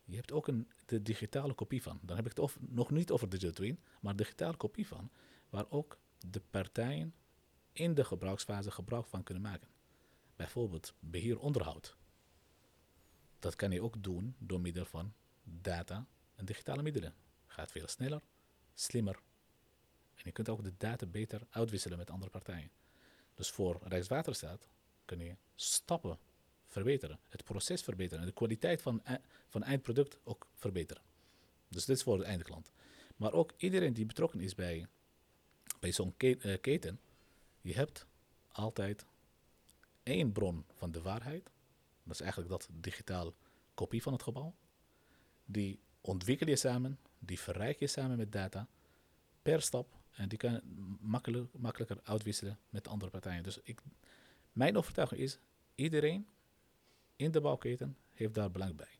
je 0.04 0.16
hebt 0.16 0.32
ook 0.32 0.48
een 0.48 0.70
de 0.86 1.02
digitale 1.02 1.54
kopie 1.54 1.82
van. 1.82 1.98
Dan 2.02 2.16
heb 2.16 2.24
ik 2.24 2.30
het 2.30 2.40
of, 2.40 2.58
nog 2.60 2.90
niet 2.90 3.10
over 3.10 3.28
digital 3.28 3.54
twin, 3.54 3.80
maar 4.00 4.16
digitale 4.16 4.56
kopie 4.56 4.86
van, 4.86 5.10
waar 5.50 5.66
ook 5.68 5.98
de 6.30 6.40
partijen 6.50 7.14
in 7.72 7.94
de 7.94 8.04
gebruiksfase 8.04 8.70
gebruik 8.70 9.06
van 9.06 9.22
kunnen 9.22 9.42
maken. 9.42 9.68
Bijvoorbeeld 10.36 10.94
beheer 11.00 11.38
onderhoud. 11.38 11.96
Dat 13.38 13.56
kan 13.56 13.70
je 13.70 13.82
ook 13.82 14.02
doen 14.02 14.34
door 14.38 14.60
middel 14.60 14.84
van 14.84 15.12
data 15.44 16.06
en 16.34 16.44
digitale 16.44 16.82
middelen. 16.82 17.14
Gaat 17.46 17.70
veel 17.70 17.88
sneller, 17.88 18.22
slimmer. 18.74 19.20
Je 20.24 20.32
kunt 20.32 20.48
ook 20.48 20.62
de 20.62 20.72
data 20.78 21.06
beter 21.06 21.40
uitwisselen 21.50 21.98
met 21.98 22.10
andere 22.10 22.30
partijen. 22.30 22.70
Dus 23.34 23.50
voor 23.50 23.80
Rijkswaterstaat 23.82 24.68
kun 25.04 25.18
je 25.18 25.36
stappen 25.54 26.18
verbeteren, 26.66 27.18
het 27.28 27.44
proces 27.44 27.82
verbeteren 27.82 28.20
en 28.20 28.26
de 28.26 28.32
kwaliteit 28.34 28.82
van, 28.82 29.04
ei- 29.04 29.18
van 29.48 29.62
eindproduct 29.62 30.18
ook 30.24 30.46
verbeteren. 30.54 31.02
Dus 31.68 31.84
dit 31.84 31.96
is 31.96 32.02
voor 32.02 32.18
de 32.18 32.24
eindklant. 32.24 32.72
Maar 33.16 33.32
ook 33.32 33.52
iedereen 33.56 33.92
die 33.92 34.06
betrokken 34.06 34.40
is 34.40 34.54
bij, 34.54 34.86
bij 35.80 35.92
zo'n 35.92 36.14
eh, 36.16 36.60
keten, 36.60 37.00
je 37.60 37.74
hebt 37.74 38.06
altijd 38.48 39.06
één 40.02 40.32
bron 40.32 40.64
van 40.72 40.92
de 40.92 41.02
waarheid. 41.02 41.50
Dat 42.02 42.14
is 42.14 42.20
eigenlijk 42.20 42.50
dat 42.50 42.68
digitaal 42.72 43.34
kopie 43.74 44.02
van 44.02 44.12
het 44.12 44.22
gebouw. 44.22 44.54
Die 45.44 45.78
ontwikkel 46.00 46.48
je 46.48 46.56
samen, 46.56 46.98
die 47.18 47.40
verrijk 47.40 47.78
je 47.78 47.86
samen 47.86 48.16
met 48.16 48.32
data 48.32 48.68
per 49.42 49.62
stap. 49.62 49.93
En 50.14 50.28
die 50.28 50.38
kan 50.38 50.60
makkelijk, 51.00 51.58
makkelijker 51.58 52.00
uitwisselen 52.02 52.58
met 52.68 52.88
andere 52.88 53.10
partijen. 53.10 53.42
Dus 53.42 53.58
ik, 53.62 53.80
mijn 54.52 54.76
overtuiging 54.76 55.20
is, 55.20 55.38
iedereen 55.74 56.26
in 57.16 57.30
de 57.30 57.40
bouwketen 57.40 57.96
heeft 58.12 58.34
daar 58.34 58.50
belang 58.50 58.76
bij. 58.76 58.98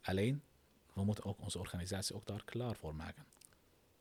Alleen, 0.00 0.42
we 0.92 1.04
moeten 1.04 1.24
ook 1.24 1.40
onze 1.40 1.58
organisatie 1.58 2.14
ook 2.14 2.26
daar 2.26 2.44
klaar 2.44 2.76
voor 2.76 2.94
maken. 2.94 3.24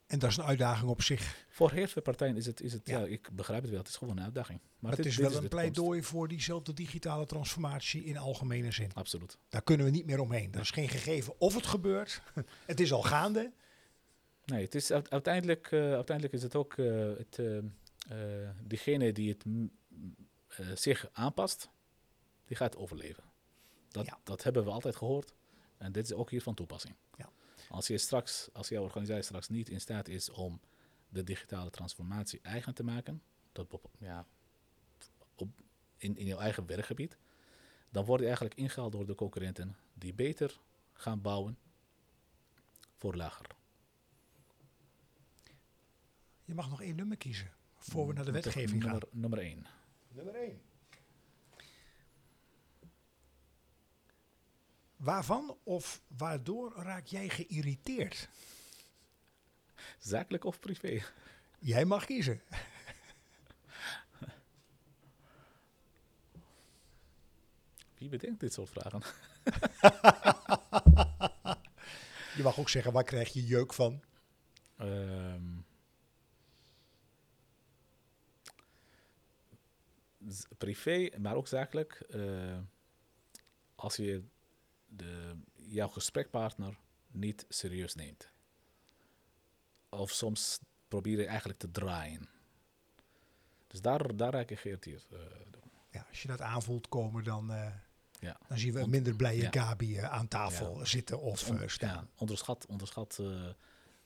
En 0.07 0.19
dat 0.19 0.29
is 0.29 0.37
een 0.37 0.43
uitdaging 0.43 0.89
op 0.89 1.01
zich. 1.01 1.45
Voor 1.49 1.71
heel 1.71 1.87
veel 1.87 2.01
partijen 2.01 2.37
is 2.37 2.45
het, 2.45 2.61
is 2.61 2.73
het 2.73 2.87
ja. 2.87 2.99
Ja. 2.99 3.05
ik 3.05 3.29
begrijp 3.31 3.61
het 3.61 3.69
wel, 3.69 3.79
het 3.79 3.87
is 3.87 3.95
gewoon 3.95 4.17
een 4.17 4.23
uitdaging. 4.23 4.59
Maar 4.79 4.91
het 4.91 5.03
dit- 5.03 5.11
is 5.11 5.15
dit 5.15 5.31
wel 5.31 5.41
een 5.43 5.47
pleidooi 5.47 6.03
voor 6.03 6.27
diezelfde 6.27 6.73
digitale 6.73 7.25
transformatie 7.25 8.03
in 8.03 8.17
algemene 8.17 8.71
zin. 8.71 8.93
Absoluut. 8.93 9.37
Daar 9.49 9.61
kunnen 9.61 9.85
we 9.85 9.91
niet 9.91 10.05
meer 10.05 10.19
omheen. 10.19 10.51
Dat 10.51 10.61
is 10.61 10.71
geen 10.71 10.89
gegeven 10.89 11.39
of 11.39 11.55
het 11.55 11.65
gebeurt. 11.65 12.21
het 12.65 12.79
is 12.79 12.93
al 12.93 13.01
gaande. 13.01 13.51
Nee, 14.45 14.63
het 14.63 14.75
is 14.75 14.91
uite- 14.91 15.09
uiteindelijk, 15.09 15.71
eh, 15.71 15.79
uiteindelijk 15.93 16.35
is 16.35 16.43
het 16.43 16.55
ook 16.55 16.73
eh, 16.77 17.17
het, 17.17 17.39
eh, 18.09 18.49
diegene 18.63 19.11
die 19.11 19.29
het 19.29 19.45
zich 20.79 21.09
aanpast, 21.11 21.69
die 22.45 22.57
gaat 22.57 22.75
overleven. 22.77 23.23
Dat, 23.87 24.05
Ja. 24.05 24.19
dat 24.23 24.43
hebben 24.43 24.63
we 24.63 24.69
altijd 24.71 24.95
gehoord 24.95 25.33
en 25.77 25.91
dit 25.91 26.05
is 26.05 26.13
ook 26.13 26.29
hier 26.29 26.41
van 26.41 26.53
toepassing. 26.53 26.95
Ja. 27.17 27.29
Als 27.69 27.87
je 27.87 27.97
straks, 27.97 28.49
als 28.53 28.67
jouw 28.69 28.83
organisatie 28.83 29.23
straks 29.23 29.49
niet 29.49 29.69
in 29.69 29.81
staat 29.81 30.07
is 30.07 30.29
om 30.29 30.59
de 31.09 31.23
digitale 31.23 31.69
transformatie 31.69 32.39
eigen 32.41 32.73
te 32.73 32.83
maken, 32.83 33.21
dat 33.51 33.67
ja, 33.97 34.25
op, 35.35 35.49
in, 35.97 36.17
in 36.17 36.25
jouw 36.25 36.39
eigen 36.39 36.65
werkgebied, 36.65 37.17
dan 37.89 38.05
word 38.05 38.19
je 38.19 38.25
eigenlijk 38.25 38.55
ingehaald 38.55 38.91
door 38.91 39.05
de 39.05 39.15
concurrenten 39.15 39.77
die 39.93 40.13
beter 40.13 40.59
gaan 40.93 41.21
bouwen 41.21 41.57
voor 42.97 43.15
lager. 43.15 43.45
Je 46.45 46.53
mag 46.53 46.69
nog 46.69 46.81
één 46.81 46.95
nummer 46.95 47.17
kiezen. 47.17 47.51
Voor 47.77 48.07
we 48.07 48.13
naar 48.13 48.25
de 48.25 48.31
wetgeving 48.31 48.83
gaan. 48.83 48.91
nummer, 48.91 49.09
Nummer 49.11 49.39
1. 49.39 49.65
Nummer 50.07 50.35
1. 50.35 50.61
Waarvan 54.95 55.57
of 55.63 56.01
waardoor 56.07 56.73
raak 56.75 57.05
jij 57.05 57.29
geïrriteerd? 57.29 58.29
Zakelijk 59.99 60.43
of 60.43 60.59
privé? 60.59 61.03
Jij 61.59 61.85
mag 61.85 62.05
kiezen. 62.05 62.41
Wie 67.97 68.09
bedenkt 68.09 68.39
dit 68.39 68.53
soort 68.53 68.69
vragen? 68.69 69.01
Je 72.35 72.43
mag 72.43 72.59
ook 72.59 72.69
zeggen, 72.69 72.91
waar 72.91 73.03
krijg 73.03 73.33
je 73.33 73.45
jeuk 73.45 73.73
van? 73.73 74.03
Ehm, 74.77 75.52
privé, 80.57 81.09
maar 81.19 81.35
ook 81.35 81.47
zakelijk. 81.47 81.93
eh, 81.93 82.57
als 83.75 83.95
je 83.95 84.23
de, 84.85 85.35
jouw 85.55 85.87
gesprekpartner 85.87 86.77
niet 87.07 87.45
serieus 87.49 87.95
neemt. 87.95 88.31
Of 89.89 90.11
soms 90.11 90.59
probeer 90.87 91.19
je 91.19 91.25
eigenlijk 91.25 91.59
te 91.59 91.71
draaien. 91.71 92.29
Dus 93.67 93.81
daar, 93.81 94.15
daar 94.15 94.35
ik 94.49 94.59
geïrriteerd. 94.59 95.07
eh. 95.11 95.19
Ja, 95.91 96.05
als 96.09 96.21
je 96.21 96.27
dat 96.27 96.41
aanvoelt 96.41 96.89
komen, 96.89 97.23
dan, 97.23 97.51
eh, 97.53 97.71
ja. 98.19 98.37
dan 98.47 98.57
zien 98.57 98.73
we 98.73 98.79
een 98.79 98.89
minder 98.89 99.15
blije 99.15 99.41
ja. 99.41 99.49
Gabi 99.51 99.97
aan 99.97 100.27
tafel 100.27 100.85
zitten 100.85 101.21
of 101.21 101.49
on- 101.49 101.69
staan. 101.69 102.09
onderschat, 102.15 102.65
onderschat. 102.65 103.19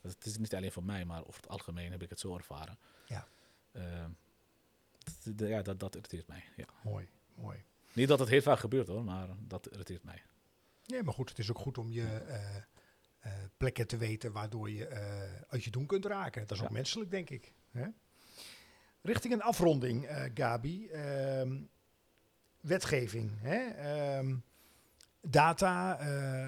het 0.01 0.25
is 0.25 0.37
niet 0.37 0.55
alleen 0.55 0.71
voor 0.71 0.83
mij, 0.83 1.05
maar 1.05 1.25
over 1.27 1.41
het 1.41 1.49
algemeen 1.49 1.91
heb 1.91 2.01
ik 2.01 2.09
het 2.09 2.19
zo 2.19 2.35
ervaren. 2.37 2.77
Ja. 3.05 3.27
Ja, 5.35 5.61
dat, 5.61 5.79
dat 5.79 5.95
irriteert 5.95 6.27
mij. 6.27 6.43
Ja. 6.55 6.65
Mooi, 6.83 7.09
mooi. 7.35 7.63
Niet 7.93 8.07
dat 8.07 8.19
het 8.19 8.29
heel 8.29 8.41
vaak 8.41 8.59
gebeurt 8.59 8.87
hoor, 8.87 9.03
maar 9.03 9.27
dat 9.47 9.71
irriteert 9.71 10.03
mij. 10.03 10.21
Nee, 10.85 11.03
maar 11.03 11.13
goed, 11.13 11.29
het 11.29 11.39
is 11.39 11.49
ook 11.49 11.57
goed 11.57 11.77
om 11.77 11.91
je 11.91 12.05
eh, 12.05 12.55
eh, 12.55 13.31
plekken 13.57 13.87
te 13.87 13.97
weten 13.97 14.31
waardoor 14.31 14.69
je 14.69 14.87
eh, 14.87 15.41
uit 15.47 15.63
je 15.63 15.71
doen 15.71 15.85
kunt 15.85 16.05
raken. 16.05 16.47
Dat 16.47 16.57
is 16.57 16.63
ook 16.63 16.69
menselijk, 16.69 17.11
denk 17.11 17.29
ik. 17.29 17.53
Hè? 17.71 17.87
Richting 19.01 19.33
een 19.33 19.41
afronding, 19.41 20.07
Gabi. 20.33 20.87
Ehm, 20.87 21.61
wetgeving. 22.61 23.31
Hè? 23.41 23.57
Ehm, 23.57 24.35
data, 25.21 25.93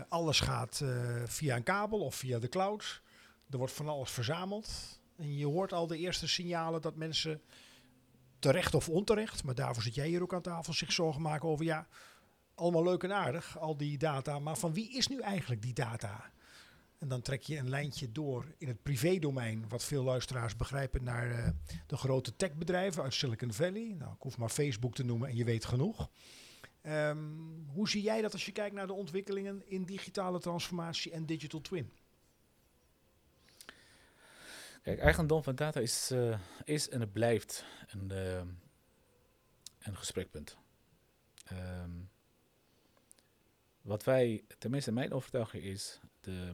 alles 0.10 0.40
gaat 0.40 0.84
via 1.26 1.56
een 1.56 1.64
kabel 1.64 2.00
of 2.00 2.16
via 2.16 2.40
de 2.40 2.50
cloud. 2.50 3.02
Er 3.50 3.58
wordt 3.58 3.74
van 3.74 3.88
alles 3.88 4.12
verzameld. 4.12 5.00
En 5.16 5.38
je 5.38 5.46
hoort 5.46 5.74
al 5.74 5.88
de 5.88 5.98
eerste 5.98 6.28
signalen 6.28 6.82
dat 6.82 6.96
mensen 6.96 7.42
terecht 8.40 8.76
of 8.76 8.90
onterecht, 8.90 9.44
maar 9.44 9.56
daarvoor 9.56 9.84
zit 9.84 9.96
jij 9.96 10.08
hier 10.08 10.22
ook 10.22 10.34
aan 10.34 10.42
tafel, 10.42 10.74
zich 10.74 10.92
zorgen 10.92 11.22
maken 11.22 11.50
over 11.50 11.66
ja, 11.66 11.88
allemaal 12.56 12.84
leuk 12.84 13.04
en 13.04 13.14
aardig, 13.14 13.60
al 13.60 13.78
die 13.78 13.98
data. 13.98 14.40
Maar 14.40 14.58
van 14.58 14.74
wie 14.74 14.98
is 14.98 15.08
nu 15.08 15.20
eigenlijk 15.20 15.62
die 15.62 15.74
data? 15.74 16.32
En 16.98 17.08
dan 17.08 17.22
trek 17.22 17.42
je 17.42 17.58
een 17.58 17.70
lijntje 17.70 18.12
door 18.12 18.46
in 18.58 18.68
het 18.68 18.84
privédomein, 18.84 19.66
wat 19.70 19.84
veel 19.84 20.04
luisteraars 20.04 20.56
begrijpen, 20.56 21.04
naar 21.04 21.32
eh, 21.32 21.50
de 21.88 21.98
grote 21.98 22.36
techbedrijven 22.36 23.04
uit 23.04 23.14
Silicon 23.14 23.54
Valley. 23.54 23.96
Nou, 23.98 24.14
ik 24.14 24.22
hoef 24.22 24.38
maar 24.38 24.50
Facebook 24.50 24.96
te 24.96 25.04
noemen 25.04 25.30
en 25.30 25.36
je 25.36 25.44
weet 25.44 25.66
genoeg. 25.66 26.10
Ehm, 26.82 27.18
hoe 27.68 27.90
zie 27.90 28.02
jij 28.02 28.22
dat 28.22 28.34
als 28.34 28.46
je 28.46 28.52
kijkt 28.52 28.76
naar 28.76 28.88
de 28.88 28.94
ontwikkelingen 28.94 29.64
in 29.66 29.84
digitale 29.84 30.40
transformatie 30.40 31.12
en 31.12 31.26
digital 31.26 31.62
twin? 31.62 31.92
Kijk, 34.90 35.02
eigendom 35.02 35.44
van 35.44 35.56
data 35.56 35.80
is, 35.80 36.12
eh, 36.12 36.40
is 36.64 36.90
en 36.90 37.00
het 37.00 37.14
blijft 37.14 37.66
een, 37.88 38.12
eh, 38.12 38.42
een 39.80 39.98
gesprekpunt. 39.98 40.58
Ehm, 41.46 41.92
wat 43.82 44.04
wij, 44.04 44.44
tenminste 44.58 44.92
mijn 44.92 45.14
overtuiging 45.14 45.64
is, 45.64 46.00
de, 46.20 46.54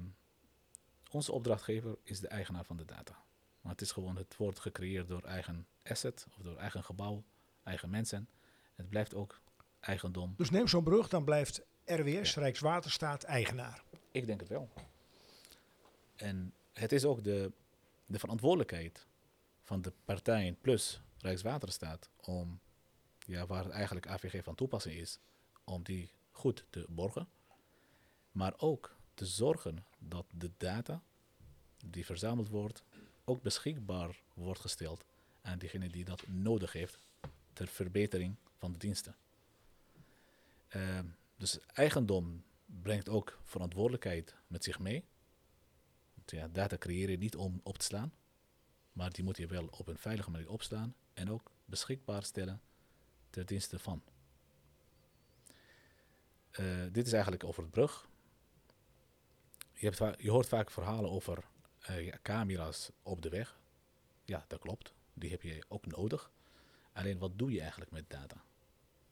onze 1.11 1.31
opdrachtgever 1.31 1.97
is 2.03 2.19
de 2.19 2.27
eigenaar 2.27 2.65
van 2.65 2.77
de 2.77 2.85
data. 2.85 3.23
Maar 3.61 3.71
het 3.71 3.81
is 3.81 3.91
gewoon, 3.91 4.15
het 4.15 4.37
wordt 4.37 4.59
gecreëerd 4.59 5.07
door 5.07 5.23
eigen 5.23 5.67
asset 5.83 6.27
of 6.37 6.43
door 6.43 6.57
eigen 6.57 6.83
gebouw, 6.83 7.23
eigen 7.63 7.89
mensen. 7.89 8.29
Het 8.73 8.89
blijft 8.89 9.13
ook 9.13 9.41
eigendom. 9.79 10.33
Dus 10.37 10.49
neem 10.49 10.67
zo'n 10.67 10.83
brug, 10.83 11.07
dan 11.07 11.23
blijft 11.23 11.61
RWS, 11.85 12.35
Rijkswaterstaat, 12.35 13.23
eigenaar. 13.23 13.83
Ik 14.11 14.25
denk 14.25 14.39
het 14.39 14.49
wel. 14.49 14.69
En 16.15 16.53
het 16.73 16.91
is 16.91 17.05
ook 17.05 17.23
de, 17.23 17.51
de 18.05 18.19
verantwoordelijkheid 18.19 19.07
van 19.61 19.81
de 19.81 19.93
partijen 20.05 20.57
plus 20.61 21.01
Rijkswaterstaat 21.17 22.09
om, 22.15 22.59
ja, 23.25 23.45
waar 23.45 23.69
eigenlijk 23.69 24.07
AVG 24.07 24.43
van 24.43 24.55
toepassing 24.55 24.95
is, 24.95 25.19
om 25.63 25.83
die 25.83 26.11
goed 26.31 26.65
te 26.69 26.85
borgen. 26.89 27.27
Maar 28.31 28.53
ook 28.57 28.95
te 29.13 29.25
zorgen 29.25 29.85
dat 29.99 30.25
de 30.31 30.51
data 30.57 31.03
die 31.85 32.05
verzameld 32.05 32.49
wordt, 32.49 32.83
ook 33.23 33.41
beschikbaar 33.41 34.21
wordt 34.33 34.59
gesteld 34.59 35.05
aan 35.41 35.57
diegene 35.57 35.89
die 35.89 36.05
dat 36.05 36.27
nodig 36.27 36.71
heeft 36.71 36.99
ter 37.53 37.67
verbetering 37.67 38.35
van 38.57 38.71
de 38.71 38.77
diensten. 38.77 39.15
Ehm, 40.67 41.05
dus 41.37 41.59
eigendom 41.59 42.43
brengt 42.65 43.09
ook 43.09 43.39
verantwoordelijkheid 43.43 44.35
met 44.47 44.63
zich 44.63 44.79
mee. 44.79 45.05
Ja, 46.25 46.47
data 46.47 46.77
creëer 46.77 47.09
je 47.09 47.17
niet 47.17 47.35
om 47.35 47.59
op 47.63 47.77
te 47.77 47.85
slaan, 47.85 48.13
maar 48.91 49.11
die 49.11 49.23
moet 49.23 49.37
je 49.37 49.47
wel 49.47 49.67
op 49.67 49.87
een 49.87 49.97
veilige 49.97 50.31
manier 50.31 50.49
opslaan 50.49 50.95
en 51.13 51.31
ook 51.31 51.51
beschikbaar 51.65 52.23
stellen 52.23 52.61
ter 53.29 53.45
dienste 53.45 53.79
van. 53.79 54.03
Eh, 56.51 56.83
dit 56.91 57.05
is 57.05 57.13
eigenlijk 57.13 57.43
over 57.43 57.63
het 57.63 57.71
brug. 57.71 58.07
Je, 59.73 59.91
hebt 59.91 60.21
je 60.21 60.31
hoort 60.31 60.47
vaak 60.47 60.71
verhalen 60.71 61.11
over 61.11 61.43
eh, 61.79 62.13
camera's 62.21 62.91
op 63.03 63.21
de 63.21 63.29
weg. 63.29 63.59
Ja, 64.23 64.45
dat 64.47 64.59
klopt. 64.59 64.93
Die 65.13 65.29
heb 65.29 65.41
je 65.41 65.65
ook 65.67 65.85
nodig. 65.85 66.31
Alleen 66.93 67.17
wat 67.17 67.37
doe 67.37 67.51
je 67.51 67.61
eigenlijk 67.61 67.91
met 67.91 68.09
data 68.09 68.43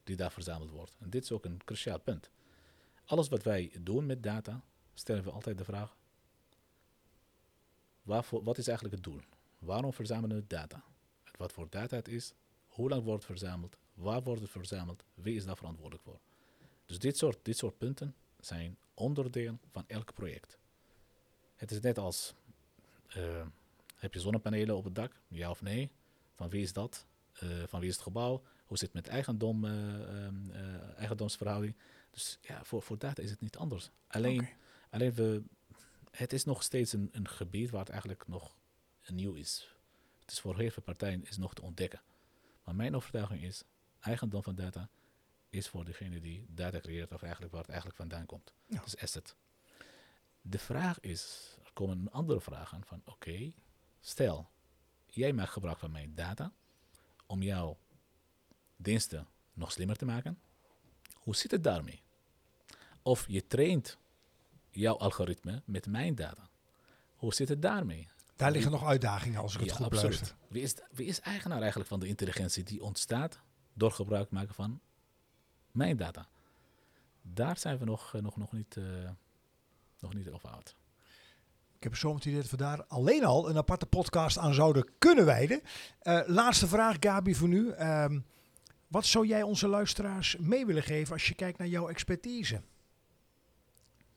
die 0.04 0.16
daar 0.16 0.32
verzameld 0.32 0.70
wordt? 0.70 0.96
En 1.00 1.10
dit 1.10 1.24
is 1.24 1.32
ook 1.32 1.46
een 1.46 1.62
cruciaal 1.66 2.00
punt. 2.00 2.30
Alles 3.06 3.30
wat 3.30 3.44
wij 3.44 3.72
doen 3.80 4.06
met 4.06 4.24
data, 4.24 4.64
stellen 4.94 5.24
we 5.24 5.32
altijd 5.32 5.58
de 5.58 5.64
vraag: 5.64 5.96
waarvoor, 8.04 8.44
wat 8.44 8.58
is 8.58 8.68
eigenlijk 8.68 8.96
het 8.96 9.14
doel? 9.14 9.22
Waarom 9.60 9.94
verzamelen 9.94 10.38
we 10.38 10.48
data? 10.48 10.84
Wat 11.38 11.52
voor 11.52 11.68
data 11.70 11.96
het 11.96 12.08
is, 12.08 12.34
hoe 12.68 12.90
lang 12.90 13.04
wordt 13.04 13.28
het 13.28 13.38
verzameld, 13.38 13.78
waar 13.94 14.24
wordt 14.24 14.42
het 14.42 14.50
verzameld, 14.50 15.04
wie 15.14 15.36
is 15.36 15.46
daar 15.46 15.58
verantwoordelijk 15.58 16.04
voor? 16.04 16.20
Dus 16.86 17.00
dit 17.00 17.18
soort, 17.18 17.40
dit 17.42 17.58
soort 17.58 17.78
punten 17.78 18.16
zijn 18.40 18.78
onderdeel 18.94 19.60
van 19.72 19.84
elk 19.88 20.14
project. 20.14 20.58
Het 21.56 21.72
is 21.72 21.80
net 21.80 21.98
als, 21.98 22.34
eh, 23.08 23.46
heb 23.96 24.14
je 24.14 24.20
zonnepanelen 24.20 24.76
op 24.76 24.84
het 24.84 24.96
dak? 24.96 25.22
Ja 25.28 25.50
of 25.50 25.62
nee? 25.62 25.92
Van 26.36 26.50
wie 26.50 26.62
is 26.62 26.74
dat? 26.74 27.06
Eh, 27.34 27.50
van 27.68 27.80
wie 27.80 27.90
is 27.90 27.96
het 27.96 28.04
gebouw? 28.04 28.44
Hoe 28.66 28.78
zit 28.78 28.94
het 28.94 29.04
met 29.04 29.08
eigendom, 29.08 29.66
eh, 29.66 30.26
ehm, 30.26 30.52
eh, 30.52 30.98
eigendomsverhouding? 30.98 31.76
Dus 32.12 32.38
ja, 32.42 32.64
voor, 32.64 32.82
voor 32.82 32.98
data 32.98 33.22
is 33.22 33.30
het 33.30 33.42
niet 33.42 33.58
anders. 33.58 33.90
Alleen, 34.08 34.50
alleen 34.90 35.14
we, 35.14 35.44
het 36.18 36.34
is 36.34 36.44
nog 36.44 36.64
steeds 36.64 36.94
een, 36.94 37.10
een 37.12 37.28
gebied 37.28 37.70
waar 37.70 37.80
het 37.80 37.90
eigenlijk 37.90 38.28
nog 38.28 38.56
nieuw 39.08 39.34
is. 39.34 39.76
Het 40.20 40.32
is 40.32 40.40
voor 40.40 40.58
heel 40.58 40.70
veel 40.70 40.84
partijen 40.84 41.26
is 41.26 41.38
nog 41.38 41.54
te 41.54 41.62
ontdekken. 41.62 42.02
Maar 42.64 42.76
mijn 42.76 42.96
overtuiging 42.96 43.44
is, 43.44 43.64
eigendom 44.00 44.44
van 44.44 44.56
data 44.56 44.90
is 45.50 45.68
voor 45.68 45.86
degene 45.86 46.20
die 46.20 46.46
data 46.50 46.80
creëert 46.80 47.12
of 47.12 47.22
eigenlijk 47.22 47.52
waar 47.52 47.62
het 47.62 47.72
eigenlijk 47.72 48.00
vandaan 48.00 48.26
komt. 48.26 48.54
Ja. 48.66 48.82
Dus 48.84 48.98
asset. 48.98 49.36
De 50.42 50.60
vraag 50.60 51.00
is, 51.00 51.54
er 51.64 51.72
komen 51.74 52.12
andere 52.12 52.42
vragen 52.42 52.86
van, 52.86 53.02
oké, 53.06 53.54
stel, 54.00 54.50
jij 55.06 55.34
maakt 55.34 55.52
gebruik 55.52 55.80
van 55.80 55.92
mijn 55.92 56.16
data 56.16 56.54
om 57.26 57.42
jouw 57.42 57.78
diensten 58.76 59.28
nog 59.54 59.72
slimmer 59.72 59.98
te 59.98 60.06
maken. 60.06 60.40
Hoe 61.14 61.36
zit 61.36 61.52
het 61.52 61.64
daarmee? 61.64 62.04
Of 63.02 63.28
je 63.28 63.48
traint 63.48 63.98
jouw 64.76 64.98
algoritme 64.98 65.62
met 65.66 65.86
mijn 65.86 66.16
data. 66.16 66.50
Hoe 67.16 67.34
zit 67.34 67.50
het 67.50 67.62
daarmee? 67.62 68.08
Daar 68.36 68.52
liggen 68.52 68.72
nog 68.72 68.86
uitdagingen 68.86 69.42
als 69.42 69.54
ik 69.54 69.60
het 69.60 69.72
goed 69.72 69.86
absoluut. 69.86 70.02
beluister. 70.02 70.38
Wie 70.48 70.62
is, 70.62 70.76
wie 70.92 71.08
is 71.08 71.20
eigenaar 71.20 71.60
eigenlijk 71.60 71.90
van 71.90 72.00
de 72.00 72.08
intelligentie 72.08 72.64
die 72.64 72.84
ontstaat 72.84 73.40
door 73.74 73.92
gebruik 73.92 74.30
maken 74.30 74.54
van 74.56 74.80
mijn 75.72 75.98
data? 75.98 76.28
Daar 77.22 77.58
zijn 77.58 77.78
we 77.78 77.86
nog, 77.86 78.16
eh, 78.16 78.22
nog, 78.22 78.38
nog, 78.38 78.52
niet, 78.52 78.78
eh, 78.78 78.84
nog 80.00 80.14
niet 80.14 80.30
over 80.30 80.50
uit. 80.50 80.76
Ik 81.78 81.84
heb 81.84 81.96
zo 81.96 82.16
het 82.16 82.26
idee 82.26 82.42
dat 82.42 82.50
we 82.50 82.58
daar 82.58 82.86
alleen 82.86 83.26
al 83.26 83.50
een 83.50 83.58
aparte 83.58 83.86
podcast 83.86 84.38
aan 84.38 84.54
zouden 84.54 84.88
kunnen 84.98 85.26
wijden. 85.26 85.62
Eh, 86.00 86.22
laatste 86.26 86.68
vraag, 86.68 86.96
Gabi, 87.00 87.36
voor 87.36 87.48
nu. 87.48 87.72
Ehm, 87.72 88.20
wat 88.88 89.06
zou 89.06 89.28
jij 89.28 89.44
onze 89.44 89.68
luisteraars 89.68 90.38
mee 90.38 90.66
willen 90.66 90.84
geven 90.84 91.14
als 91.14 91.28
je 91.28 91.36
kijkt 91.36 91.58
naar 91.58 91.68
jouw 91.68 91.90
expertise? 91.90 92.62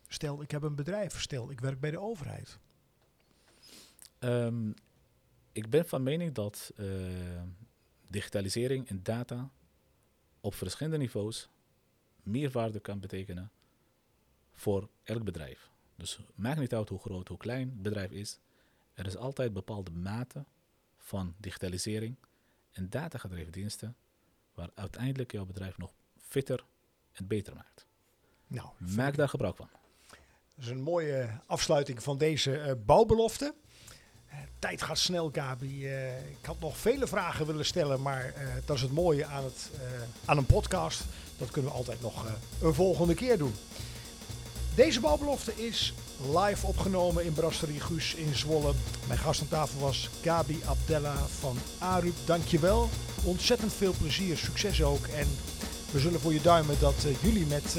Stel, 0.08 0.42
ik 0.42 0.50
heb 0.50 0.62
een 0.62 0.74
bedrijf. 0.74 1.20
Stel, 1.20 1.50
ik 1.50 1.60
werk 1.60 1.80
bij 1.80 1.90
de 1.90 2.00
overheid. 2.00 2.58
Ehm, 4.18 4.70
ik 5.52 5.70
ben 5.70 5.86
van 5.86 6.02
mening 6.02 6.32
dat 6.32 6.72
eh, 6.76 6.86
digitalisering 8.08 8.88
en 8.88 9.02
data 9.02 9.50
op 10.40 10.54
verschillende 10.54 10.98
niveaus 10.98 11.48
meerwaarde 12.22 12.80
kan 12.80 13.00
betekenen 13.00 13.50
voor 14.54 14.88
elk 15.02 15.24
bedrijf. 15.24 15.70
Dus 15.96 16.18
maakt 16.34 16.58
niet 16.58 16.74
uit 16.74 16.88
hoe 16.88 16.98
groot, 16.98 17.28
hoe 17.28 17.36
klein 17.36 17.68
het 17.68 17.82
bedrijf 17.82 18.10
is. 18.10 18.38
Er 18.94 19.06
is 19.06 19.16
altijd 19.16 19.52
bepaalde 19.52 19.90
mate 19.90 20.44
van 20.98 21.34
digitalisering 21.38 22.16
en 22.72 22.90
datagedreven 22.90 23.52
diensten 23.52 23.96
waar 24.54 24.70
uiteindelijk 24.74 25.32
jouw 25.32 25.44
bedrijf 25.44 25.78
nog 25.78 25.92
fitter 26.18 26.64
en 27.12 27.26
beter 27.26 27.54
maakt. 27.54 27.86
Nou, 28.46 28.68
Maak 28.78 29.16
daar 29.16 29.28
gebruik 29.28 29.56
van. 29.56 29.68
Dat 30.56 30.64
is 30.64 30.70
een 30.70 30.82
mooie 30.82 31.28
afsluiting 31.46 32.02
van 32.02 32.18
deze 32.18 32.58
eh, 32.58 32.72
bouwbelofte. 32.86 33.54
Eh, 34.26 34.38
tijd 34.58 34.82
gaat 34.82 34.98
snel, 34.98 35.30
Gabi. 35.32 35.86
Eh, 35.86 36.18
ik 36.30 36.44
had 36.46 36.60
nog 36.60 36.76
vele 36.76 37.06
vragen 37.06 37.46
willen 37.46 37.64
stellen, 37.64 38.02
maar 38.02 38.34
dat 38.64 38.76
is 38.76 38.82
het 38.82 38.92
mooie 38.92 39.26
aan, 39.26 39.44
het, 39.44 39.70
aan 40.24 40.36
een 40.36 40.46
podcast. 40.46 41.02
Dat 41.38 41.50
kunnen 41.50 41.70
we 41.70 41.76
altijd 41.76 42.00
nog 42.00 42.26
een 42.62 42.74
volgende 42.74 43.14
keer 43.14 43.38
doen. 43.38 43.54
Deze 44.74 45.00
bouwbelofte 45.00 45.66
is 45.66 45.94
live 46.34 46.66
opgenomen 46.66 47.24
in 47.24 47.32
Brasserie 47.32 47.80
Guus 47.80 48.14
in 48.14 48.34
Zwolle. 48.34 48.72
Mijn 49.06 49.18
gast 49.18 49.40
aan 49.40 49.48
tafel 49.48 49.80
was 49.80 50.10
Gabi 50.22 50.60
Abdella 50.66 51.16
van 51.16 51.58
Arup. 51.78 52.14
Dankjewel. 52.24 52.88
Ontzettend 53.24 53.72
veel 53.72 53.94
plezier, 53.98 54.36
succes 54.36 54.82
ook. 54.82 55.06
En 55.06 55.28
we 55.90 55.98
zullen 55.98 56.20
voor 56.20 56.32
je 56.32 56.42
duimen 56.42 56.76
dat 56.80 57.06
jullie 57.22 57.46
met 57.46 57.76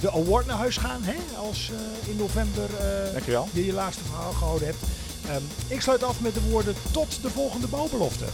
de 0.00 0.12
award 0.12 0.46
naar 0.46 0.56
huis 0.56 0.76
gaan. 0.76 1.02
Hè? 1.02 1.16
Als 1.36 1.70
eh, 1.70 2.08
in 2.10 2.16
november 2.16 2.68
eh, 2.80 3.48
je 3.52 3.64
je 3.64 3.72
laatste 3.72 4.04
verhaal 4.04 4.32
gehouden 4.32 4.66
hebt. 4.66 4.82
Ehm, 5.28 5.42
ik 5.68 5.80
sluit 5.80 6.02
af 6.02 6.20
met 6.20 6.34
de 6.34 6.42
woorden 6.50 6.74
tot 6.90 7.22
de 7.22 7.30
volgende 7.30 7.66
bouwbelofte. 7.66 8.24